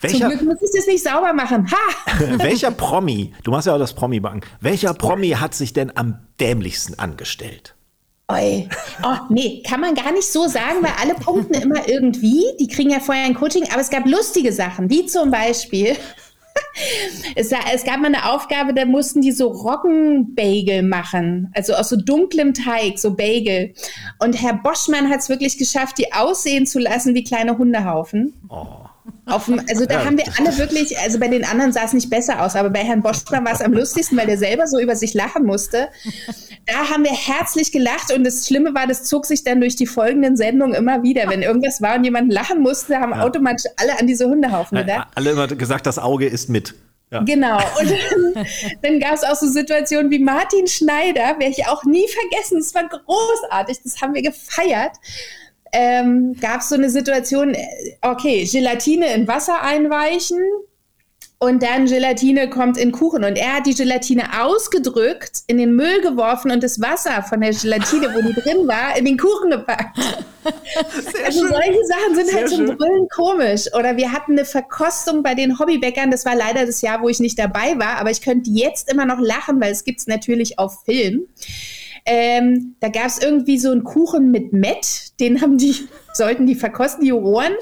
Welcher- 0.02 0.20
zum 0.20 0.30
Glück 0.30 0.41
muss 0.41 0.62
ich 0.62 0.72
das 0.76 0.88
nicht 0.88 1.04
sauber 1.04 1.34
machen. 1.34 1.70
Ha! 1.72 2.38
Welcher 2.38 2.72
Promi, 2.72 3.34
du 3.44 3.52
machst 3.52 3.68
ja 3.68 3.76
auch 3.76 3.80
das 3.80 3.94
Promi-Backen, 3.94 4.41
welcher 4.62 4.94
Promi 4.94 5.30
hat 5.30 5.54
sich 5.54 5.74
denn 5.74 5.96
am 5.96 6.20
dämlichsten 6.39 6.98
angestellt? 6.98 7.76
Oi. 8.32 8.68
Oh, 9.04 9.18
nee, 9.30 9.62
kann 9.68 9.82
man 9.82 9.96
gar 9.96 10.12
nicht 10.14 10.32
so 10.32 10.48
sagen, 10.48 10.78
weil 10.82 10.94
alle 11.00 11.14
punkten 11.14 11.56
immer 11.56 11.88
irgendwie. 11.88 12.41
Die 12.60 12.68
kriegen 12.68 12.89
ja 12.89 13.00
vorher 13.00 13.26
ein 13.26 13.36
Coaching, 13.36 13.66
aber 13.72 13.82
es 13.82 13.89
gab 13.89 14.06
lustige 14.08 14.54
Sachen, 14.54 14.89
wie 14.89 15.06
zum 15.06 15.30
Beispiel. 15.30 15.96
Es, 17.36 17.51
es 17.51 17.84
gab 17.84 17.99
mal 17.99 18.08
eine 18.08 18.32
Aufgabe, 18.32 18.74
da 18.74 18.86
mussten 18.86 19.22
die 19.22 19.32
so 19.32 19.47
Roggenbagel 19.47 20.84
machen, 20.84 21.51
also 21.56 21.74
aus 21.74 21.89
so 21.89 21.95
dunklem 21.95 22.54
Teig, 22.54 22.99
so 22.99 23.16
Bagel. 23.16 23.74
Und 24.20 24.41
Herr 24.41 24.54
Boschmann 24.56 25.10
hat 25.10 25.20
es 25.20 25.30
wirklich 25.30 25.58
geschafft, 25.58 25.97
die 25.97 26.14
aussehen 26.14 26.66
zu 26.66 26.80
lassen 26.80 27.16
wie 27.16 27.24
kleine 27.24 27.58
Hundehaufen. 27.58 28.34
Auf 29.26 29.49
also 29.70 29.86
da 29.86 30.06
haben 30.06 30.18
wir 30.18 30.26
alle 30.38 30.58
wirklich, 30.58 30.97
also 30.99 31.20
bei 31.20 31.28
den 31.28 31.45
anderen 31.45 31.72
sah 31.72 31.84
es 31.84 31.93
nicht 31.93 32.10
besser 32.10 32.41
aus, 32.41 32.56
aber 32.56 32.70
bei 32.70 32.80
Herrn 32.80 33.01
Boschmann 33.01 33.45
war 33.45 33.54
es 33.54 33.62
am 33.62 33.74
lustigsten, 33.74 34.18
weil 34.18 34.28
der 34.28 34.38
selber 34.38 34.68
so 34.68 34.80
über 34.80 34.95
sich 34.95 35.14
lachen 35.14 35.45
musste. 35.45 35.89
Da 36.66 36.89
haben 36.89 37.04
wir 37.04 37.12
herzlich 37.12 37.72
gelacht 37.72 38.14
und 38.14 38.24
das 38.24 38.47
Schlimme 38.47 38.74
war, 38.76 38.88
das 38.88 39.04
zog 39.04 39.26
sich 39.26 39.43
dann 39.43 39.62
durch 39.62 39.76
die 39.76 39.88
folgenden 39.88 40.38
Sendungen 40.38 40.76
immer 40.76 41.04
wieder. 41.04 41.30
Wenn 41.30 41.41
irgendwas 41.41 41.82
war 41.82 41.95
und 41.95 42.04
jemand 42.04 42.32
lachen 42.32 42.62
musste, 42.62 42.99
haben 42.99 43.14
automatisch 43.14 43.72
alle 43.78 43.99
an 43.99 44.08
diese 44.08 44.28
Hundehaufen 44.28 44.78
gedacht. 44.78 45.08
Alle 45.16 45.32
immer 45.32 45.47
gesagt, 45.47 45.86
das 45.86 45.99
Auge 45.99 46.28
ist 46.28 46.49
mit. 46.49 46.76
Ja. 47.14 47.22
Genau. 47.22 47.58
Und 47.80 47.91
dann, 47.91 48.45
dann 48.82 48.99
gab 48.99 49.14
es 49.14 49.24
auch 49.24 49.36
so 49.36 49.47
Situationen 49.47 50.10
wie 50.10 50.20
Martin 50.20 50.68
Schneider, 50.68 51.38
werde 51.38 51.49
ich 51.49 51.68
auch 51.68 51.84
nie 51.84 52.08
vergessen. 52.08 52.58
Es 52.58 52.74
war 52.74 52.89
großartig, 52.89 53.84
das 53.84 54.01
haben 54.01 54.16
wir 54.16 54.24
gefeiert. 54.24 54.97
Ähm, 55.74 56.36
gab 56.40 56.62
es 56.62 56.70
so 56.70 56.76
eine 56.76 56.90
Situation, 56.90 57.54
äh, 57.54 57.66
okay, 58.02 58.48
Gelatine 58.50 59.14
in 59.14 59.28
Wasser 59.28 59.62
einweichen 59.62 60.40
und 61.44 61.62
dann 61.62 61.88
Gelatine 61.88 62.50
kommt 62.50 62.78
in 62.78 62.94
Kuchen. 62.94 63.26
Und 63.26 63.38
er 63.38 63.56
hat 63.56 63.66
die 63.66 63.74
Gelatine 63.74 64.42
ausgedrückt, 64.42 65.42
in 65.48 65.58
den 65.58 65.76
Müll 65.76 66.00
geworfen 66.00 66.52
und 66.52 66.64
das 66.64 66.80
Wasser 66.80 67.22
von 67.22 67.42
der 67.42 67.52
Gelatine, 67.52 68.16
wo 68.16 68.22
die 68.22 68.34
drin 68.42 68.66
war, 68.66 68.98
in 68.98 69.04
den 69.04 69.18
Kuchen 69.18 69.50
gepackt. 69.50 70.00
also 71.26 71.40
solche 71.42 71.86
Sachen 71.86 72.16
sind 72.16 72.28
Sehr 72.28 72.36
halt 72.38 72.50
zum 72.50 72.68
schön. 72.68 72.78
Brüllen 72.78 73.08
komisch. 73.10 73.66
Oder 73.78 73.98
wir 73.98 74.14
hatten 74.14 74.34
eine 74.34 74.46
Verkostung 74.46 75.22
bei 75.22 75.36
den 75.36 75.60
Hobbybäckern. 75.60 76.12
Das 76.12 76.24
war 76.26 76.34
leider 76.34 76.66
das 76.66 76.82
Jahr, 76.82 77.02
wo 77.02 77.10
ich 77.10 77.20
nicht 77.20 77.38
dabei 77.38 77.78
war, 77.78 77.98
aber 77.98 78.10
ich 78.10 78.22
könnte 78.22 78.50
jetzt 78.50 78.90
immer 78.90 79.06
noch 79.06 79.20
lachen, 79.20 79.60
weil 79.60 79.74
es 79.74 79.84
gibt's 79.84 80.08
natürlich 80.08 80.60
auf 80.60 80.86
Film. 80.86 81.28
Ähm, 82.06 82.76
da 82.82 82.89
gab 82.89 83.06
es 83.06 83.20
irgendwie 83.20 83.58
so 83.58 83.72
einen 83.72 83.86
Kuchen 83.86 84.30
mit 84.30 84.51
Met, 84.51 85.20
den 85.22 85.41
haben 85.41 85.58
die, 85.58 85.74
sollten 86.14 86.45
die 86.45 86.56
verkosten, 86.56 87.01
die 87.01 87.08
Juroren. 87.10 87.54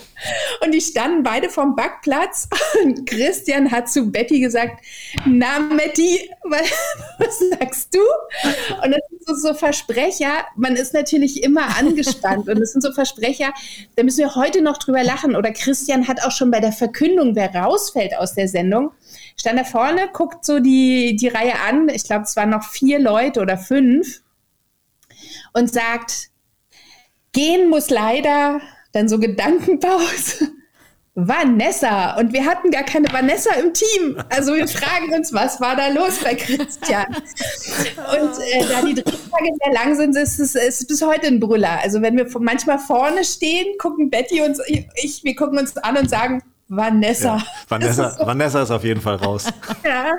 Und 0.63 0.73
die 0.73 0.81
standen 0.81 1.21
beide 1.21 1.49
vom 1.49 1.75
Backplatz. 1.75 2.49
Und 2.83 3.05
Christian 3.07 3.71
hat 3.71 3.89
zu 3.89 4.11
Betty 4.11 4.39
gesagt, 4.39 4.83
na 5.27 5.59
Metti, 5.59 6.29
was, 6.43 6.71
was 7.19 7.39
sagst 7.51 7.93
du? 7.93 7.99
Und 8.83 8.91
das 8.91 9.01
sind 9.09 9.25
so, 9.27 9.35
so 9.35 9.53
Versprecher, 9.53 10.45
man 10.55 10.75
ist 10.75 10.93
natürlich 10.93 11.43
immer 11.43 11.77
angespannt. 11.77 12.49
Und 12.49 12.59
das 12.59 12.71
sind 12.71 12.81
so 12.81 12.91
Versprecher, 12.93 13.53
da 13.95 14.03
müssen 14.03 14.19
wir 14.19 14.35
heute 14.35 14.61
noch 14.61 14.79
drüber 14.79 15.03
lachen. 15.03 15.35
Oder 15.35 15.51
Christian 15.51 16.07
hat 16.07 16.23
auch 16.23 16.31
schon 16.31 16.49
bei 16.49 16.59
der 16.59 16.71
Verkündung, 16.71 17.35
wer 17.35 17.53
rausfällt 17.53 18.17
aus 18.17 18.33
der 18.33 18.47
Sendung, 18.47 18.91
stand 19.37 19.59
da 19.59 19.63
vorne, 19.63 20.09
guckt 20.11 20.45
so 20.45 20.59
die, 20.59 21.15
die 21.15 21.27
Reihe 21.27 21.59
an. 21.69 21.89
Ich 21.89 22.05
glaube, 22.05 22.23
es 22.23 22.35
waren 22.35 22.49
noch 22.49 22.63
vier 22.63 22.99
Leute 22.99 23.39
oder 23.39 23.57
fünf 23.57 24.21
und 25.53 25.71
sagt, 25.71 26.29
gehen 27.33 27.69
muss 27.69 27.89
leider, 27.89 28.61
dann 28.91 29.07
so 29.07 29.19
Gedankenpause. 29.19 30.51
Vanessa. 31.13 32.17
Und 32.17 32.31
wir 32.31 32.45
hatten 32.45 32.71
gar 32.71 32.83
keine 32.83 33.11
Vanessa 33.11 33.53
im 33.55 33.73
Team. 33.73 34.17
Also 34.29 34.55
wir 34.55 34.67
fragen 34.67 35.13
uns, 35.13 35.33
was 35.33 35.59
war 35.59 35.75
da 35.75 35.89
los 35.89 36.19
bei 36.23 36.35
Christian? 36.35 37.05
Und 37.09 38.39
äh, 38.39 38.65
da 38.69 38.81
die 38.81 38.93
Drehtage 38.93 39.51
sehr 39.61 39.73
lang 39.73 39.95
sind, 39.95 40.15
ist 40.15 40.39
es 40.39 40.55
ist 40.55 40.87
bis 40.87 41.01
heute 41.01 41.27
ein 41.27 41.41
Brüller. 41.41 41.79
Also 41.83 42.01
wenn 42.01 42.15
wir 42.15 42.27
manchmal 42.39 42.79
vorne 42.79 43.25
stehen, 43.25 43.77
gucken 43.77 44.09
Betty 44.09 44.41
und 44.41 44.57
ich, 44.95 45.23
wir 45.23 45.35
gucken 45.35 45.59
uns 45.59 45.75
an 45.77 45.97
und 45.97 46.09
sagen, 46.09 46.41
Vanessa. 46.73 47.35
Ja. 47.37 47.43
Vanessa, 47.67 48.07
ist 48.07 48.17
so, 48.19 48.25
Vanessa 48.25 48.61
ist 48.63 48.71
auf 48.71 48.83
jeden 48.85 49.01
Fall 49.01 49.15
raus. 49.17 49.45
ja. 49.83 50.13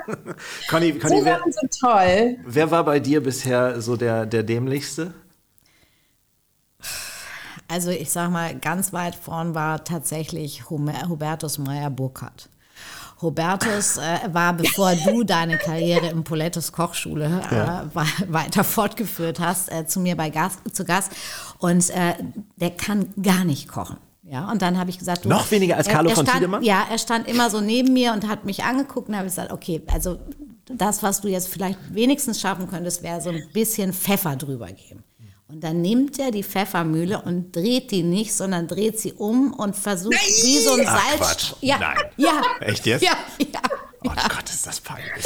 Conny, 0.69 0.93
Conny 0.99 1.19
so 1.19 1.25
wer, 1.25 1.39
sind 1.49 1.79
toll. 1.79 2.37
wer 2.45 2.69
war 2.69 2.83
bei 2.83 2.99
dir 2.99 3.23
bisher 3.23 3.81
so 3.81 3.95
der, 3.97 4.27
der 4.27 4.43
dämlichste? 4.43 5.13
Also 7.67 7.89
ich 7.89 8.11
sag 8.11 8.29
mal, 8.29 8.55
ganz 8.59 8.93
weit 8.93 9.15
vorn 9.15 9.55
war 9.55 9.83
tatsächlich 9.83 10.69
Hubertus 10.69 11.57
Meyer 11.57 11.89
Burkhardt. 11.89 12.49
Hubertus 13.21 13.97
äh, 13.97 14.19
war, 14.31 14.53
bevor 14.53 14.93
du 15.05 15.23
deine 15.23 15.57
Karriere 15.57 16.07
im 16.07 16.23
Polettos 16.23 16.71
Kochschule 16.71 17.41
äh, 17.49 17.95
wa- 17.95 18.05
weiter 18.27 18.63
fortgeführt 18.63 19.39
hast, 19.39 19.71
äh, 19.71 19.87
zu 19.87 20.01
mir 20.01 20.15
bei 20.15 20.29
Gast, 20.29 20.59
zu 20.73 20.83
Gast. 20.85 21.11
Und 21.57 21.89
äh, 21.89 22.13
der 22.57 22.71
kann 22.71 23.11
gar 23.21 23.43
nicht 23.43 23.67
kochen. 23.69 23.97
Ja, 24.25 24.49
und 24.49 24.61
dann 24.61 24.77
habe 24.77 24.89
ich 24.89 24.97
gesagt, 24.97 25.25
du, 25.25 25.29
Noch 25.29 25.51
weniger 25.51 25.75
als 25.75 25.87
Carlo 25.87 26.07
er, 26.07 26.11
er 26.11 26.15
von 26.15 26.25
stand, 26.25 26.39
Tiedemann? 26.39 26.63
Ja, 26.63 26.85
er 26.89 26.97
stand 26.97 27.27
immer 27.27 27.49
so 27.49 27.59
neben 27.59 27.91
mir 27.93 28.13
und 28.13 28.27
hat 28.27 28.45
mich 28.45 28.63
angeguckt 28.63 29.09
und 29.09 29.15
habe 29.15 29.25
gesagt, 29.25 29.51
okay, 29.51 29.81
also 29.91 30.17
das, 30.65 31.03
was 31.03 31.21
du 31.21 31.27
jetzt 31.27 31.49
vielleicht 31.49 31.77
wenigstens 31.93 32.39
schaffen 32.39 32.69
könntest, 32.69 33.03
wäre 33.03 33.19
so 33.19 33.31
ein 33.31 33.43
bisschen 33.51 33.91
Pfeffer 33.91 34.35
drüber 34.37 34.67
geben. 34.67 35.03
Und 35.49 35.63
dann 35.63 35.81
nimmt 35.81 36.17
er 36.19 36.31
die 36.31 36.43
Pfeffermühle 36.43 37.21
und 37.21 37.55
dreht 37.55 37.91
die 37.91 38.01
nicht, 38.01 38.33
sondern 38.33 38.67
dreht 38.67 38.99
sie 38.99 39.13
um 39.13 39.53
und 39.53 39.75
versucht 39.75 40.15
wie 40.15 40.57
so 40.59 40.73
ein 40.73 40.85
Ach, 40.87 40.99
Salz. 40.99 41.17
Quatsch. 41.19 41.53
Ja, 41.61 41.77
Nein. 41.77 41.97
ja. 42.17 42.41
Echt 42.61 42.85
jetzt? 42.85 43.03
Ja, 43.05 43.17
ja. 43.39 43.59
Oh 44.05 44.09
Gott, 44.09 44.49
ist 44.49 44.67
das 44.67 44.81
peinlich. 44.81 45.23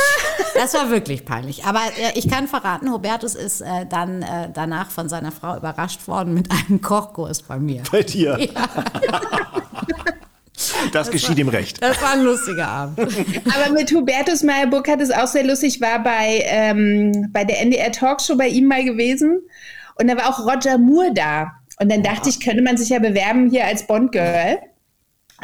Das 0.55 0.73
war 0.73 0.89
wirklich 0.89 1.25
peinlich. 1.25 1.65
Aber 1.65 1.79
äh, 1.79 2.17
ich 2.17 2.29
kann 2.29 2.47
verraten, 2.47 2.91
Hubertus 2.91 3.35
ist 3.35 3.61
äh, 3.61 3.85
dann 3.89 4.21
äh, 4.21 4.49
danach 4.53 4.91
von 4.91 5.09
seiner 5.09 5.31
Frau 5.31 5.57
überrascht 5.57 6.07
worden 6.07 6.33
mit 6.33 6.49
einem 6.51 6.81
Kochkurs 6.81 7.41
bei 7.43 7.59
mir. 7.59 7.83
Bei 7.91 8.03
dir. 8.03 8.37
Das 10.91 11.11
geschieht 11.11 11.37
ihm 11.37 11.49
recht. 11.49 11.81
Das 11.81 12.01
war 12.01 12.13
ein 12.13 12.23
lustiger 12.23 12.67
Abend. 12.67 12.99
Aber 12.99 13.73
mit 13.73 13.91
Hubertus 13.91 14.43
Meyer 14.43 14.67
Burkhardt 14.67 15.01
ist 15.01 15.15
auch 15.15 15.27
sehr 15.27 15.43
lustig, 15.43 15.81
war 15.81 16.01
bei, 16.01 16.41
ähm, 16.45 17.29
bei 17.31 17.43
der 17.43 17.61
NDR 17.61 17.91
Talkshow 17.91 18.35
bei 18.35 18.47
ihm 18.47 18.65
mal 18.67 18.83
gewesen. 18.83 19.41
Und 19.99 20.07
da 20.07 20.17
war 20.17 20.29
auch 20.29 20.39
Roger 20.39 20.77
Moore 20.77 21.13
da. 21.13 21.51
Und 21.79 21.91
dann 21.91 22.03
dachte 22.03 22.29
ich, 22.29 22.39
könnte 22.39 22.63
man 22.63 22.77
sich 22.77 22.89
ja 22.89 22.99
bewerben 22.99 23.49
hier 23.49 23.65
als 23.65 23.85
Bond-Girl. 23.85 24.59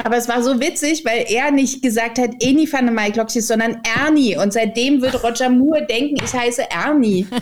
Aber 0.02 0.16
es 0.16 0.28
war 0.28 0.42
so 0.42 0.58
witzig, 0.60 1.04
weil 1.04 1.24
er 1.28 1.50
nicht 1.52 1.80
gesagt 1.82 2.18
hat, 2.18 2.30
Eni 2.42 2.70
van 2.70 2.86
der 2.86 2.94
Maiklopjes, 2.94 3.46
sondern 3.46 3.80
Ernie. 4.04 4.36
Und 4.36 4.52
seitdem 4.52 5.00
wird 5.00 5.22
Roger 5.22 5.48
Moore 5.48 5.86
denken, 5.86 6.16
ich 6.24 6.32
heiße 6.32 6.62
Ernie. 6.70 7.26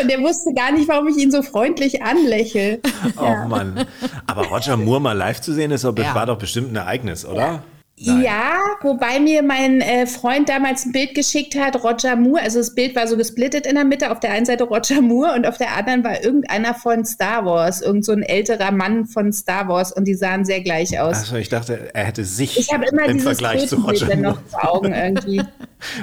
Und 0.00 0.10
er 0.10 0.20
wusste 0.20 0.52
gar 0.52 0.70
nicht, 0.72 0.86
warum 0.88 1.08
ich 1.08 1.16
ihn 1.16 1.30
so 1.30 1.42
freundlich 1.42 2.02
anlächle. 2.02 2.80
Oh 3.16 3.48
Mann. 3.48 3.86
Aber 4.26 4.46
Roger 4.48 4.76
Moore 4.76 5.00
mal 5.00 5.16
live 5.16 5.40
zu 5.40 5.54
sehen, 5.54 5.70
ist 5.70 5.84
doch, 5.84 5.96
Ja. 5.96 6.14
war 6.14 6.26
doch 6.26 6.38
bestimmt 6.38 6.72
ein 6.72 6.76
Ereignis, 6.76 7.24
oder? 7.24 7.62
Nein. 8.00 8.22
Ja, 8.22 8.58
wobei 8.82 9.18
mir 9.18 9.42
mein 9.42 9.80
äh, 9.80 10.06
Freund 10.06 10.48
damals 10.48 10.86
ein 10.86 10.92
Bild 10.92 11.14
geschickt 11.14 11.58
hat, 11.58 11.82
Roger 11.82 12.16
Moore, 12.16 12.42
also 12.42 12.58
das 12.58 12.74
Bild 12.74 12.94
war 12.94 13.06
so 13.08 13.16
gesplittet 13.16 13.66
in 13.66 13.74
der 13.74 13.84
Mitte, 13.84 14.10
auf 14.10 14.20
der 14.20 14.30
einen 14.32 14.46
Seite 14.46 14.64
Roger 14.64 15.00
Moore 15.00 15.34
und 15.34 15.46
auf 15.46 15.58
der 15.58 15.76
anderen 15.76 16.04
war 16.04 16.22
irgendeiner 16.22 16.74
von 16.74 17.04
Star 17.04 17.44
Wars, 17.44 17.80
irgend 17.80 18.04
so 18.04 18.12
ein 18.12 18.22
älterer 18.22 18.70
Mann 18.70 19.06
von 19.06 19.32
Star 19.32 19.68
Wars 19.68 19.92
und 19.92 20.06
die 20.06 20.14
sahen 20.14 20.44
sehr 20.44 20.60
gleich 20.60 20.98
aus. 21.00 21.18
Achso, 21.18 21.36
ich 21.36 21.48
dachte, 21.48 21.90
er 21.92 22.04
hätte 22.04 22.24
sich 22.24 22.58
ich 22.58 22.72
habe 22.72 22.86
immer 22.86 23.04
im 23.06 23.20
Vergleich 23.20 23.66
zu 23.68 23.76
Roger 23.76 24.06
Moore. 24.06 24.18
noch 24.18 24.40
vor 24.48 24.74
Augen 24.74 24.92
irgendwie. 24.92 25.42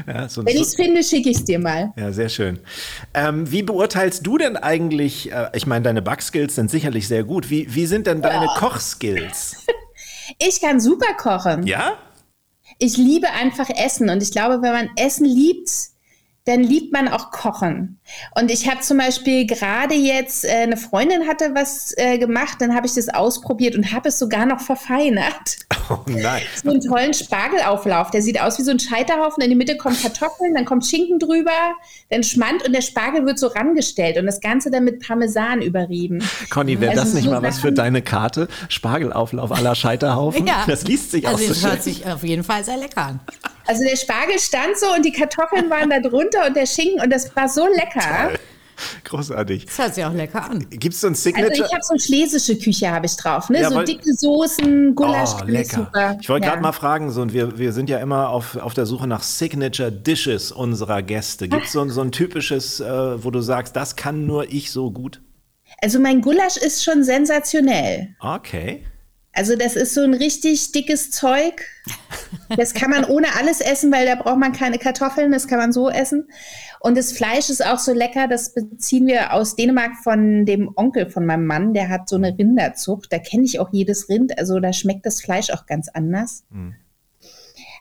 Ja, 0.07 0.29
so, 0.29 0.45
Wenn 0.45 0.55
ich 0.55 0.61
es 0.61 0.75
finde, 0.75 1.03
schicke 1.03 1.29
ich 1.29 1.37
es 1.39 1.43
dir 1.43 1.59
mal. 1.59 1.91
ja, 1.97 2.13
sehr 2.13 2.29
schön. 2.29 2.59
Ähm, 3.13 3.51
wie 3.51 3.61
beurteilst 3.61 4.25
du 4.25 4.37
denn 4.37 4.55
eigentlich, 4.55 5.33
äh, 5.33 5.49
ich 5.51 5.67
meine, 5.67 5.83
deine 5.83 6.01
Backskills 6.01 6.55
sind 6.55 6.71
sicherlich 6.71 7.09
sehr 7.09 7.25
gut. 7.25 7.49
Wie, 7.49 7.67
wie 7.75 7.85
sind 7.85 8.07
denn 8.07 8.21
deine 8.21 8.47
Kochskills? 8.55 9.65
Ich 10.39 10.61
kann 10.61 10.79
super 10.79 11.13
kochen. 11.15 11.65
Ja? 11.65 11.97
Ich 12.79 12.97
liebe 12.97 13.29
einfach 13.29 13.69
Essen 13.69 14.09
und 14.09 14.23
ich 14.23 14.31
glaube, 14.31 14.61
wenn 14.61 14.73
man 14.73 14.89
Essen 14.97 15.25
liebt, 15.25 15.69
dann 16.45 16.61
liebt 16.63 16.93
man 16.93 17.07
auch 17.07 17.31
Kochen. 17.31 17.99
Und 18.39 18.51
ich 18.51 18.69
habe 18.69 18.81
zum 18.81 18.99
Beispiel 18.99 19.47
gerade 19.47 19.95
jetzt, 19.95 20.45
äh, 20.45 20.49
eine 20.49 20.77
Freundin 20.77 21.27
hatte 21.27 21.51
was 21.55 21.93
äh, 21.97 22.19
gemacht, 22.19 22.57
dann 22.59 22.75
habe 22.75 22.85
ich 22.85 22.93
das 22.93 23.09
ausprobiert 23.09 23.75
und 23.75 23.91
habe 23.91 24.09
es 24.09 24.19
sogar 24.19 24.45
noch 24.45 24.61
verfeinert. 24.61 25.57
Oh 25.87 25.99
nein. 26.07 26.41
So 26.63 26.71
einen 26.71 26.81
tollen 26.81 27.13
Spargelauflauf. 27.13 28.09
Der 28.09 28.23
sieht 28.23 28.41
aus 28.41 28.57
wie 28.57 28.63
so 28.63 28.71
ein 28.71 28.79
Scheiterhaufen. 28.79 29.43
In 29.43 29.51
die 29.51 29.55
Mitte 29.55 29.77
kommen 29.77 29.95
Kartoffeln, 29.95 30.55
dann 30.55 30.65
kommt 30.65 30.83
Schinken 30.87 31.19
drüber, 31.19 31.51
dann 32.09 32.23
Schmand 32.23 32.65
und 32.65 32.73
der 32.73 32.81
Spargel 32.81 33.23
wird 33.27 33.37
so 33.37 33.45
rangestellt 33.45 34.17
und 34.17 34.25
das 34.25 34.41
Ganze 34.41 34.71
dann 34.71 34.83
mit 34.83 35.05
Parmesan 35.05 35.61
überrieben. 35.61 36.27
Conny, 36.49 36.81
wäre 36.81 36.93
Also 36.93 37.03
das 37.03 37.13
nicht 37.13 37.25
so 37.25 37.29
mal 37.29 37.43
was 37.43 37.59
für 37.59 37.71
deine 37.71 38.01
Karte? 38.01 38.47
Spargelauflauf 38.67 39.51
aller 39.51 39.75
Scheiterhaufen? 39.75 40.47
Ja. 40.47 40.63
Das 40.65 40.85
liest 40.85 41.11
sich 41.11 41.27
also 41.27 41.37
auch 41.37 41.41
so 41.41 41.53
das 41.53 41.63
hört 41.63 41.73
schön. 41.83 41.93
sich 41.93 42.07
auf 42.07 42.23
jeden 42.23 42.43
Fall 42.43 42.63
sehr 42.63 42.77
lecker 42.77 43.03
an. 43.03 43.19
Also 43.67 43.83
der 43.83 43.95
Spargel 43.95 44.37
stand 44.39 44.77
so 44.77 44.87
und 44.93 45.03
die 45.05 45.11
Kartoffeln 45.11 45.69
waren 45.69 45.89
da 45.89 45.99
drunter 45.99 46.45
und 46.47 46.55
der 46.55 46.65
Schinken 46.65 47.01
und 47.01 47.09
das 47.11 47.35
war 47.35 47.49
so 47.49 47.65
lecker. 47.67 48.31
Großartig. 49.05 49.65
Das 49.67 49.77
hört 49.77 49.95
sich 49.95 50.03
auch 50.03 50.13
lecker 50.13 50.49
an. 50.49 50.67
Gibt 50.69 50.93
es 50.95 51.01
so 51.01 51.07
ein 51.07 51.11
Also 51.13 51.23
Signature? 51.23 51.65
ich 51.65 51.73
habe 51.73 51.81
so 51.83 51.97
schlesische 51.97 52.57
Küche 52.57 52.91
habe 52.91 53.05
ich 53.05 53.15
drauf, 53.15 53.49
ne? 53.49 53.61
Ja, 53.61 53.69
so 53.71 53.81
dicke 53.83 54.13
Soßen, 54.13 54.93
Gulasch, 54.95 55.29
Oh, 55.41 55.45
lecker. 55.45 55.77
super. 55.77 56.17
Ich 56.21 56.27
wollte 56.27 56.45
Ja. 56.45 56.51
gerade 56.51 56.61
mal 56.61 56.73
fragen, 56.73 57.09
so, 57.09 57.21
und 57.21 57.31
wir, 57.31 57.57
wir 57.57 57.71
sind 57.71 57.89
ja 57.89 57.99
immer 57.99 58.29
auf, 58.29 58.57
auf 58.57 58.73
der 58.73 58.85
Suche 58.85 59.07
nach 59.07 59.23
Signature 59.23 59.91
Dishes 59.93 60.51
unserer 60.51 61.01
Gäste. 61.03 61.47
Gibt 61.47 61.65
es 61.67 61.71
so, 61.71 61.81
ein- 61.81 61.89
so 61.89 62.01
ein 62.01 62.11
typisches, 62.11 62.81
äh, 62.81 63.23
wo 63.23 63.31
du 63.31 63.39
sagst, 63.39 63.75
das 63.77 63.95
kann 63.95 64.25
nur 64.25 64.51
ich 64.51 64.71
so 64.71 64.91
gut? 64.91 65.21
Also 65.81 65.99
mein 65.99 66.19
Gulasch 66.21 66.57
ist 66.57 66.83
schon 66.83 67.03
sensationell. 67.03 68.09
Okay. 68.19 68.85
Also 69.35 69.57
das 69.57 69.75
ist 69.75 69.93
so 69.93 70.01
ein 70.01 70.13
richtig 70.13 70.71
dickes 70.71 71.11
Zeug. 71.11 71.61
Das 72.55 72.73
kann 72.73 72.89
man 72.89 73.03
ohne 73.03 73.27
alles 73.37 73.59
essen, 73.59 73.91
weil 73.91 74.05
da 74.05 74.15
braucht 74.15 74.39
man 74.39 74.53
keine 74.53 74.79
Kartoffeln, 74.79 75.31
das 75.31 75.47
kann 75.47 75.59
man 75.59 75.73
so 75.73 75.89
essen. 75.89 76.29
Und 76.79 76.97
das 76.97 77.11
Fleisch 77.11 77.49
ist 77.49 77.65
auch 77.65 77.79
so 77.79 77.91
lecker, 77.93 78.27
das 78.27 78.53
beziehen 78.53 79.07
wir 79.07 79.33
aus 79.33 79.55
Dänemark 79.55 79.91
von 80.03 80.45
dem 80.45 80.71
Onkel 80.75 81.09
von 81.09 81.25
meinem 81.25 81.45
Mann, 81.47 81.73
der 81.73 81.89
hat 81.89 82.07
so 82.07 82.15
eine 82.15 82.37
Rinderzucht, 82.37 83.11
da 83.11 83.19
kenne 83.19 83.43
ich 83.43 83.59
auch 83.59 83.69
jedes 83.73 84.07
Rind, 84.07 84.37
also 84.37 84.59
da 84.59 84.71
schmeckt 84.71 85.05
das 85.05 85.21
Fleisch 85.21 85.49
auch 85.49 85.65
ganz 85.65 85.89
anders. 85.89 86.43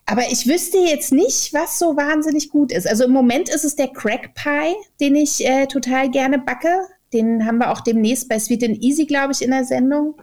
Aber 0.07 0.23
ich 0.31 0.49
wüsste 0.49 0.79
jetzt 0.79 1.13
nicht, 1.13 1.55
was 1.55 1.79
so 1.79 1.97
wahnsinnig 1.97 2.51
gut 2.51 2.73
ist. 2.73 2.87
Also 2.87 3.05
im 3.05 3.13
Moment 3.13 3.49
ist 3.49 3.65
es 3.65 3.77
der 3.77 3.89
Crack 3.89 4.35
Pie, 4.35 4.75
den 5.01 5.15
ich 5.15 5.47
äh, 5.47 5.67
total 5.67 6.11
gerne 6.11 6.39
backe. 6.39 6.81
Den 7.13 7.47
haben 7.47 7.59
wir 7.59 7.71
auch 7.71 7.81
demnächst 7.81 8.29
bei 8.29 8.39
Sweet 8.39 8.65
and 8.65 8.83
Easy, 8.83 9.07
glaube 9.07 9.33
ich, 9.33 9.41
in 9.41 9.51
der 9.51 9.65
Sendung 9.65 10.17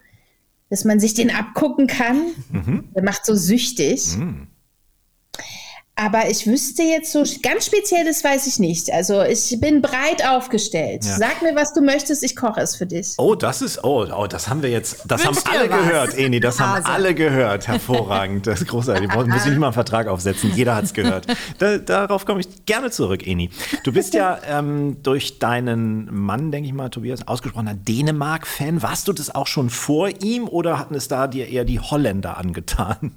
dass 0.71 0.85
man 0.85 0.99
sich 0.99 1.13
den 1.13 1.29
abgucken 1.29 1.85
kann. 1.85 2.17
Der 2.95 3.03
macht 3.03 3.25
so 3.25 3.35
süchtig. 3.35 4.17
Aber 6.03 6.27
ich 6.31 6.47
wüsste 6.47 6.81
jetzt 6.81 7.11
so 7.11 7.23
ganz 7.43 7.67
speziell, 7.67 8.03
das 8.03 8.23
weiß 8.23 8.47
ich 8.47 8.57
nicht. 8.57 8.91
Also 8.91 9.21
ich 9.21 9.55
bin 9.61 9.83
breit 9.83 10.25
aufgestellt. 10.27 11.05
Ja. 11.05 11.15
Sag 11.15 11.43
mir, 11.43 11.55
was 11.55 11.75
du 11.75 11.81
möchtest, 11.81 12.23
ich 12.23 12.35
koche 12.35 12.59
es 12.59 12.75
für 12.75 12.87
dich. 12.87 13.13
Oh, 13.19 13.35
das 13.35 13.61
ist, 13.61 13.83
oh, 13.83 14.07
oh 14.11 14.25
das 14.25 14.49
haben 14.49 14.63
wir 14.63 14.71
jetzt, 14.71 15.03
das 15.05 15.23
Wünsch 15.23 15.37
haben 15.45 15.59
alle 15.59 15.69
was. 15.69 15.77
gehört, 15.77 16.17
Eni, 16.17 16.39
das 16.39 16.59
haben 16.59 16.83
alle 16.85 17.13
gehört. 17.13 17.67
Hervorragend, 17.67 18.47
das 18.47 18.61
ist 18.61 18.67
großartig. 18.69 19.09
Da 19.09 19.23
muss 19.27 19.45
ich 19.45 19.51
nicht 19.51 19.59
mal 19.59 19.67
einen 19.67 19.73
Vertrag 19.73 20.07
aufsetzen, 20.07 20.51
jeder 20.55 20.75
hat 20.75 20.85
es 20.85 20.93
gehört. 20.93 21.27
Da, 21.59 21.77
darauf 21.77 22.25
komme 22.25 22.39
ich 22.39 22.65
gerne 22.65 22.89
zurück, 22.89 23.27
Eni. 23.27 23.51
Du 23.83 23.91
bist 23.91 24.15
ja 24.15 24.39
ähm, 24.47 25.03
durch 25.03 25.37
deinen 25.37 26.11
Mann, 26.11 26.51
denke 26.51 26.67
ich 26.67 26.73
mal, 26.73 26.89
Tobias, 26.89 27.27
ausgesprochener 27.27 27.75
Dänemark-Fan. 27.75 28.81
Warst 28.81 29.07
du 29.07 29.13
das 29.13 29.35
auch 29.35 29.47
schon 29.47 29.69
vor 29.69 30.09
ihm 30.23 30.47
oder 30.47 30.79
hatten 30.79 30.95
es 30.95 31.07
da 31.07 31.27
dir 31.27 31.47
eher 31.47 31.65
die 31.65 31.79
Holländer 31.79 32.37
angetan? 32.37 33.11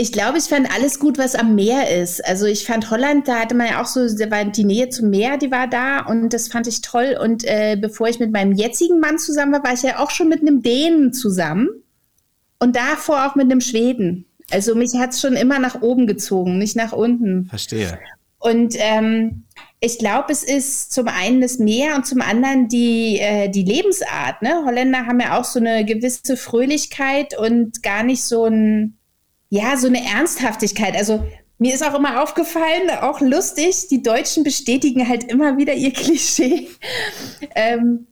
Ich 0.00 0.12
glaube, 0.12 0.38
ich 0.38 0.44
fand 0.44 0.72
alles 0.72 1.00
gut, 1.00 1.18
was 1.18 1.34
am 1.34 1.56
Meer 1.56 2.00
ist. 2.00 2.24
Also 2.24 2.46
ich 2.46 2.64
fand 2.64 2.88
Holland, 2.88 3.26
da 3.26 3.40
hatte 3.40 3.56
man 3.56 3.66
ja 3.66 3.82
auch 3.82 3.86
so, 3.86 4.06
da 4.16 4.30
war 4.30 4.44
die 4.44 4.62
Nähe 4.62 4.90
zum 4.90 5.10
Meer, 5.10 5.38
die 5.38 5.50
war 5.50 5.66
da 5.66 6.06
und 6.06 6.32
das 6.32 6.46
fand 6.46 6.68
ich 6.68 6.82
toll. 6.82 7.18
Und 7.20 7.42
äh, 7.44 7.76
bevor 7.76 8.06
ich 8.06 8.20
mit 8.20 8.30
meinem 8.30 8.52
jetzigen 8.52 9.00
Mann 9.00 9.18
zusammen 9.18 9.54
war, 9.54 9.64
war 9.64 9.72
ich 9.72 9.82
ja 9.82 9.98
auch 9.98 10.12
schon 10.12 10.28
mit 10.28 10.40
einem 10.40 10.62
Dänen 10.62 11.12
zusammen 11.12 11.68
und 12.60 12.76
davor 12.76 13.26
auch 13.26 13.34
mit 13.34 13.46
einem 13.46 13.60
Schweden. 13.60 14.24
Also 14.52 14.76
mich 14.76 14.94
hat 14.94 15.14
es 15.14 15.20
schon 15.20 15.34
immer 15.34 15.58
nach 15.58 15.82
oben 15.82 16.06
gezogen, 16.06 16.58
nicht 16.58 16.76
nach 16.76 16.92
unten. 16.92 17.46
Verstehe. 17.46 17.98
Und 18.38 18.76
ähm, 18.78 19.46
ich 19.80 19.98
glaube, 19.98 20.30
es 20.30 20.44
ist 20.44 20.92
zum 20.92 21.08
einen 21.08 21.40
das 21.40 21.58
Meer 21.58 21.96
und 21.96 22.06
zum 22.06 22.20
anderen 22.20 22.68
die, 22.68 23.18
äh, 23.18 23.48
die 23.48 23.64
Lebensart. 23.64 24.42
Ne? 24.42 24.62
Holländer 24.64 25.06
haben 25.06 25.18
ja 25.18 25.38
auch 25.38 25.44
so 25.44 25.58
eine 25.58 25.84
gewisse 25.84 26.36
Fröhlichkeit 26.36 27.36
und 27.36 27.82
gar 27.82 28.04
nicht 28.04 28.22
so 28.22 28.44
ein, 28.44 28.97
ja, 29.50 29.76
so 29.76 29.86
eine 29.86 30.04
Ernsthaftigkeit. 30.04 30.96
Also 30.96 31.24
mir 31.58 31.74
ist 31.74 31.84
auch 31.84 31.94
immer 31.94 32.22
aufgefallen, 32.22 32.90
auch 33.00 33.20
lustig, 33.20 33.88
die 33.88 34.02
Deutschen 34.02 34.44
bestätigen 34.44 35.08
halt 35.08 35.24
immer 35.24 35.56
wieder 35.56 35.74
ihr 35.74 35.92
Klischee. 35.92 36.68
ähm, 37.54 38.06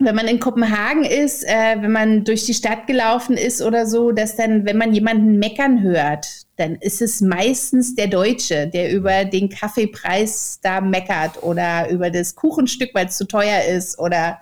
wenn 0.00 0.14
man 0.14 0.28
in 0.28 0.38
Kopenhagen 0.38 1.04
ist, 1.04 1.42
äh, 1.44 1.76
wenn 1.80 1.90
man 1.90 2.22
durch 2.22 2.46
die 2.46 2.54
Stadt 2.54 2.86
gelaufen 2.86 3.36
ist 3.36 3.60
oder 3.60 3.84
so, 3.84 4.12
dass 4.12 4.36
dann, 4.36 4.64
wenn 4.64 4.76
man 4.76 4.94
jemanden 4.94 5.40
meckern 5.40 5.82
hört, 5.82 6.28
dann 6.56 6.76
ist 6.76 7.02
es 7.02 7.20
meistens 7.20 7.96
der 7.96 8.06
Deutsche, 8.06 8.68
der 8.68 8.92
über 8.92 9.24
den 9.24 9.48
Kaffeepreis 9.48 10.60
da 10.62 10.80
meckert 10.80 11.42
oder 11.42 11.90
über 11.90 12.10
das 12.10 12.36
Kuchenstück, 12.36 12.90
weil 12.94 13.06
es 13.06 13.16
zu 13.16 13.26
teuer 13.26 13.64
ist 13.64 13.98
oder 13.98 14.40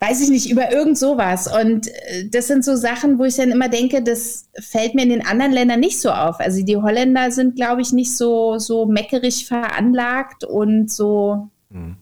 weiß 0.00 0.20
ich 0.20 0.28
nicht, 0.30 0.48
über 0.50 0.70
irgend 0.70 0.96
sowas. 0.96 1.48
Und 1.52 1.88
äh, 1.88 2.28
das 2.30 2.46
sind 2.46 2.64
so 2.64 2.76
Sachen, 2.76 3.18
wo 3.18 3.24
ich 3.24 3.36
dann 3.36 3.50
immer 3.50 3.68
denke, 3.68 4.02
das 4.02 4.48
fällt 4.60 4.94
mir 4.94 5.02
in 5.02 5.08
den 5.10 5.26
anderen 5.26 5.52
Ländern 5.52 5.80
nicht 5.80 6.00
so 6.00 6.10
auf. 6.10 6.38
Also 6.38 6.62
die 6.64 6.76
Holländer 6.76 7.30
sind, 7.32 7.56
glaube 7.56 7.82
ich, 7.82 7.92
nicht 7.92 8.16
so, 8.16 8.58
so 8.58 8.86
meckerig 8.86 9.46
veranlagt 9.46 10.44
und 10.44 10.90
so, 10.90 11.48
Und 11.70 11.96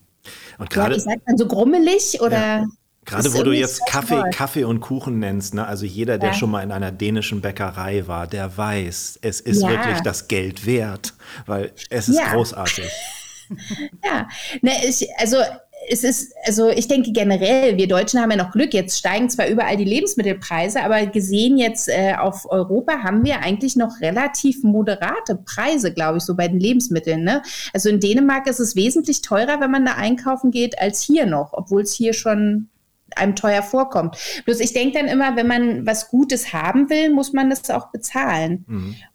ja, 0.59 0.67
gerade 0.69 0.97
ich 0.97 1.03
sag 1.03 1.27
mal 1.27 1.37
so 1.39 1.47
grummelig 1.47 2.21
oder. 2.21 2.67
Gerade 3.07 3.29
ist 3.29 3.39
wo 3.39 3.45
du 3.45 3.53
jetzt 3.53 3.87
Kaffee, 3.87 4.17
Wort. 4.17 4.35
Kaffee 4.35 4.65
und 4.65 4.81
Kuchen 4.81 5.21
nennst, 5.21 5.55
ne? 5.55 5.65
also 5.65 5.87
jeder, 5.87 6.19
der 6.19 6.31
Ja. 6.31 6.35
schon 6.35 6.51
mal 6.51 6.63
in 6.65 6.73
einer 6.73 6.91
dänischen 6.91 7.41
Bäckerei 7.41 8.09
war, 8.09 8.27
der 8.27 8.57
weiß, 8.57 9.21
es 9.23 9.41
ist 9.41 9.63
Ja. 9.63 9.69
wirklich 9.69 10.01
das 10.01 10.27
Geld 10.27 10.67
wert, 10.67 11.15
weil 11.47 11.71
es 11.89 12.09
ist 12.09 12.19
Ja. 12.19 12.33
großartig. 12.33 12.91
Ja, 14.05 14.27
ne, 14.61 14.73
ich, 14.89 15.07
also 15.19 15.37
es 15.89 16.05
ist, 16.05 16.35
also 16.45 16.69
ich 16.71 16.89
denke 16.89 17.13
generell, 17.13 17.77
wir 17.77 17.89
Deutschen 17.89 18.21
haben 18.21 18.31
ja 18.31 18.37
noch 18.37 18.53
Glück. 18.53 18.75
Jetzt 18.75 18.99
steigen 18.99 19.29
zwar 19.31 19.49
überall 19.49 19.77
die 19.77 19.85
Lebensmittelpreise, 19.85 20.83
aber 20.83 21.07
gesehen 21.07 21.59
jetzt 21.59 21.89
äh, 21.89 22.15
auf 22.19 22.51
Europa 22.51 23.03
haben 23.03 23.25
wir 23.25 23.41
eigentlich 23.41 23.77
noch 23.77 24.01
relativ 24.01 24.63
moderate 24.63 25.37
Preise, 25.37 25.93
glaube 25.93 26.19
ich, 26.19 26.25
so 26.25 26.35
bei 26.35 26.49
den 26.49 26.61
Lebensmitteln. 26.61 27.25
Ne? 27.25 27.43
Also 27.73 27.89
in 27.89 28.01
Dänemark 28.01 28.47
ist 28.47 28.61
es 28.61 28.77
wesentlich 28.77 29.23
teurer, 29.23 29.61
wenn 29.61 29.71
man 29.71 29.85
da 29.85 29.95
einkaufen 29.95 30.51
geht, 30.51 30.79
als 30.79 31.01
hier 31.03 31.27
noch, 31.27 31.53
obwohl 31.53 31.83
es 31.83 31.95
hier 31.95 32.13
schon 32.13 32.69
einem 33.15 33.37
teuer 33.37 33.63
vorkommt. 33.63 34.17
Bloß 34.45 34.61
ich 34.61 34.73
denke 34.73 34.99
dann 34.99 35.07
immer, 35.07 35.37
wenn 35.37 35.47
man 35.47 35.87
was 35.87 36.09
Gutes 36.09 36.53
haben 36.53 36.91
will, 36.91 37.11
muss 37.11 37.33
man 37.33 37.51
das 37.51 37.71
auch 37.71 37.91
bezahlen. 37.91 38.65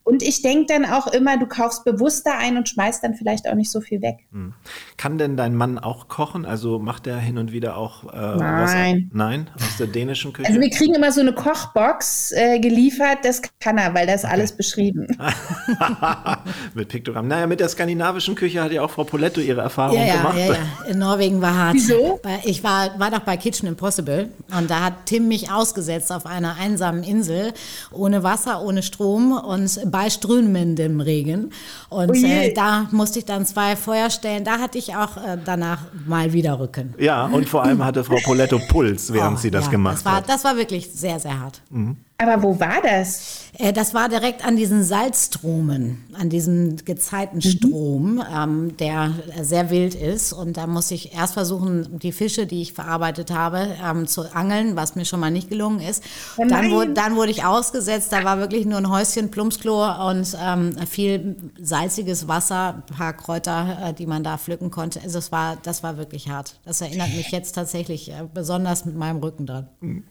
Und 0.03 0.23
ich 0.23 0.41
denke 0.41 0.73
dann 0.73 0.85
auch 0.85 1.07
immer, 1.07 1.37
du 1.37 1.45
kaufst 1.45 1.85
bewusster 1.85 2.37
ein 2.37 2.57
und 2.57 2.67
schmeißt 2.67 3.03
dann 3.03 3.13
vielleicht 3.13 3.47
auch 3.47 3.53
nicht 3.53 3.69
so 3.69 3.81
viel 3.81 4.01
weg. 4.01 4.17
Hm. 4.31 4.53
Kann 4.97 5.19
denn 5.19 5.37
dein 5.37 5.55
Mann 5.55 5.77
auch 5.77 6.07
kochen? 6.07 6.45
Also 6.45 6.79
macht 6.79 7.05
er 7.05 7.17
hin 7.17 7.37
und 7.37 7.51
wieder 7.51 7.77
auch 7.77 8.11
äh, 8.11 8.35
Nein. 8.37 9.09
Was? 9.11 9.17
Nein, 9.17 9.49
aus 9.55 9.77
der 9.77 9.87
dänischen 9.87 10.33
Küche? 10.33 10.47
Also 10.47 10.59
wir 10.59 10.69
kriegen 10.71 10.95
immer 10.95 11.11
so 11.11 11.21
eine 11.21 11.33
Kochbox 11.33 12.31
äh, 12.31 12.59
geliefert, 12.59 13.19
das 13.23 13.41
kann 13.59 13.77
er, 13.77 13.93
weil 13.93 14.07
das 14.07 14.23
okay. 14.23 14.33
alles 14.33 14.57
beschrieben. 14.57 15.07
mit 16.73 16.89
Piktogramm. 16.89 17.27
Naja, 17.27 17.45
mit 17.45 17.59
der 17.59 17.69
skandinavischen 17.69 18.33
Küche 18.33 18.61
hat 18.61 18.71
ja 18.71 18.81
auch 18.81 18.89
Frau 18.89 19.03
Poletto 19.03 19.39
ihre 19.39 19.61
Erfahrung 19.61 19.97
ja, 19.97 20.05
ja, 20.05 20.17
gemacht. 20.17 20.37
Ja, 20.37 20.53
ja, 20.53 20.89
in 20.89 20.97
Norwegen 20.97 21.41
war 21.41 21.55
hart. 21.55 21.75
Wieso? 21.75 22.19
Ich 22.43 22.63
war, 22.63 22.99
war 22.99 23.11
doch 23.11 23.19
bei 23.19 23.37
Kitchen 23.37 23.67
Impossible 23.67 24.29
und 24.57 24.69
da 24.69 24.81
hat 24.81 24.93
Tim 25.05 25.27
mich 25.27 25.51
ausgesetzt 25.51 26.11
auf 26.11 26.25
einer 26.25 26.55
einsamen 26.59 27.03
Insel, 27.03 27.53
ohne 27.91 28.23
Wasser, 28.23 28.63
ohne 28.63 28.81
Strom 28.81 29.33
und 29.33 29.90
bei 29.91 30.09
strömendem 30.09 31.01
Regen. 31.01 31.51
Und 31.89 32.15
äh, 32.23 32.53
da 32.53 32.87
musste 32.91 33.19
ich 33.19 33.25
dann 33.25 33.45
zwei 33.45 33.75
Feuer 33.75 34.09
stellen. 34.09 34.43
Da 34.43 34.59
hatte 34.59 34.77
ich 34.77 34.95
auch 34.95 35.17
äh, 35.17 35.37
danach 35.43 35.81
mal 36.07 36.33
wieder 36.33 36.59
Rücken. 36.59 36.93
Ja, 36.97 37.25
und 37.25 37.47
vor 37.47 37.63
allem 37.63 37.83
hatte 37.83 38.03
Frau 38.03 38.19
Poletto 38.23 38.59
Puls, 38.69 39.11
während 39.13 39.33
oh, 39.37 39.41
sie 39.41 39.51
das 39.51 39.65
ja, 39.65 39.71
gemacht 39.71 39.97
das 39.97 40.05
war, 40.05 40.15
hat. 40.15 40.29
Das 40.29 40.43
war 40.43 40.55
wirklich 40.57 40.89
sehr, 40.91 41.19
sehr 41.19 41.39
hart. 41.39 41.61
Mhm. 41.69 41.97
Aber 42.21 42.43
wo 42.43 42.59
war 42.59 42.81
das? 42.83 43.41
Äh, 43.57 43.73
das 43.73 43.93
war 43.93 44.09
direkt 44.09 44.45
an 44.45 44.55
diesen 44.55 44.83
Salzstromen, 44.83 46.03
an 46.13 46.29
diesem 46.29 46.77
Gezeitenstrom, 46.77 48.15
mhm. 48.15 48.23
ähm, 48.33 48.77
der 48.77 49.13
sehr 49.41 49.69
wild 49.69 49.95
ist. 49.95 50.31
Und 50.31 50.57
da 50.57 50.67
musste 50.67 50.93
ich 50.93 51.13
erst 51.13 51.33
versuchen, 51.33 51.99
die 51.99 52.11
Fische, 52.11 52.45
die 52.45 52.61
ich 52.61 52.73
verarbeitet 52.73 53.31
habe, 53.31 53.75
ähm, 53.83 54.07
zu 54.07 54.33
angeln, 54.35 54.75
was 54.75 54.95
mir 54.95 55.05
schon 55.05 55.19
mal 55.19 55.31
nicht 55.31 55.49
gelungen 55.49 55.79
ist. 55.79 56.03
Oh 56.37 56.45
dann, 56.47 56.71
wurde, 56.71 56.93
dann 56.93 57.15
wurde 57.15 57.31
ich 57.31 57.43
ausgesetzt. 57.43 58.11
Da 58.11 58.23
war 58.23 58.37
wirklich 58.37 58.65
nur 58.65 58.77
ein 58.77 58.89
Häuschen, 58.89 59.31
Plumpsklo 59.31 60.09
und 60.09 60.37
ähm, 60.39 60.75
viel 60.87 61.51
salziges 61.59 62.27
Wasser, 62.27 62.83
ein 62.87 62.95
paar 62.95 63.13
Kräuter, 63.13 63.89
äh, 63.89 63.93
die 63.93 64.05
man 64.05 64.23
da 64.23 64.37
pflücken 64.37 64.69
konnte. 64.69 65.01
Also 65.01 65.19
es 65.19 65.31
war, 65.31 65.57
das 65.61 65.81
war 65.81 65.97
wirklich 65.97 66.29
hart. 66.29 66.59
Das 66.65 66.81
erinnert 66.81 67.09
mich 67.15 67.31
jetzt 67.31 67.53
tatsächlich 67.53 68.11
äh, 68.11 68.23
besonders 68.31 68.85
mit 68.85 68.95
meinem 68.95 69.17
Rücken 69.17 69.45
dran. 69.45 69.69
Mhm. 69.79 70.03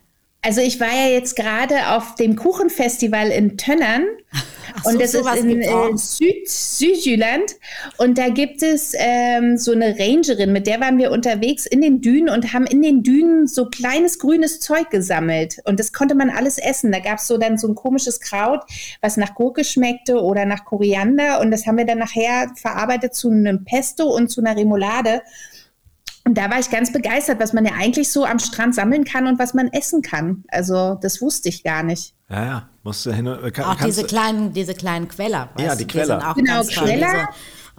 Also 0.43 0.63
ich 0.63 0.81
war 0.81 0.89
ja 0.89 1.09
jetzt 1.13 1.37
gerade 1.37 1.91
auf 1.91 2.15
dem 2.15 2.35
Kuchenfestival 2.35 3.29
in 3.29 3.59
Tönnern. 3.59 4.05
So, 4.85 4.91
und 4.91 5.01
das 5.01 5.15
ist 5.15 5.27
in 5.37 5.61
äh, 5.61 5.97
Süd, 5.97 6.49
Südjylland. 6.49 7.57
Und 7.99 8.17
da 8.17 8.29
gibt 8.29 8.63
es 8.63 8.93
ähm, 8.97 9.59
so 9.59 9.73
eine 9.73 9.99
Rangerin, 9.99 10.53
mit 10.53 10.67
der 10.67 10.81
waren 10.81 10.97
wir 10.97 11.11
unterwegs 11.11 11.67
in 11.67 11.81
den 11.81 12.01
Dünen 12.01 12.31
und 12.31 12.55
haben 12.55 12.67
in 12.67 12.81
den 12.81 13.03
Dünen 13.03 13.47
so 13.47 13.67
kleines 13.67 14.19
grünes 14.19 14.61
Zeug 14.61 14.89
gesammelt. 14.89 15.61
Und 15.65 15.79
das 15.81 15.93
konnte 15.93 16.15
man 16.15 16.31
alles 16.31 16.57
essen. 16.57 16.93
Da 16.93 17.01
gab 17.01 17.19
es 17.19 17.27
so 17.27 17.37
dann 17.37 17.59
so 17.59 17.69
ein 17.69 17.75
komisches 17.75 18.21
Kraut, 18.21 18.61
was 19.03 19.17
nach 19.17 19.35
Gurke 19.35 19.65
schmeckte 19.65 20.23
oder 20.23 20.47
nach 20.47 20.65
Koriander. 20.65 21.41
Und 21.41 21.51
das 21.51 21.67
haben 21.67 21.77
wir 21.77 21.85
dann 21.85 21.99
nachher 21.99 22.51
verarbeitet 22.55 23.15
zu 23.15 23.29
einem 23.29 23.65
Pesto 23.65 24.05
und 24.05 24.31
zu 24.31 24.41
einer 24.41 24.57
Remoulade 24.57 25.21
und 26.31 26.39
da 26.39 26.49
war 26.49 26.61
ich 26.61 26.71
ganz 26.71 26.93
begeistert, 26.93 27.41
was 27.41 27.53
man 27.53 27.65
ja 27.65 27.73
eigentlich 27.77 28.13
so 28.13 28.25
am 28.25 28.39
Strand 28.39 28.73
sammeln 28.77 29.03
kann 29.03 29.27
und 29.27 29.41
was 29.41 29.53
man 29.53 29.67
essen 29.73 30.01
kann. 30.01 30.45
Also 30.47 30.97
das 31.03 31.21
wusste 31.21 31.49
ich 31.49 31.65
gar 31.65 31.83
nicht. 31.83 32.15
Ja, 32.29 32.45
ja, 32.45 32.69
musst 32.85 33.05
du 33.05 33.13
hin. 33.13 33.27
und 33.27 33.53
Kann, 33.53 33.65
auch 33.65 33.85
diese 33.85 34.05
kleinen, 34.05 34.53
diese 34.53 34.75
kleinen 34.75 35.09
Queller. 35.09 35.49
Ja, 35.59 35.75
die 35.75 35.89
Queller. 35.89 36.33
Genau, 36.37 36.63
Queller. 36.63 37.31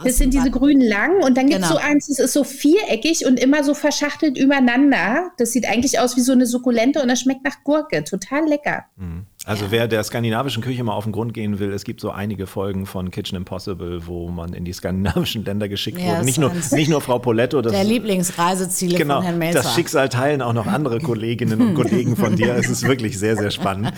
Das 0.04 0.18
sind 0.18 0.34
diese 0.34 0.50
grünen 0.50 0.80
langen 0.80 1.22
und 1.22 1.36
dann 1.36 1.48
gibt 1.48 1.62
es 1.62 1.68
genau. 1.68 1.80
so 1.80 1.86
eins, 1.86 2.08
das 2.08 2.18
ist 2.18 2.32
so 2.32 2.44
viereckig 2.44 3.26
und 3.26 3.38
immer 3.38 3.64
so 3.64 3.74
verschachtelt 3.74 4.36
übereinander. 4.38 5.30
Das 5.38 5.52
sieht 5.52 5.66
eigentlich 5.66 5.98
aus 5.98 6.16
wie 6.16 6.20
so 6.20 6.32
eine 6.32 6.46
Sukkulente 6.46 7.00
und 7.00 7.08
das 7.08 7.20
schmeckt 7.20 7.44
nach 7.44 7.62
Gurke. 7.64 8.04
Total 8.04 8.46
lecker. 8.46 8.84
Mhm. 8.96 9.26
Also 9.44 9.64
ja. 9.64 9.70
wer 9.72 9.88
der 9.88 10.04
skandinavischen 10.04 10.62
Küche 10.62 10.84
mal 10.84 10.92
auf 10.92 11.02
den 11.02 11.12
Grund 11.12 11.34
gehen 11.34 11.58
will, 11.58 11.72
es 11.72 11.82
gibt 11.82 12.00
so 12.00 12.10
einige 12.10 12.46
Folgen 12.46 12.86
von 12.86 13.10
Kitchen 13.10 13.36
Impossible, 13.36 14.06
wo 14.06 14.28
man 14.28 14.52
in 14.52 14.64
die 14.64 14.72
skandinavischen 14.72 15.44
Länder 15.44 15.68
geschickt 15.68 15.98
ja, 15.98 16.12
wurde. 16.12 16.24
Nicht 16.24 16.38
nur, 16.38 16.52
nicht 16.70 16.88
nur 16.88 17.00
Frau 17.00 17.18
Poletto. 17.18 17.60
Das, 17.60 17.72
der 17.72 17.82
Lieblingsreiseziele 17.82 18.98
genau, 18.98 19.16
von 19.16 19.24
Herrn 19.24 19.38
Melzer. 19.38 19.62
Das 19.62 19.74
Schicksal 19.74 20.08
teilen 20.08 20.42
auch 20.42 20.52
noch 20.52 20.66
andere 20.66 21.00
Kolleginnen 21.00 21.60
und 21.60 21.74
Kollegen 21.82 22.14
von 22.16 22.36
dir. 22.36 22.54
Es 22.54 22.70
ist 22.70 22.86
wirklich 22.86 23.18
sehr, 23.18 23.36
sehr 23.36 23.50
spannend. 23.50 23.92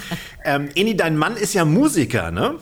Ähm, 0.45 0.71
Eni, 0.75 0.97
dein 0.97 1.17
Mann 1.17 1.37
ist 1.37 1.53
ja 1.53 1.67
Musiker, 1.67 2.31
ne? 2.31 2.55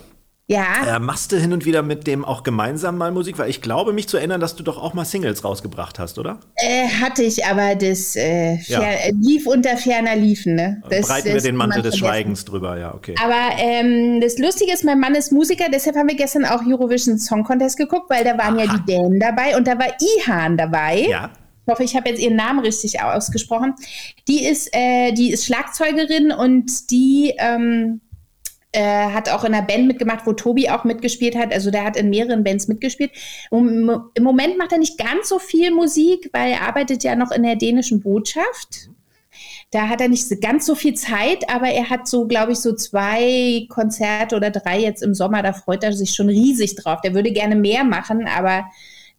Ja. 0.49 0.97
Äh, 0.97 0.99
machst 0.99 1.33
du 1.33 1.39
hin 1.39 1.53
und 1.53 1.65
wieder 1.65 1.83
mit 1.83 2.07
dem 2.07 2.25
auch 2.25 2.43
gemeinsam 2.43 2.99
mal 2.99 3.13
Musik? 3.13 3.39
Weil 3.39 3.49
ich 3.49 3.63
glaube, 3.63 3.93
mich 3.93 4.09
zu 4.09 4.17
erinnern, 4.17 4.41
dass 4.41 4.57
du 4.57 4.63
doch 4.63 4.77
auch 4.77 4.93
mal 4.93 5.05
Singles 5.05 5.45
rausgebracht 5.45 5.99
hast, 5.99 6.19
oder? 6.19 6.41
Äh, 6.57 6.89
hatte 6.89 7.23
ich, 7.23 7.47
aber 7.47 7.75
das 7.75 8.17
äh, 8.17 8.57
ja. 8.67 8.83
lief 9.21 9.47
unter 9.47 9.77
ferner 9.77 10.17
Liefen. 10.17 10.57
Ne? 10.57 10.83
Das, 10.91 11.09
Breiten 11.09 11.33
wir 11.33 11.41
den 11.41 11.57
Mantel 11.57 11.83
des 11.83 11.97
Schweigens 11.97 12.45
drüber, 12.45 12.79
ja, 12.79 12.93
okay. 12.93 13.15
Aber 13.23 13.57
ähm, 13.59 14.21
das 14.21 14.39
Lustige 14.39 14.73
ist, 14.73 14.85
mein 14.85 14.99
Mann 14.99 15.15
ist 15.15 15.33
Musiker, 15.33 15.67
deshalb 15.73 15.97
haben 15.97 16.09
wir 16.09 16.17
gestern 16.17 16.45
auch 16.45 16.63
Eurovision 16.67 17.19
Song 17.19 17.45
Contest 17.45 17.79
geguckt, 17.79 18.11
weil 18.11 18.25
da 18.25 18.37
waren 18.37 18.59
Aha. 18.59 18.65
ja 18.65 18.77
die 18.77 18.85
Dänen 18.85 19.21
dabei 19.21 19.57
und 19.57 19.67
da 19.67 19.79
war 19.79 19.89
Ihan 20.01 20.57
dabei. 20.57 21.07
Ja. 21.09 21.31
Ich 21.65 21.73
hoffe, 21.73 21.85
ich 21.85 21.95
habe 21.95 22.11
jetzt 22.11 22.21
ihren 22.21 22.35
Namen 22.35 22.59
richtig 22.59 23.01
ausgesprochen. 23.01 23.75
Die 24.27 24.45
ist, 24.45 24.69
äh, 24.73 25.13
die 25.13 25.31
ist 25.31 25.47
Schlagzeugerin 25.47 26.33
und 26.33 26.91
die 26.91 27.35
ähm, 27.39 28.01
äh, 28.73 29.11
hat 29.11 29.29
auch 29.29 29.45
in 29.45 29.55
einer 29.55 29.67
Band 29.67 29.87
mitgemacht, 29.87 30.27
wo 30.27 30.33
Tobi 30.33 30.71
auch 30.71 30.85
mitgespielt 30.85 31.37
hat. 31.37 31.53
Also 31.53 31.71
der 31.71 31.85
hat 31.85 31.97
in 31.97 32.11
mehreren 32.11 32.43
Bands 32.43 32.69
mitgespielt. 32.69 33.13
Um, 33.51 34.11
Im 34.15 34.25
Moment 34.25 34.59
macht 34.59 34.73
er 34.73 34.79
nicht 34.79 34.99
ganz 34.99 35.29
so 35.29 35.39
viel 35.39 35.71
Musik, 35.71 36.31
weil 36.33 36.53
er 36.53 36.63
arbeitet 36.63 37.05
ja 37.05 37.15
noch 37.15 37.31
in 37.31 37.43
der 37.43 37.57
dänischen 37.57 38.01
Botschaft. 38.01 38.89
Da 39.71 39.89
hat 39.89 40.01
er 40.01 40.09
nicht 40.09 40.29
ganz 40.43 40.67
so 40.67 40.75
viel 40.75 40.95
Zeit, 40.95 41.49
aber 41.49 41.69
er 41.69 41.89
hat 41.89 42.07
so, 42.07 42.27
glaube 42.27 42.53
ich, 42.53 42.59
so 42.59 42.75
zwei 42.75 43.67
Konzerte 43.71 44.37
oder 44.37 44.51
drei 44.51 44.79
jetzt 44.79 45.03
im 45.03 45.15
Sommer. 45.15 45.43
Da 45.43 45.55
freut 45.55 45.83
er 45.83 45.93
sich 45.95 46.15
schon 46.15 46.29
riesig 46.29 46.77
drauf. 46.77 47.01
Der 47.01 47.15
würde 47.15 47.33
gerne 47.33 47.57
mehr 47.57 47.85
machen, 47.85 48.27
aber 48.27 48.65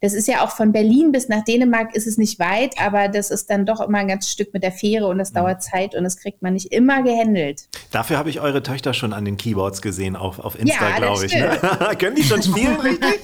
das 0.04 0.12
ist 0.12 0.28
ja 0.28 0.44
auch 0.44 0.50
von 0.50 0.70
Berlin 0.70 1.12
bis 1.12 1.28
nach 1.28 1.44
Dänemark 1.44 1.94
ist 1.96 2.06
es 2.06 2.18
nicht 2.18 2.38
weit, 2.38 2.78
aber 2.78 3.08
das 3.08 3.30
ist 3.30 3.48
dann 3.48 3.64
doch 3.64 3.80
immer 3.80 3.96
ein 3.96 4.08
ganzes 4.08 4.30
Stück 4.30 4.52
mit 4.52 4.62
der 4.62 4.70
Fähre 4.70 5.06
und 5.06 5.16
das 5.16 5.30
mhm. 5.30 5.36
dauert 5.36 5.62
Zeit 5.62 5.94
und 5.94 6.04
das 6.04 6.18
kriegt 6.18 6.42
man 6.42 6.52
nicht 6.52 6.72
immer 6.72 7.02
gehandelt. 7.02 7.68
Dafür 7.90 8.18
habe 8.18 8.28
ich 8.28 8.38
eure 8.38 8.62
Töchter 8.62 8.92
schon 8.92 9.14
an 9.14 9.24
den 9.24 9.38
Keyboards 9.38 9.80
gesehen, 9.80 10.14
auf, 10.14 10.40
auf 10.40 10.58
Insta, 10.60 10.90
ja, 10.90 10.96
glaube 10.98 11.24
ich. 11.24 11.34
Ne? 11.34 11.58
Können 11.98 12.16
die 12.16 12.22
schon 12.22 12.42
spielen, 12.42 12.78
richtig? 12.80 13.18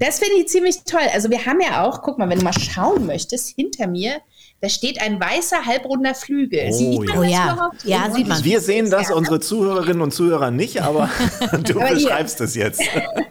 Das 0.00 0.18
finde 0.18 0.40
ich 0.40 0.48
ziemlich 0.48 0.82
toll. 0.84 1.06
Also 1.14 1.30
wir 1.30 1.46
haben 1.46 1.60
ja 1.60 1.84
auch, 1.84 2.02
guck 2.02 2.18
mal, 2.18 2.28
wenn 2.28 2.38
du 2.38 2.44
mal 2.44 2.52
schauen 2.52 3.06
möchtest, 3.06 3.54
hinter 3.54 3.86
mir 3.86 4.16
da 4.60 4.70
steht 4.70 5.00
ein 5.02 5.20
weißer, 5.20 5.66
halbrunder 5.66 6.14
Flügel. 6.14 6.68
Oh, 6.70 6.72
sieht 6.72 7.14
man 7.14 7.28
ja. 7.28 7.70
das 7.72 7.84
ja. 7.84 8.06
ja, 8.06 8.14
sieht 8.14 8.26
man. 8.26 8.42
Wir 8.42 8.60
sehen 8.60 8.90
das, 8.90 9.10
unsere 9.10 9.38
Zuhörerinnen 9.38 10.00
und 10.00 10.12
Zuhörer 10.12 10.50
nicht, 10.50 10.82
aber 10.82 11.10
du 11.64 11.80
aber 11.80 11.94
beschreibst 11.94 12.40
es 12.40 12.54
jetzt. 12.54 12.82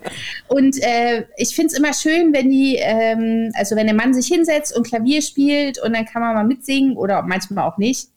und 0.48 0.82
äh, 0.84 1.26
ich 1.38 1.56
finde 1.56 1.74
es 1.74 1.78
immer 1.78 1.94
schön, 1.94 2.32
wenn 2.32 2.50
die, 2.50 2.78
ähm, 2.80 3.52
also 3.56 3.76
wenn 3.76 3.88
der 3.88 3.96
Mann 3.96 4.14
sich 4.14 4.28
hinsetzt 4.28 4.76
und 4.76 4.86
Klavier 4.88 5.22
spielt 5.22 5.82
und 5.82 5.94
dann 5.94 6.06
kann 6.06 6.22
man 6.22 6.36
mal 6.36 6.46
mitsingen 6.46 6.96
oder 6.96 7.24
manchmal 7.24 7.68
auch 7.68 7.78
nicht. 7.78 8.10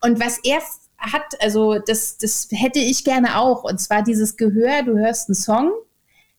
Und 0.00 0.20
was 0.20 0.38
er 0.42 0.60
hat, 0.98 1.40
also 1.40 1.78
das, 1.78 2.18
das 2.18 2.48
hätte 2.50 2.80
ich 2.80 3.04
gerne 3.04 3.38
auch. 3.38 3.62
Und 3.62 3.78
zwar 3.78 4.02
dieses 4.02 4.36
Gehör, 4.36 4.82
du 4.82 4.98
hörst 4.98 5.28
einen 5.28 5.36
Song 5.36 5.70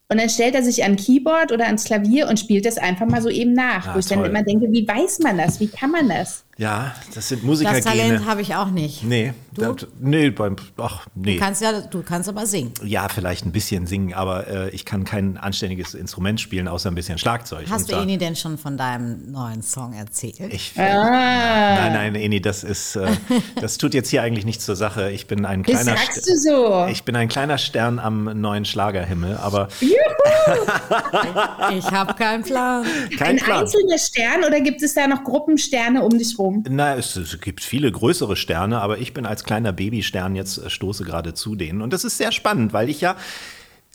und 0.09 0.19
dann 0.19 0.29
stellt 0.29 0.55
er 0.55 0.63
sich 0.63 0.83
an 0.83 0.95
Keyboard 0.95 1.51
oder 1.51 1.65
ans 1.65 1.83
Klavier 1.83 2.27
und 2.27 2.39
spielt 2.39 2.65
das 2.65 2.77
einfach 2.77 3.05
mal 3.05 3.21
so 3.21 3.29
eben 3.29 3.53
nach. 3.53 3.85
Ja, 3.85 3.95
wo 3.95 3.99
ich 3.99 4.07
toll. 4.07 4.17
dann 4.17 4.25
immer 4.25 4.43
denke, 4.43 4.71
wie 4.71 4.87
weiß 4.87 5.19
man 5.19 5.37
das? 5.37 5.59
Wie 5.59 5.67
kann 5.67 5.91
man 5.91 6.09
das? 6.09 6.43
Ja, 6.59 6.93
das 7.15 7.29
sind 7.29 7.45
Musiker. 7.45 7.71
Das 7.71 7.85
Talent 7.85 8.25
habe 8.25 8.41
ich 8.41 8.53
auch 8.53 8.69
nicht. 8.69 9.01
Nee, 9.05 9.33
du? 9.53 9.71
Das, 9.71 9.87
nee, 9.97 10.29
beim, 10.29 10.57
ach, 10.75 11.07
nee. 11.15 11.35
Du 11.35 11.39
kannst 11.39 11.61
ja, 11.61 11.79
du 11.79 12.03
kannst 12.03 12.27
aber 12.27 12.45
singen. 12.45 12.73
Ja, 12.83 13.07
vielleicht 13.07 13.45
ein 13.45 13.53
bisschen 13.53 13.87
singen, 13.87 14.13
aber 14.13 14.45
äh, 14.47 14.69
ich 14.71 14.83
kann 14.83 15.05
kein 15.05 15.37
anständiges 15.37 15.93
Instrument 15.93 16.41
spielen, 16.41 16.67
außer 16.67 16.91
ein 16.91 16.95
bisschen 16.95 17.17
Schlagzeug. 17.17 17.67
Hast 17.69 17.89
du 17.89 17.95
Eni 17.95 18.17
denn 18.17 18.35
schon 18.35 18.57
von 18.57 18.75
deinem 18.75 19.31
neuen 19.31 19.61
Song 19.61 19.93
erzählt? 19.93 20.53
Ich, 20.53 20.73
ah. 20.75 20.81
Nein, 20.83 21.93
nein, 21.93 22.15
Eni, 22.15 22.41
das 22.41 22.65
ist, 22.65 22.97
äh, 22.97 23.07
das 23.61 23.77
tut 23.77 23.93
jetzt 23.93 24.09
hier 24.09 24.21
eigentlich 24.21 24.43
nichts 24.43 24.65
zur 24.65 24.75
Sache. 24.75 25.11
Ich 25.11 25.27
bin 25.27 25.45
ein 25.45 25.63
kleiner, 25.63 25.93
das 25.93 26.07
sagst 26.07 26.27
du 26.27 26.35
so. 26.35 26.87
ich 26.91 27.05
bin 27.05 27.15
ein 27.15 27.29
kleiner 27.29 27.57
Stern 27.57 27.99
am 27.99 28.25
neuen 28.25 28.65
Schlagerhimmel, 28.65 29.37
aber 29.37 29.69
ich 31.77 31.85
habe 31.91 32.13
keinen 32.13 32.43
Plan. 32.43 32.85
Kein 33.17 33.27
ein 33.27 33.37
Plan. 33.37 33.59
einzelner 33.61 33.97
Stern 33.97 34.43
oder 34.45 34.61
gibt 34.61 34.81
es 34.81 34.93
da 34.93 35.07
noch 35.07 35.23
Gruppensterne 35.23 36.03
um 36.03 36.17
dich 36.17 36.37
rum? 36.37 36.63
Na, 36.69 36.95
es, 36.95 37.15
es, 37.15 37.39
gibt 37.39 37.63
viele 37.63 37.91
größere 37.91 38.35
Sterne, 38.35 38.81
aber 38.81 38.97
ich 38.97 39.13
bin 39.13 39.25
als 39.25 39.43
kleiner 39.43 39.73
Babystern 39.73 40.35
jetzt 40.35 40.57
äh, 40.57 40.69
stoße 40.69 41.03
gerade 41.03 41.33
zu 41.33 41.55
denen. 41.55 41.81
Und 41.81 41.93
das 41.93 42.03
ist 42.03 42.17
sehr 42.17 42.31
spannend, 42.31 42.73
weil 42.73 42.89
ich 42.89 43.01
ja 43.01 43.15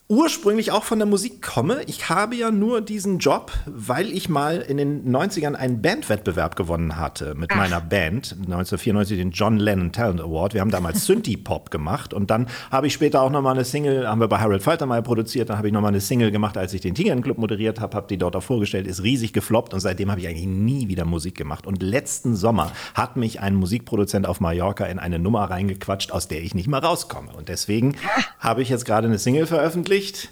ursprünglich 0.09 0.71
auch 0.71 0.85
von 0.85 0.99
der 0.99 1.07
Musik 1.07 1.41
komme. 1.41 1.81
Ich 1.87 2.11
habe 2.11 2.37
ja 2.37 2.51
nur 2.51 2.83
diesen 2.83 3.21
Job, 3.21 3.53
weil 3.65 4.13
ich 4.13 4.29
mal 4.29 4.59
in 4.59 4.77
den 4.77 5.11
90ern 5.11 5.55
einen 5.55 5.81
Bandwettbewerb 5.81 6.57
gewonnen 6.57 6.99
hatte 6.99 7.35
mit 7.35 7.51
Ach. 7.53 7.57
meiner 7.57 7.81
Band. 7.81 8.33
1994 8.33 9.17
den 9.17 9.31
John 9.31 9.57
Lennon 9.57 9.93
Talent 9.93 10.21
Award. 10.21 10.53
Wir 10.53 10.61
haben 10.61 10.71
damals 10.71 11.07
Synthie-Pop 11.07 11.71
gemacht 11.71 12.13
und 12.13 12.31
dann 12.31 12.49
habe 12.71 12.87
ich 12.87 12.93
später 12.93 13.23
auch 13.23 13.31
nochmal 13.31 13.55
eine 13.55 13.65
Single, 13.65 14.07
haben 14.07 14.21
wir 14.21 14.29
bei 14.29 14.39
Harold 14.39 14.63
Faltermeyer 14.63 15.01
produziert, 15.01 15.49
dann 15.49 15.57
habe 15.57 15.69
ich 15.69 15.73
nochmal 15.73 15.89
eine 15.89 16.03
Single 16.03 16.31
gemacht, 16.31 16.59
als 16.59 16.75
ich 16.75 16.83
den 16.83 16.95
Tigern 16.95 17.23
Club 17.23 17.39
moderiert 17.39 17.81
habe, 17.81 17.97
habe 17.97 18.07
die 18.07 18.19
dort 18.19 18.37
auch 18.37 18.43
vorgestellt, 18.43 18.87
ist 18.87 19.03
riesig 19.03 19.33
gefloppt 19.33 19.73
und 19.73 19.81
seitdem 19.81 20.11
habe 20.11 20.21
ich 20.21 20.29
eigentlich 20.29 20.47
nie 20.47 20.89
wieder 20.89 21.07
Musik 21.07 21.35
gemacht. 21.35 21.67
Und 21.67 21.83
letzten 21.83 22.37
Sommer 22.37 22.73
hat 22.93 23.17
mich 23.17 23.41
ein 23.41 23.55
Musikproduzent 23.55 24.27
auf 24.27 24.41
Mallorca 24.41 24.85
in 24.85 24.99
eine 24.99 25.19
Nummer 25.19 25.45
reingequatscht, 25.45 26.13
aus 26.13 26.29
der 26.29 26.43
ich 26.43 26.55
nicht 26.55 26.69
mal 26.69 26.81
rauskomme. 26.81 27.33
Und 27.35 27.49
deswegen 27.49 27.97
habe 28.39 28.61
ich 28.61 28.69
jetzt 28.69 28.85
gerade 28.85 29.07
eine 29.07 29.19
Single 29.19 29.47
veröffentlicht 29.47 29.94
veröffentlicht. 29.95 30.29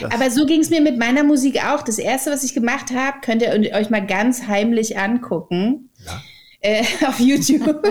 Das 0.00 0.12
Aber 0.12 0.30
so 0.30 0.46
ging 0.46 0.60
es 0.60 0.70
mir 0.70 0.80
mit 0.80 0.98
meiner 0.98 1.24
Musik 1.24 1.64
auch. 1.64 1.82
Das 1.82 1.98
erste, 1.98 2.30
was 2.30 2.44
ich 2.44 2.54
gemacht 2.54 2.92
habe, 2.94 3.18
könnt 3.22 3.42
ihr 3.42 3.50
euch 3.74 3.90
mal 3.90 4.04
ganz 4.06 4.46
heimlich 4.46 4.98
angucken. 4.98 5.90
Ja. 6.06 6.22
Äh, 6.62 6.84
auf 7.06 7.18
YouTube. 7.18 7.82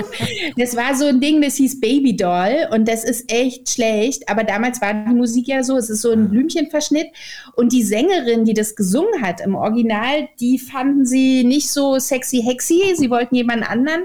das 0.55 0.75
war 0.75 0.95
so 0.95 1.05
ein 1.05 1.19
Ding, 1.19 1.41
das 1.41 1.55
hieß 1.55 1.79
Baby 1.79 2.15
Doll 2.15 2.67
und 2.71 2.87
das 2.87 3.03
ist 3.03 3.31
echt 3.31 3.69
schlecht. 3.69 4.29
Aber 4.29 4.43
damals 4.43 4.79
war 4.79 4.93
die 4.93 5.13
Musik 5.13 5.47
ja 5.47 5.63
so, 5.63 5.75
es 5.75 5.89
ist 5.89 6.01
so 6.01 6.11
ein 6.11 6.29
Blümchenverschnitt 6.29 7.07
und 7.55 7.73
die 7.73 7.83
Sängerin, 7.83 8.45
die 8.45 8.53
das 8.53 8.75
gesungen 8.75 9.21
hat 9.21 9.41
im 9.41 9.55
Original, 9.55 10.29
die 10.39 10.59
fanden 10.59 11.05
sie 11.05 11.43
nicht 11.43 11.71
so 11.71 11.99
sexy 11.99 12.43
hexy. 12.43 12.93
Sie 12.95 13.09
wollten 13.09 13.35
jemanden 13.35 13.63
anderen 13.63 14.03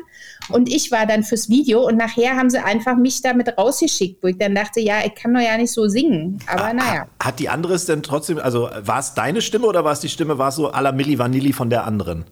und 0.51 0.73
ich 0.73 0.91
war 0.91 1.07
dann 1.07 1.23
fürs 1.23 1.49
Video 1.49 1.87
und 1.87 1.97
nachher 1.97 2.37
haben 2.37 2.51
sie 2.51 2.63
einfach 2.63 2.97
mich 2.97 3.23
damit 3.23 3.57
rausgeschickt, 3.57 4.23
wo 4.23 4.29
ich 4.29 4.39
dann 4.39 4.55
dachte, 4.55 4.81
ja, 4.81 5.05
ich 5.05 5.15
kann 5.15 5.35
doch 5.35 5.41
ja 5.41 5.57
nicht 5.57 5.73
so 5.73 5.89
singen. 5.89 6.39
Aber 6.47 6.65
ah, 6.65 6.73
naja. 6.75 7.07
Hat 7.23 7.39
die 7.39 7.49
andere 7.49 7.75
es 7.75 7.87
denn 7.87 8.03
trotzdem, 8.03 8.39
also 8.39 8.69
war 8.83 8.99
es 8.99 9.15
deine 9.15 9.43
Stimme 9.43 9.67
oder 9.67 9.85
war 9.85 9.93
es 9.93 10.01
die 10.01 10.09
Stimme, 10.09 10.39
war 10.39 10.49
es 10.49 10.57
so 10.57 10.73
à 10.73 10.81
la 10.81 10.93
Milli 10.93 11.19
Vanilli 11.19 11.53
von 11.53 11.71
der 11.71 11.85
anderen? 11.85 12.25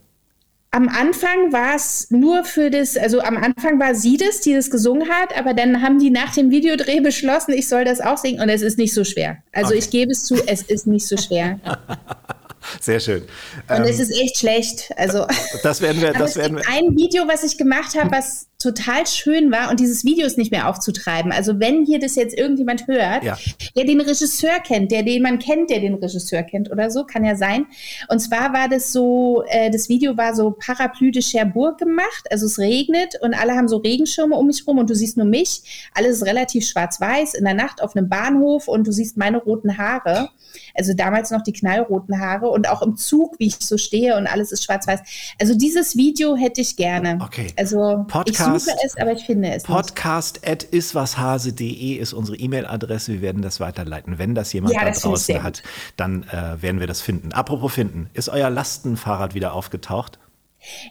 Am 0.75 0.89
Anfang 0.89 1.53
war 1.53 1.75
es 1.75 2.11
nur 2.11 2.45
für 2.45 2.71
das, 2.71 2.97
also 2.97 3.21
am 3.21 3.37
Anfang 3.37 3.79
war 3.79 3.95
sie 3.95 4.17
das, 4.17 4.41
die 4.41 4.55
das 4.55 4.71
gesungen 4.71 5.07
hat, 5.07 5.37
aber 5.39 5.53
dann 5.53 5.83
haben 5.83 5.99
die 5.99 6.09
nach 6.09 6.33
dem 6.33 6.51
Videodreh 6.51 7.01
beschlossen, 7.01 7.53
ich 7.53 7.69
soll 7.69 7.85
das 7.85 8.01
auch 8.01 8.17
singen 8.17 8.41
und 8.41 8.49
es 8.49 8.63
ist 8.63 8.79
nicht 8.79 8.95
so 8.95 9.05
schwer. 9.05 9.37
Also 9.53 9.71
okay. 9.71 9.79
ich 9.79 9.91
gebe 9.91 10.13
es 10.13 10.25
zu, 10.25 10.37
es 10.47 10.63
ist 10.63 10.87
nicht 10.87 11.07
so 11.07 11.19
schwer. 11.19 11.61
Sehr 12.81 13.01
schön. 13.01 13.23
Und 13.69 13.77
ähm, 13.77 13.83
es 13.85 13.99
ist 14.01 14.11
echt 14.11 14.39
schlecht. 14.39 14.91
Also, 14.97 15.27
das 15.63 15.81
werden 15.81 16.01
wir. 16.01 16.13
Das 16.13 16.37
werden 16.37 16.57
wir. 16.57 16.69
Ein 16.69 16.97
Video, 16.97 17.27
was 17.29 17.45
ich 17.45 17.59
gemacht 17.59 17.95
habe, 17.99 18.11
was 18.13 18.47
total 18.63 19.07
schön 19.07 19.51
war 19.51 19.71
und 19.71 19.81
dieses 19.81 20.05
Video 20.05 20.27
ist 20.27 20.39
nicht 20.39 20.53
mehr 20.53 20.69
aufzutreiben. 20.69 21.33
Also 21.33 21.59
wenn 21.59 21.85
hier 21.85 21.99
das 21.99 22.15
jetzt 22.15 22.37
irgendjemand 22.37 22.87
hört, 22.87 23.25
ja. 23.25 23.37
der 23.77 23.85
den 23.85 24.01
Regisseur 24.01 24.61
kennt, 24.65 24.93
der 24.93 25.03
den 25.03 25.23
man 25.23 25.39
kennt, 25.39 25.71
der 25.71 25.81
den 25.81 25.95
Regisseur 25.95 26.43
kennt 26.43 26.71
oder 26.71 26.91
so, 26.91 27.05
kann 27.05 27.25
ja 27.25 27.35
sein. 27.35 27.67
Und 28.09 28.21
zwar 28.21 28.53
war 28.53 28.69
das 28.69 28.93
so, 28.93 29.43
äh, 29.49 29.71
das 29.71 29.89
Video 29.89 30.17
war 30.17 30.35
so 30.35 30.53
Parapluie 30.53 31.11
de 31.11 31.23
Cherbourg 31.23 31.79
gemacht, 31.79 32.27
also 32.31 32.47
es 32.47 32.59
regnet 32.59 33.17
und 33.21 33.35
alle 33.35 33.55
haben 33.55 33.69
so 33.69 33.79
Regenschirme 33.79 34.37
um 34.37 34.47
mich 34.47 34.65
rum 34.67 34.79
und 34.79 34.89
du 34.89 34.95
siehst 34.95 35.17
nur 35.17 35.27
mich. 35.27 35.91
Alles 35.95 36.19
ist 36.19 36.27
relativ 36.27 36.69
schwarz-weiß 36.69 37.35
in 37.35 37.45
der 37.45 37.55
Nacht 37.55 37.83
auf 37.83 37.97
einem 37.97 38.09
Bahnhof 38.09 38.69
und 38.69 38.87
du 38.87 38.93
siehst 38.93 39.17
meine 39.17 39.39
roten 39.39 39.77
Haare. 39.77 40.31
Also 40.75 40.95
damals 40.95 41.31
noch 41.31 41.43
die 41.43 41.53
knallroten 41.53 42.19
Haare 42.21 42.49
und 42.49 42.69
auch 42.69 42.83
im 42.83 42.97
Zug, 42.97 43.39
wie 43.39 43.47
ich 43.47 43.57
so 43.61 43.77
stehe 43.77 44.17
und 44.17 44.27
alles 44.27 44.53
ist 44.53 44.65
schwarz-weiß. 44.65 45.01
Also 45.41 45.57
dieses 45.57 45.97
Video 45.97 46.37
hätte 46.37 46.61
ich 46.61 46.77
gerne. 46.77 47.19
Okay. 47.23 47.53
Also 47.57 48.05
Podcast, 48.09 48.29
ich 48.29 48.39
suche 48.39 48.77
es, 48.85 48.97
aber 48.97 49.13
ich 49.13 49.25
finde 49.25 49.53
es 49.53 49.63
Podcast 49.65 50.47
at 50.47 50.65
iswashase.de 50.65 51.95
ist 51.95 52.13
unsere 52.13 52.37
E-Mail-Adresse. 52.37 53.13
Wir 53.13 53.23
werden 53.23 53.43
das 53.43 53.61
weiterleiten. 53.61 54.19
Wenn 54.19 54.35
das 54.35 54.53
jemand 54.53 54.75
ja, 54.75 54.85
da 54.85 54.91
draußen 54.91 55.43
hat, 55.43 55.63
dann 55.97 56.25
äh, 56.25 56.61
werden 56.63 56.81
wir 56.81 56.87
das 56.87 57.01
finden. 57.01 57.33
Apropos 57.33 57.73
finden, 57.73 58.11
ist 58.13 58.29
euer 58.29 58.51
Lastenfahrrad 58.51 59.35
wieder 59.35 59.53
aufgetaucht? 59.55 60.19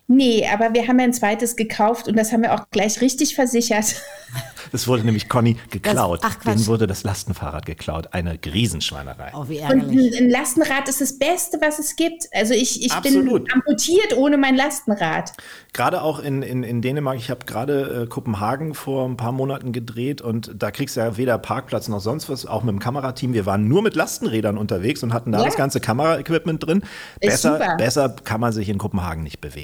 Nee, 0.07 0.47
aber 0.51 0.74
wir 0.74 0.88
haben 0.88 0.99
ja 0.99 1.05
ein 1.05 1.13
zweites 1.13 1.55
gekauft 1.55 2.07
und 2.07 2.17
das 2.17 2.32
haben 2.32 2.43
wir 2.43 2.53
auch 2.53 2.69
gleich 2.72 3.01
richtig 3.01 3.36
versichert. 3.36 3.95
Das 4.72 4.88
wurde 4.88 5.03
nämlich 5.03 5.28
Conny 5.28 5.57
geklaut. 5.69 6.24
Das, 6.24 6.32
ach, 6.32 6.43
Denen 6.43 6.65
wurde 6.67 6.88
das 6.88 7.03
Lastenfahrrad 7.03 7.65
geklaut. 7.65 8.13
Eine 8.13 8.39
Riesenschweinerei. 8.43 9.32
Oh, 9.34 9.45
wie 9.49 9.57
ärgerlich. 9.57 10.11
Und 10.11 10.17
ein 10.17 10.30
Lastenrad 10.30 10.88
ist 10.88 11.01
das 11.01 11.19
Beste, 11.19 11.59
was 11.59 11.80
es 11.80 11.95
gibt. 11.95 12.30
Also 12.34 12.53
ich, 12.53 12.86
ich 12.86 12.93
bin 13.01 13.28
amputiert 13.51 14.15
ohne 14.15 14.38
mein 14.38 14.55
Lastenrad. 14.55 15.34
Gerade 15.74 16.01
auch 16.01 16.19
in, 16.19 16.41
in, 16.41 16.63
in 16.63 16.82
Dänemark. 16.82 17.17
Ich 17.17 17.30
habe 17.30 17.45
gerade 17.45 18.03
äh, 18.03 18.07
Kopenhagen 18.07 18.74
vor 18.74 19.07
ein 19.07 19.17
paar 19.17 19.32
Monaten 19.32 19.74
gedreht 19.74 20.22
und 20.22 20.51
da 20.55 20.72
kriegst 20.72 20.95
du 20.95 21.01
ja 21.01 21.17
weder 21.17 21.38
Parkplatz 21.38 21.88
noch 21.88 21.99
sonst 21.99 22.30
was. 22.30 22.45
Auch 22.45 22.63
mit 22.63 22.72
dem 22.72 22.80
Kamerateam. 22.80 23.34
Wir 23.34 23.45
waren 23.45 23.67
nur 23.67 23.82
mit 23.82 23.95
Lastenrädern 23.95 24.57
unterwegs 24.57 25.03
und 25.03 25.13
hatten 25.13 25.32
da 25.32 25.39
ja. 25.39 25.45
das 25.45 25.55
ganze 25.55 25.80
Kameraequipment 25.82 26.65
drin. 26.65 26.84
Besser, 27.19 27.76
besser 27.78 28.15
kann 28.24 28.39
man 28.39 28.53
sich 28.53 28.69
in 28.69 28.78
Kopenhagen 28.78 29.24
nicht 29.24 29.41
bewegen. 29.41 29.61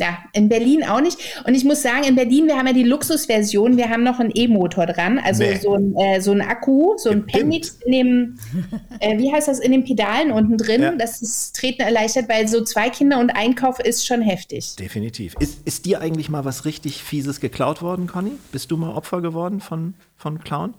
Ja, 0.00 0.18
in 0.32 0.48
Berlin 0.48 0.84
auch 0.84 1.00
nicht. 1.00 1.18
Und 1.46 1.54
ich 1.54 1.64
muss 1.64 1.82
sagen, 1.82 2.04
in 2.04 2.16
Berlin, 2.16 2.46
wir 2.46 2.56
haben 2.56 2.66
ja 2.66 2.72
die 2.72 2.82
Luxusversion, 2.82 3.76
wir 3.76 3.90
haben 3.90 4.02
noch 4.02 4.18
einen 4.18 4.32
E-Motor 4.34 4.86
dran, 4.86 5.18
also 5.18 5.42
nee. 5.42 5.56
so, 5.56 5.74
ein, 5.74 5.94
äh, 5.96 6.20
so 6.20 6.32
ein 6.32 6.40
Akku, 6.40 6.96
so 6.96 7.10
ein 7.10 7.26
Pendix 7.26 7.78
in 7.84 7.92
dem, 7.92 8.38
äh, 9.00 9.18
wie 9.18 9.32
heißt 9.32 9.48
das, 9.48 9.60
in 9.60 9.70
den 9.70 9.84
Pedalen 9.84 10.32
unten 10.32 10.56
drin, 10.56 10.82
ja. 10.82 10.96
das 10.96 11.22
ist 11.22 11.54
Treten 11.54 11.82
erleichtert, 11.82 12.28
weil 12.28 12.48
so 12.48 12.64
zwei 12.64 12.90
Kinder 12.90 13.20
und 13.20 13.30
Einkauf 13.30 13.78
ist 13.78 14.06
schon 14.06 14.22
heftig. 14.22 14.76
Definitiv. 14.76 15.34
Ist, 15.38 15.60
ist 15.66 15.84
dir 15.84 16.00
eigentlich 16.00 16.30
mal 16.30 16.44
was 16.44 16.64
richtig 16.64 17.02
Fieses 17.02 17.40
geklaut 17.40 17.82
worden, 17.82 18.06
Conny? 18.06 18.32
Bist 18.50 18.70
du 18.70 18.76
mal 18.76 18.94
Opfer 18.94 19.20
geworden 19.20 19.60
von, 19.60 19.94
von 20.16 20.40
Clown? 20.40 20.74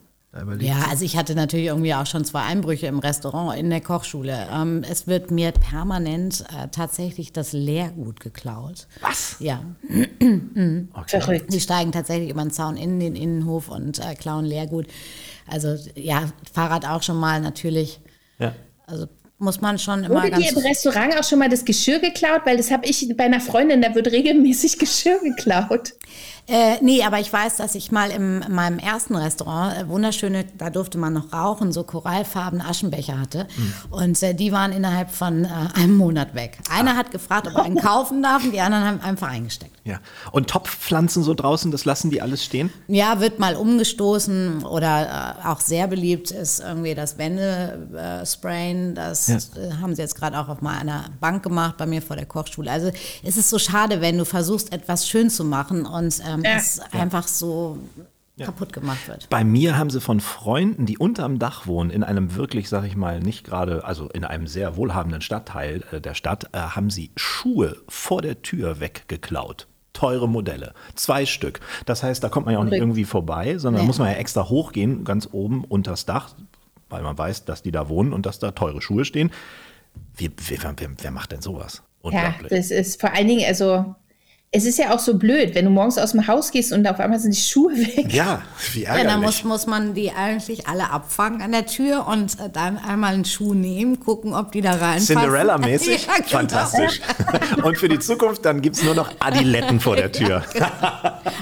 Ja, 0.59 0.87
also 0.89 1.05
ich 1.05 1.15
hatte 1.15 1.35
natürlich 1.35 1.67
irgendwie 1.67 1.93
auch 1.93 2.07
schon 2.07 2.25
zwei 2.25 2.41
Einbrüche 2.41 2.87
im 2.87 2.97
Restaurant, 2.97 3.55
in 3.59 3.69
der 3.69 3.81
Kochschule. 3.81 4.47
Ähm, 4.51 4.83
es 4.89 5.05
wird 5.05 5.29
mir 5.29 5.51
permanent 5.51 6.41
äh, 6.49 6.69
tatsächlich 6.69 7.33
das 7.33 7.53
Leergut 7.53 8.19
geklaut. 8.19 8.87
Was? 9.01 9.35
Ja. 9.39 9.63
okay. 10.93 11.43
Die 11.49 11.59
steigen 11.59 11.91
tatsächlich 11.91 12.31
über 12.31 12.41
den 12.41 12.49
Zaun 12.49 12.77
in 12.77 12.99
den 12.99 13.15
Innenhof 13.15 13.69
und 13.69 13.99
äh, 13.99 14.15
klauen 14.15 14.45
Leergut. 14.45 14.87
Also 15.45 15.77
ja, 15.95 16.23
Fahrrad 16.51 16.87
auch 16.87 17.03
schon 17.03 17.17
mal 17.17 17.39
natürlich. 17.39 17.99
Ja. 18.39 18.55
Also 18.87 19.07
muss 19.37 19.61
man 19.61 19.77
schon 19.77 20.03
immer 20.03 20.15
Wurde 20.15 20.31
ganz... 20.31 20.47
dir 20.47 20.57
im 20.57 20.63
Restaurant 20.65 21.19
auch 21.19 21.23
schon 21.23 21.37
mal 21.37 21.49
das 21.49 21.65
Geschirr 21.65 21.99
geklaut? 21.99 22.41
Weil 22.45 22.57
das 22.57 22.71
habe 22.71 22.85
ich 22.87 23.13
bei 23.15 23.25
einer 23.25 23.41
Freundin, 23.41 23.81
da 23.81 23.93
wird 23.93 24.07
regelmäßig 24.07 24.79
Geschirr 24.79 25.19
geklaut. 25.19 25.93
Äh, 26.45 26.77
nee, 26.81 27.03
aber 27.03 27.19
ich 27.19 27.31
weiß, 27.31 27.55
dass 27.55 27.73
ich 27.73 27.91
mal 27.91 28.09
im, 28.11 28.41
in 28.41 28.53
meinem 28.53 28.77
ersten 28.77 29.15
Restaurant 29.15 29.77
äh, 29.77 29.87
wunderschöne, 29.87 30.45
da 30.57 30.69
durfte 30.69 30.97
man 30.97 31.13
noch 31.13 31.31
rauchen, 31.31 31.71
so 31.71 31.83
korallfarbene 31.83 32.65
Aschenbecher 32.65 33.19
hatte. 33.19 33.47
Mhm. 33.55 33.73
Und 33.91 34.23
äh, 34.23 34.33
die 34.33 34.51
waren 34.51 34.73
innerhalb 34.73 35.09
von 35.09 35.45
äh, 35.45 35.49
einem 35.75 35.95
Monat 35.95 36.35
weg. 36.35 36.57
Einer 36.69 36.91
ah. 36.91 36.95
hat 36.97 37.11
gefragt, 37.11 37.47
ob 37.47 37.55
er 37.55 37.63
einen 37.63 37.77
kaufen 37.77 38.21
darf 38.21 38.43
und 38.43 38.51
die 38.51 38.59
anderen 38.59 38.83
haben 38.83 39.01
einfach 39.01 39.29
eingesteckt. 39.29 39.73
Ja. 39.85 39.99
Und 40.31 40.49
Topfpflanzen 40.49 41.23
so 41.23 41.33
draußen, 41.33 41.71
das 41.71 41.85
lassen 41.85 42.09
die 42.09 42.21
alles 42.21 42.43
stehen? 42.43 42.71
Ja, 42.87 43.19
wird 43.19 43.39
mal 43.39 43.55
umgestoßen 43.55 44.63
oder 44.65 45.37
äh, 45.43 45.47
auch 45.47 45.61
sehr 45.61 45.87
beliebt 45.87 46.31
ist 46.31 46.59
irgendwie 46.59 46.95
das 46.95 47.17
Wände-Sprayen. 47.17 48.95
das 48.95 49.27
ja. 49.27 49.35
Äh, 49.35 49.73
haben 49.81 49.95
sie 49.95 50.01
jetzt 50.01 50.15
gerade 50.15 50.39
auch 50.39 50.49
auf 50.49 50.61
mal 50.61 50.77
einer 50.77 51.05
Bank 51.19 51.43
gemacht 51.43 51.77
bei 51.77 51.85
mir 51.85 52.01
vor 52.01 52.15
der 52.15 52.25
Kochschule. 52.25 52.71
Also 52.71 52.91
es 53.23 53.37
ist 53.37 53.49
so 53.49 53.59
schade, 53.59 54.01
wenn 54.01 54.17
du 54.17 54.25
versuchst, 54.25 54.73
etwas 54.73 55.07
schön 55.07 55.29
zu 55.29 55.43
machen 55.43 55.85
und 55.85 56.21
ähm, 56.33 56.43
ja. 56.43 56.55
es 56.55 56.79
einfach 56.91 57.27
so 57.27 57.77
ja. 58.35 58.45
kaputt 58.45 58.73
gemacht 58.73 59.07
wird. 59.07 59.29
Bei 59.29 59.43
mir 59.43 59.77
haben 59.77 59.89
sie 59.89 60.01
von 60.01 60.19
Freunden, 60.19 60.85
die 60.85 60.97
unterm 60.97 61.39
Dach 61.39 61.67
wohnen, 61.67 61.89
in 61.89 62.03
einem 62.03 62.35
wirklich, 62.35 62.69
sag 62.69 62.85
ich 62.85 62.95
mal, 62.95 63.19
nicht 63.19 63.45
gerade, 63.45 63.83
also 63.83 64.09
in 64.09 64.23
einem 64.23 64.47
sehr 64.47 64.75
wohlhabenden 64.75 65.21
Stadtteil 65.21 65.83
äh, 65.91 66.01
der 66.01 66.13
Stadt, 66.13 66.49
äh, 66.53 66.59
haben 66.59 66.89
sie 66.89 67.11
Schuhe 67.15 67.77
vor 67.87 68.21
der 68.21 68.41
Tür 68.41 68.79
weggeklaut. 68.79 69.67
Teure 69.93 70.27
Modelle, 70.27 70.73
zwei 70.95 71.25
Stück. 71.27 71.59
Das 71.85 72.01
heißt, 72.01 72.23
da 72.23 72.29
kommt 72.29 72.47
man 72.47 72.53
ja 72.53 72.59
auch 72.59 72.63
nicht 72.63 72.73
irgendwie 72.73 73.05
vorbei, 73.05 73.59
sondern 73.59 73.83
nee. 73.83 73.87
muss 73.87 73.99
man 73.99 74.09
ja 74.09 74.15
extra 74.15 74.49
hochgehen, 74.49 75.03
ganz 75.03 75.29
oben 75.31 75.63
unters 75.63 76.05
Dach, 76.05 76.33
weil 76.89 77.03
man 77.03 77.15
weiß, 77.15 77.45
dass 77.45 77.61
die 77.61 77.71
da 77.71 77.89
wohnen 77.89 78.11
und 78.11 78.25
dass 78.25 78.39
da 78.39 78.51
teure 78.51 78.81
Schuhe 78.81 79.05
stehen. 79.05 79.31
Wie, 80.15 80.31
wer, 80.47 80.57
wer, 80.77 80.89
wer 80.97 81.11
macht 81.11 81.31
denn 81.31 81.41
sowas? 81.41 81.83
Ja, 82.11 82.33
das 82.49 82.71
ist 82.71 82.99
vor 82.99 83.13
allen 83.13 83.27
Dingen, 83.27 83.45
also 83.47 83.95
es 84.55 84.65
ist 84.65 84.77
ja 84.77 84.93
auch 84.93 84.99
so 84.99 85.15
blöd, 85.17 85.55
wenn 85.55 85.65
du 85.65 85.71
morgens 85.71 85.97
aus 85.97 86.11
dem 86.11 86.27
Haus 86.27 86.51
gehst 86.51 86.73
und 86.73 86.85
auf 86.87 86.99
einmal 86.99 87.19
sind 87.19 87.35
die 87.35 87.41
Schuhe 87.41 87.75
weg. 87.75 88.13
Ja, 88.13 88.43
wie 88.73 88.83
ärgerlich. 88.83 89.03
Ja, 89.03 89.11
dann 89.11 89.21
muss, 89.21 89.43
muss 89.43 89.65
man 89.65 89.95
die 89.95 90.11
eigentlich 90.11 90.67
alle 90.67 90.91
abfangen 90.91 91.41
an 91.41 91.51
der 91.51 91.65
Tür 91.65 92.05
und 92.05 92.39
äh, 92.39 92.51
dann 92.53 92.77
einmal 92.77 93.15
einen 93.15 93.25
Schuh 93.25 93.55
nehmen, 93.55 93.99
gucken, 93.99 94.35
ob 94.35 94.51
die 94.51 94.61
da 94.61 94.73
reinpassen. 94.73 95.17
Cinderella-mäßig? 95.17 96.07
Ja, 96.13 96.17
genau. 96.17 96.29
Fantastisch. 96.29 97.01
Und 97.63 97.77
für 97.77 97.87
die 97.87 97.97
Zukunft, 97.97 98.45
dann 98.45 98.61
gibt 98.61 98.75
es 98.75 98.83
nur 98.83 98.93
noch 98.93 99.09
Adiletten 99.19 99.79
vor 99.79 99.95
der 99.95 100.11
Tür. 100.11 100.43
Genau. 100.53 100.67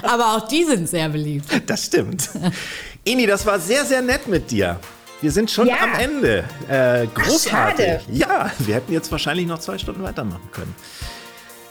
Aber 0.02 0.36
auch 0.36 0.48
die 0.48 0.64
sind 0.64 0.88
sehr 0.88 1.08
beliebt. 1.08 1.46
Das 1.66 1.86
stimmt. 1.86 2.30
Ini, 3.04 3.26
das 3.26 3.44
war 3.44 3.58
sehr, 3.58 3.84
sehr 3.84 4.00
nett 4.00 4.28
mit 4.28 4.50
dir. 4.50 4.78
Wir 5.20 5.30
sind 5.30 5.50
schon 5.50 5.66
ja. 5.66 5.76
am 5.82 5.94
Ende. 5.98 6.44
Äh, 6.68 7.06
großartig. 7.08 7.52
Ach, 7.52 7.78
schade. 7.78 8.00
Ja, 8.10 8.50
wir 8.58 8.74
hätten 8.76 8.92
jetzt 8.92 9.10
wahrscheinlich 9.12 9.46
noch 9.46 9.58
zwei 9.58 9.76
Stunden 9.78 10.02
weitermachen 10.02 10.48
können. 10.52 10.74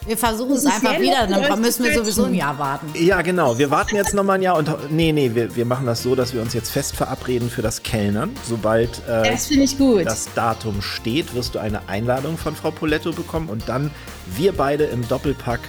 Wir 0.05 0.17
versuchen 0.17 0.53
es 0.53 0.65
einfach 0.65 0.99
wieder, 0.99 1.27
dann 1.27 1.61
müssen 1.61 1.83
wir 1.83 1.93
sowieso 1.93 2.25
ein. 2.25 2.33
Jahr 2.33 2.57
warten. 2.57 2.91
Ja, 2.95 3.21
genau. 3.21 3.57
Wir 3.57 3.69
warten 3.69 3.95
jetzt 3.95 4.13
nochmal 4.13 4.37
ein 4.39 4.41
Jahr 4.41 4.57
und 4.57 4.91
nee, 4.91 5.11
nee, 5.11 5.31
wir, 5.33 5.55
wir 5.55 5.65
machen 5.65 5.85
das 5.85 6.01
so, 6.01 6.15
dass 6.15 6.33
wir 6.33 6.41
uns 6.41 6.53
jetzt 6.53 6.71
fest 6.71 6.95
verabreden 6.95 7.49
für 7.49 7.61
das 7.61 7.83
Kellnern. 7.83 8.35
Sobald 8.47 9.01
äh, 9.07 9.29
Das 9.29 9.47
finde 9.47 9.65
ich 9.65 9.77
gut. 9.77 10.05
das 10.05 10.29
Datum 10.33 10.81
steht, 10.81 11.35
wirst 11.35 11.53
du 11.53 11.59
eine 11.59 11.87
Einladung 11.87 12.37
von 12.37 12.55
Frau 12.55 12.71
Poletto 12.71 13.11
bekommen 13.11 13.49
und 13.49 13.69
dann 13.69 13.91
wir 14.35 14.53
beide 14.53 14.85
im 14.85 15.07
Doppelpack 15.07 15.59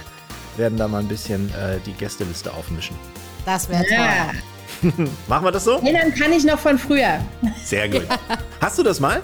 werden 0.57 0.77
da 0.77 0.87
mal 0.87 0.99
ein 0.99 1.07
bisschen 1.07 1.49
äh, 1.49 1.79
die 1.85 1.93
Gästeliste 1.93 2.53
aufmischen. 2.53 2.95
Das 3.45 3.69
wäre 3.69 3.83
ja. 3.89 4.31
toll. 4.81 5.09
Machen 5.27 5.45
wir 5.45 5.51
das 5.51 5.63
so? 5.63 5.73
Erinnern 5.73 6.13
kann 6.13 6.31
ich 6.31 6.43
noch 6.43 6.59
von 6.59 6.77
früher. 6.79 7.19
Sehr 7.63 7.87
gut. 7.87 8.03
Hast 8.59 8.79
du 8.79 8.83
das 8.83 8.99
mal? 8.99 9.21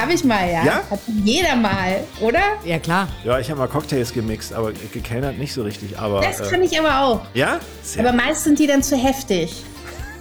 Habe 0.00 0.12
ich 0.14 0.24
mal, 0.24 0.48
ja. 0.50 0.64
Ja? 0.64 0.82
Hat 0.90 1.00
jeder 1.24 1.56
mal, 1.56 2.00
oder? 2.20 2.40
Ja, 2.64 2.78
klar. 2.78 3.08
Ja, 3.24 3.38
ich 3.38 3.50
habe 3.50 3.60
mal 3.60 3.68
Cocktails 3.68 4.12
gemixt, 4.12 4.52
aber 4.52 4.72
gekellnert 4.72 5.36
nicht 5.38 5.52
so 5.52 5.62
richtig. 5.62 5.98
Aber 5.98 6.20
Das 6.22 6.40
äh, 6.40 6.50
kann 6.50 6.62
ich 6.62 6.78
aber 6.78 7.00
auch. 7.04 7.20
ja, 7.34 7.60
sehr 7.82 8.06
Aber 8.06 8.16
meist 8.16 8.44
sind 8.44 8.58
die 8.58 8.66
dann 8.66 8.82
zu 8.82 8.96
heftig. 8.96 9.62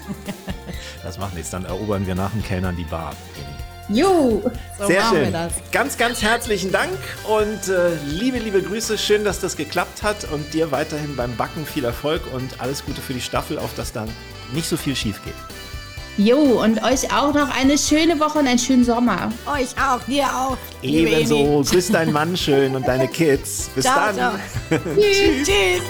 Das 1.03 1.17
macht 1.17 1.34
nichts. 1.34 1.49
Dann 1.49 1.63
erobern 1.65 2.05
wir 2.05 2.13
nach 2.13 2.32
dem 2.32 2.43
Kellnern 2.43 2.75
die 2.75 2.84
Bar. 2.84 3.15
Jo. 3.88 4.43
So 4.77 4.86
Sehr 4.88 4.99
machen 5.01 5.15
wir 5.17 5.23
schön. 5.23 5.34
das. 5.34 5.53
Ganz, 5.71 5.97
ganz 5.97 6.21
herzlichen 6.21 6.71
Dank 6.71 6.91
und 7.27 7.73
äh, 7.73 7.95
liebe, 8.05 8.38
liebe 8.38 8.61
Grüße. 8.61 8.97
Schön, 8.97 9.23
dass 9.23 9.39
das 9.39 9.55
geklappt 9.55 10.03
hat 10.03 10.25
und 10.32 10.53
dir 10.53 10.71
weiterhin 10.71 11.15
beim 11.15 11.36
Backen 11.38 11.65
viel 11.65 11.86
Erfolg 11.86 12.21
und 12.34 12.59
alles 12.61 12.86
Gute 12.86 13.01
für 13.01 13.13
die 13.13 13.21
Staffel, 13.21 13.57
auf 13.57 13.73
dass 13.75 13.91
dann 13.93 14.09
nicht 14.53 14.67
so 14.69 14.77
viel 14.77 14.95
schief 14.95 15.23
geht. 15.23 15.34
Jo, 16.20 16.61
und 16.61 16.84
euch 16.84 17.09
auch 17.15 17.34
noch 17.34 17.49
eine 17.55 17.78
schöne 17.78 18.20
Woche 18.20 18.39
und 18.39 18.47
einen 18.47 18.59
schönen 18.59 18.84
Sommer. 18.84 19.32
Euch 19.45 19.70
auch, 19.82 20.03
dir 20.03 20.26
auch. 20.26 20.57
Ebenso. 20.82 21.63
Grüß 21.63 21.93
deinen 21.93 22.11
Mann 22.11 22.36
schön 22.36 22.76
und 22.76 22.86
deine 22.86 23.07
Kids. 23.07 23.70
Bis 23.74 23.86
Ciao, 23.86 24.07
dann. 24.07 24.15
ciao. 24.15 24.34
Tschüss. 24.95 25.47
Tschüss. 25.47 25.82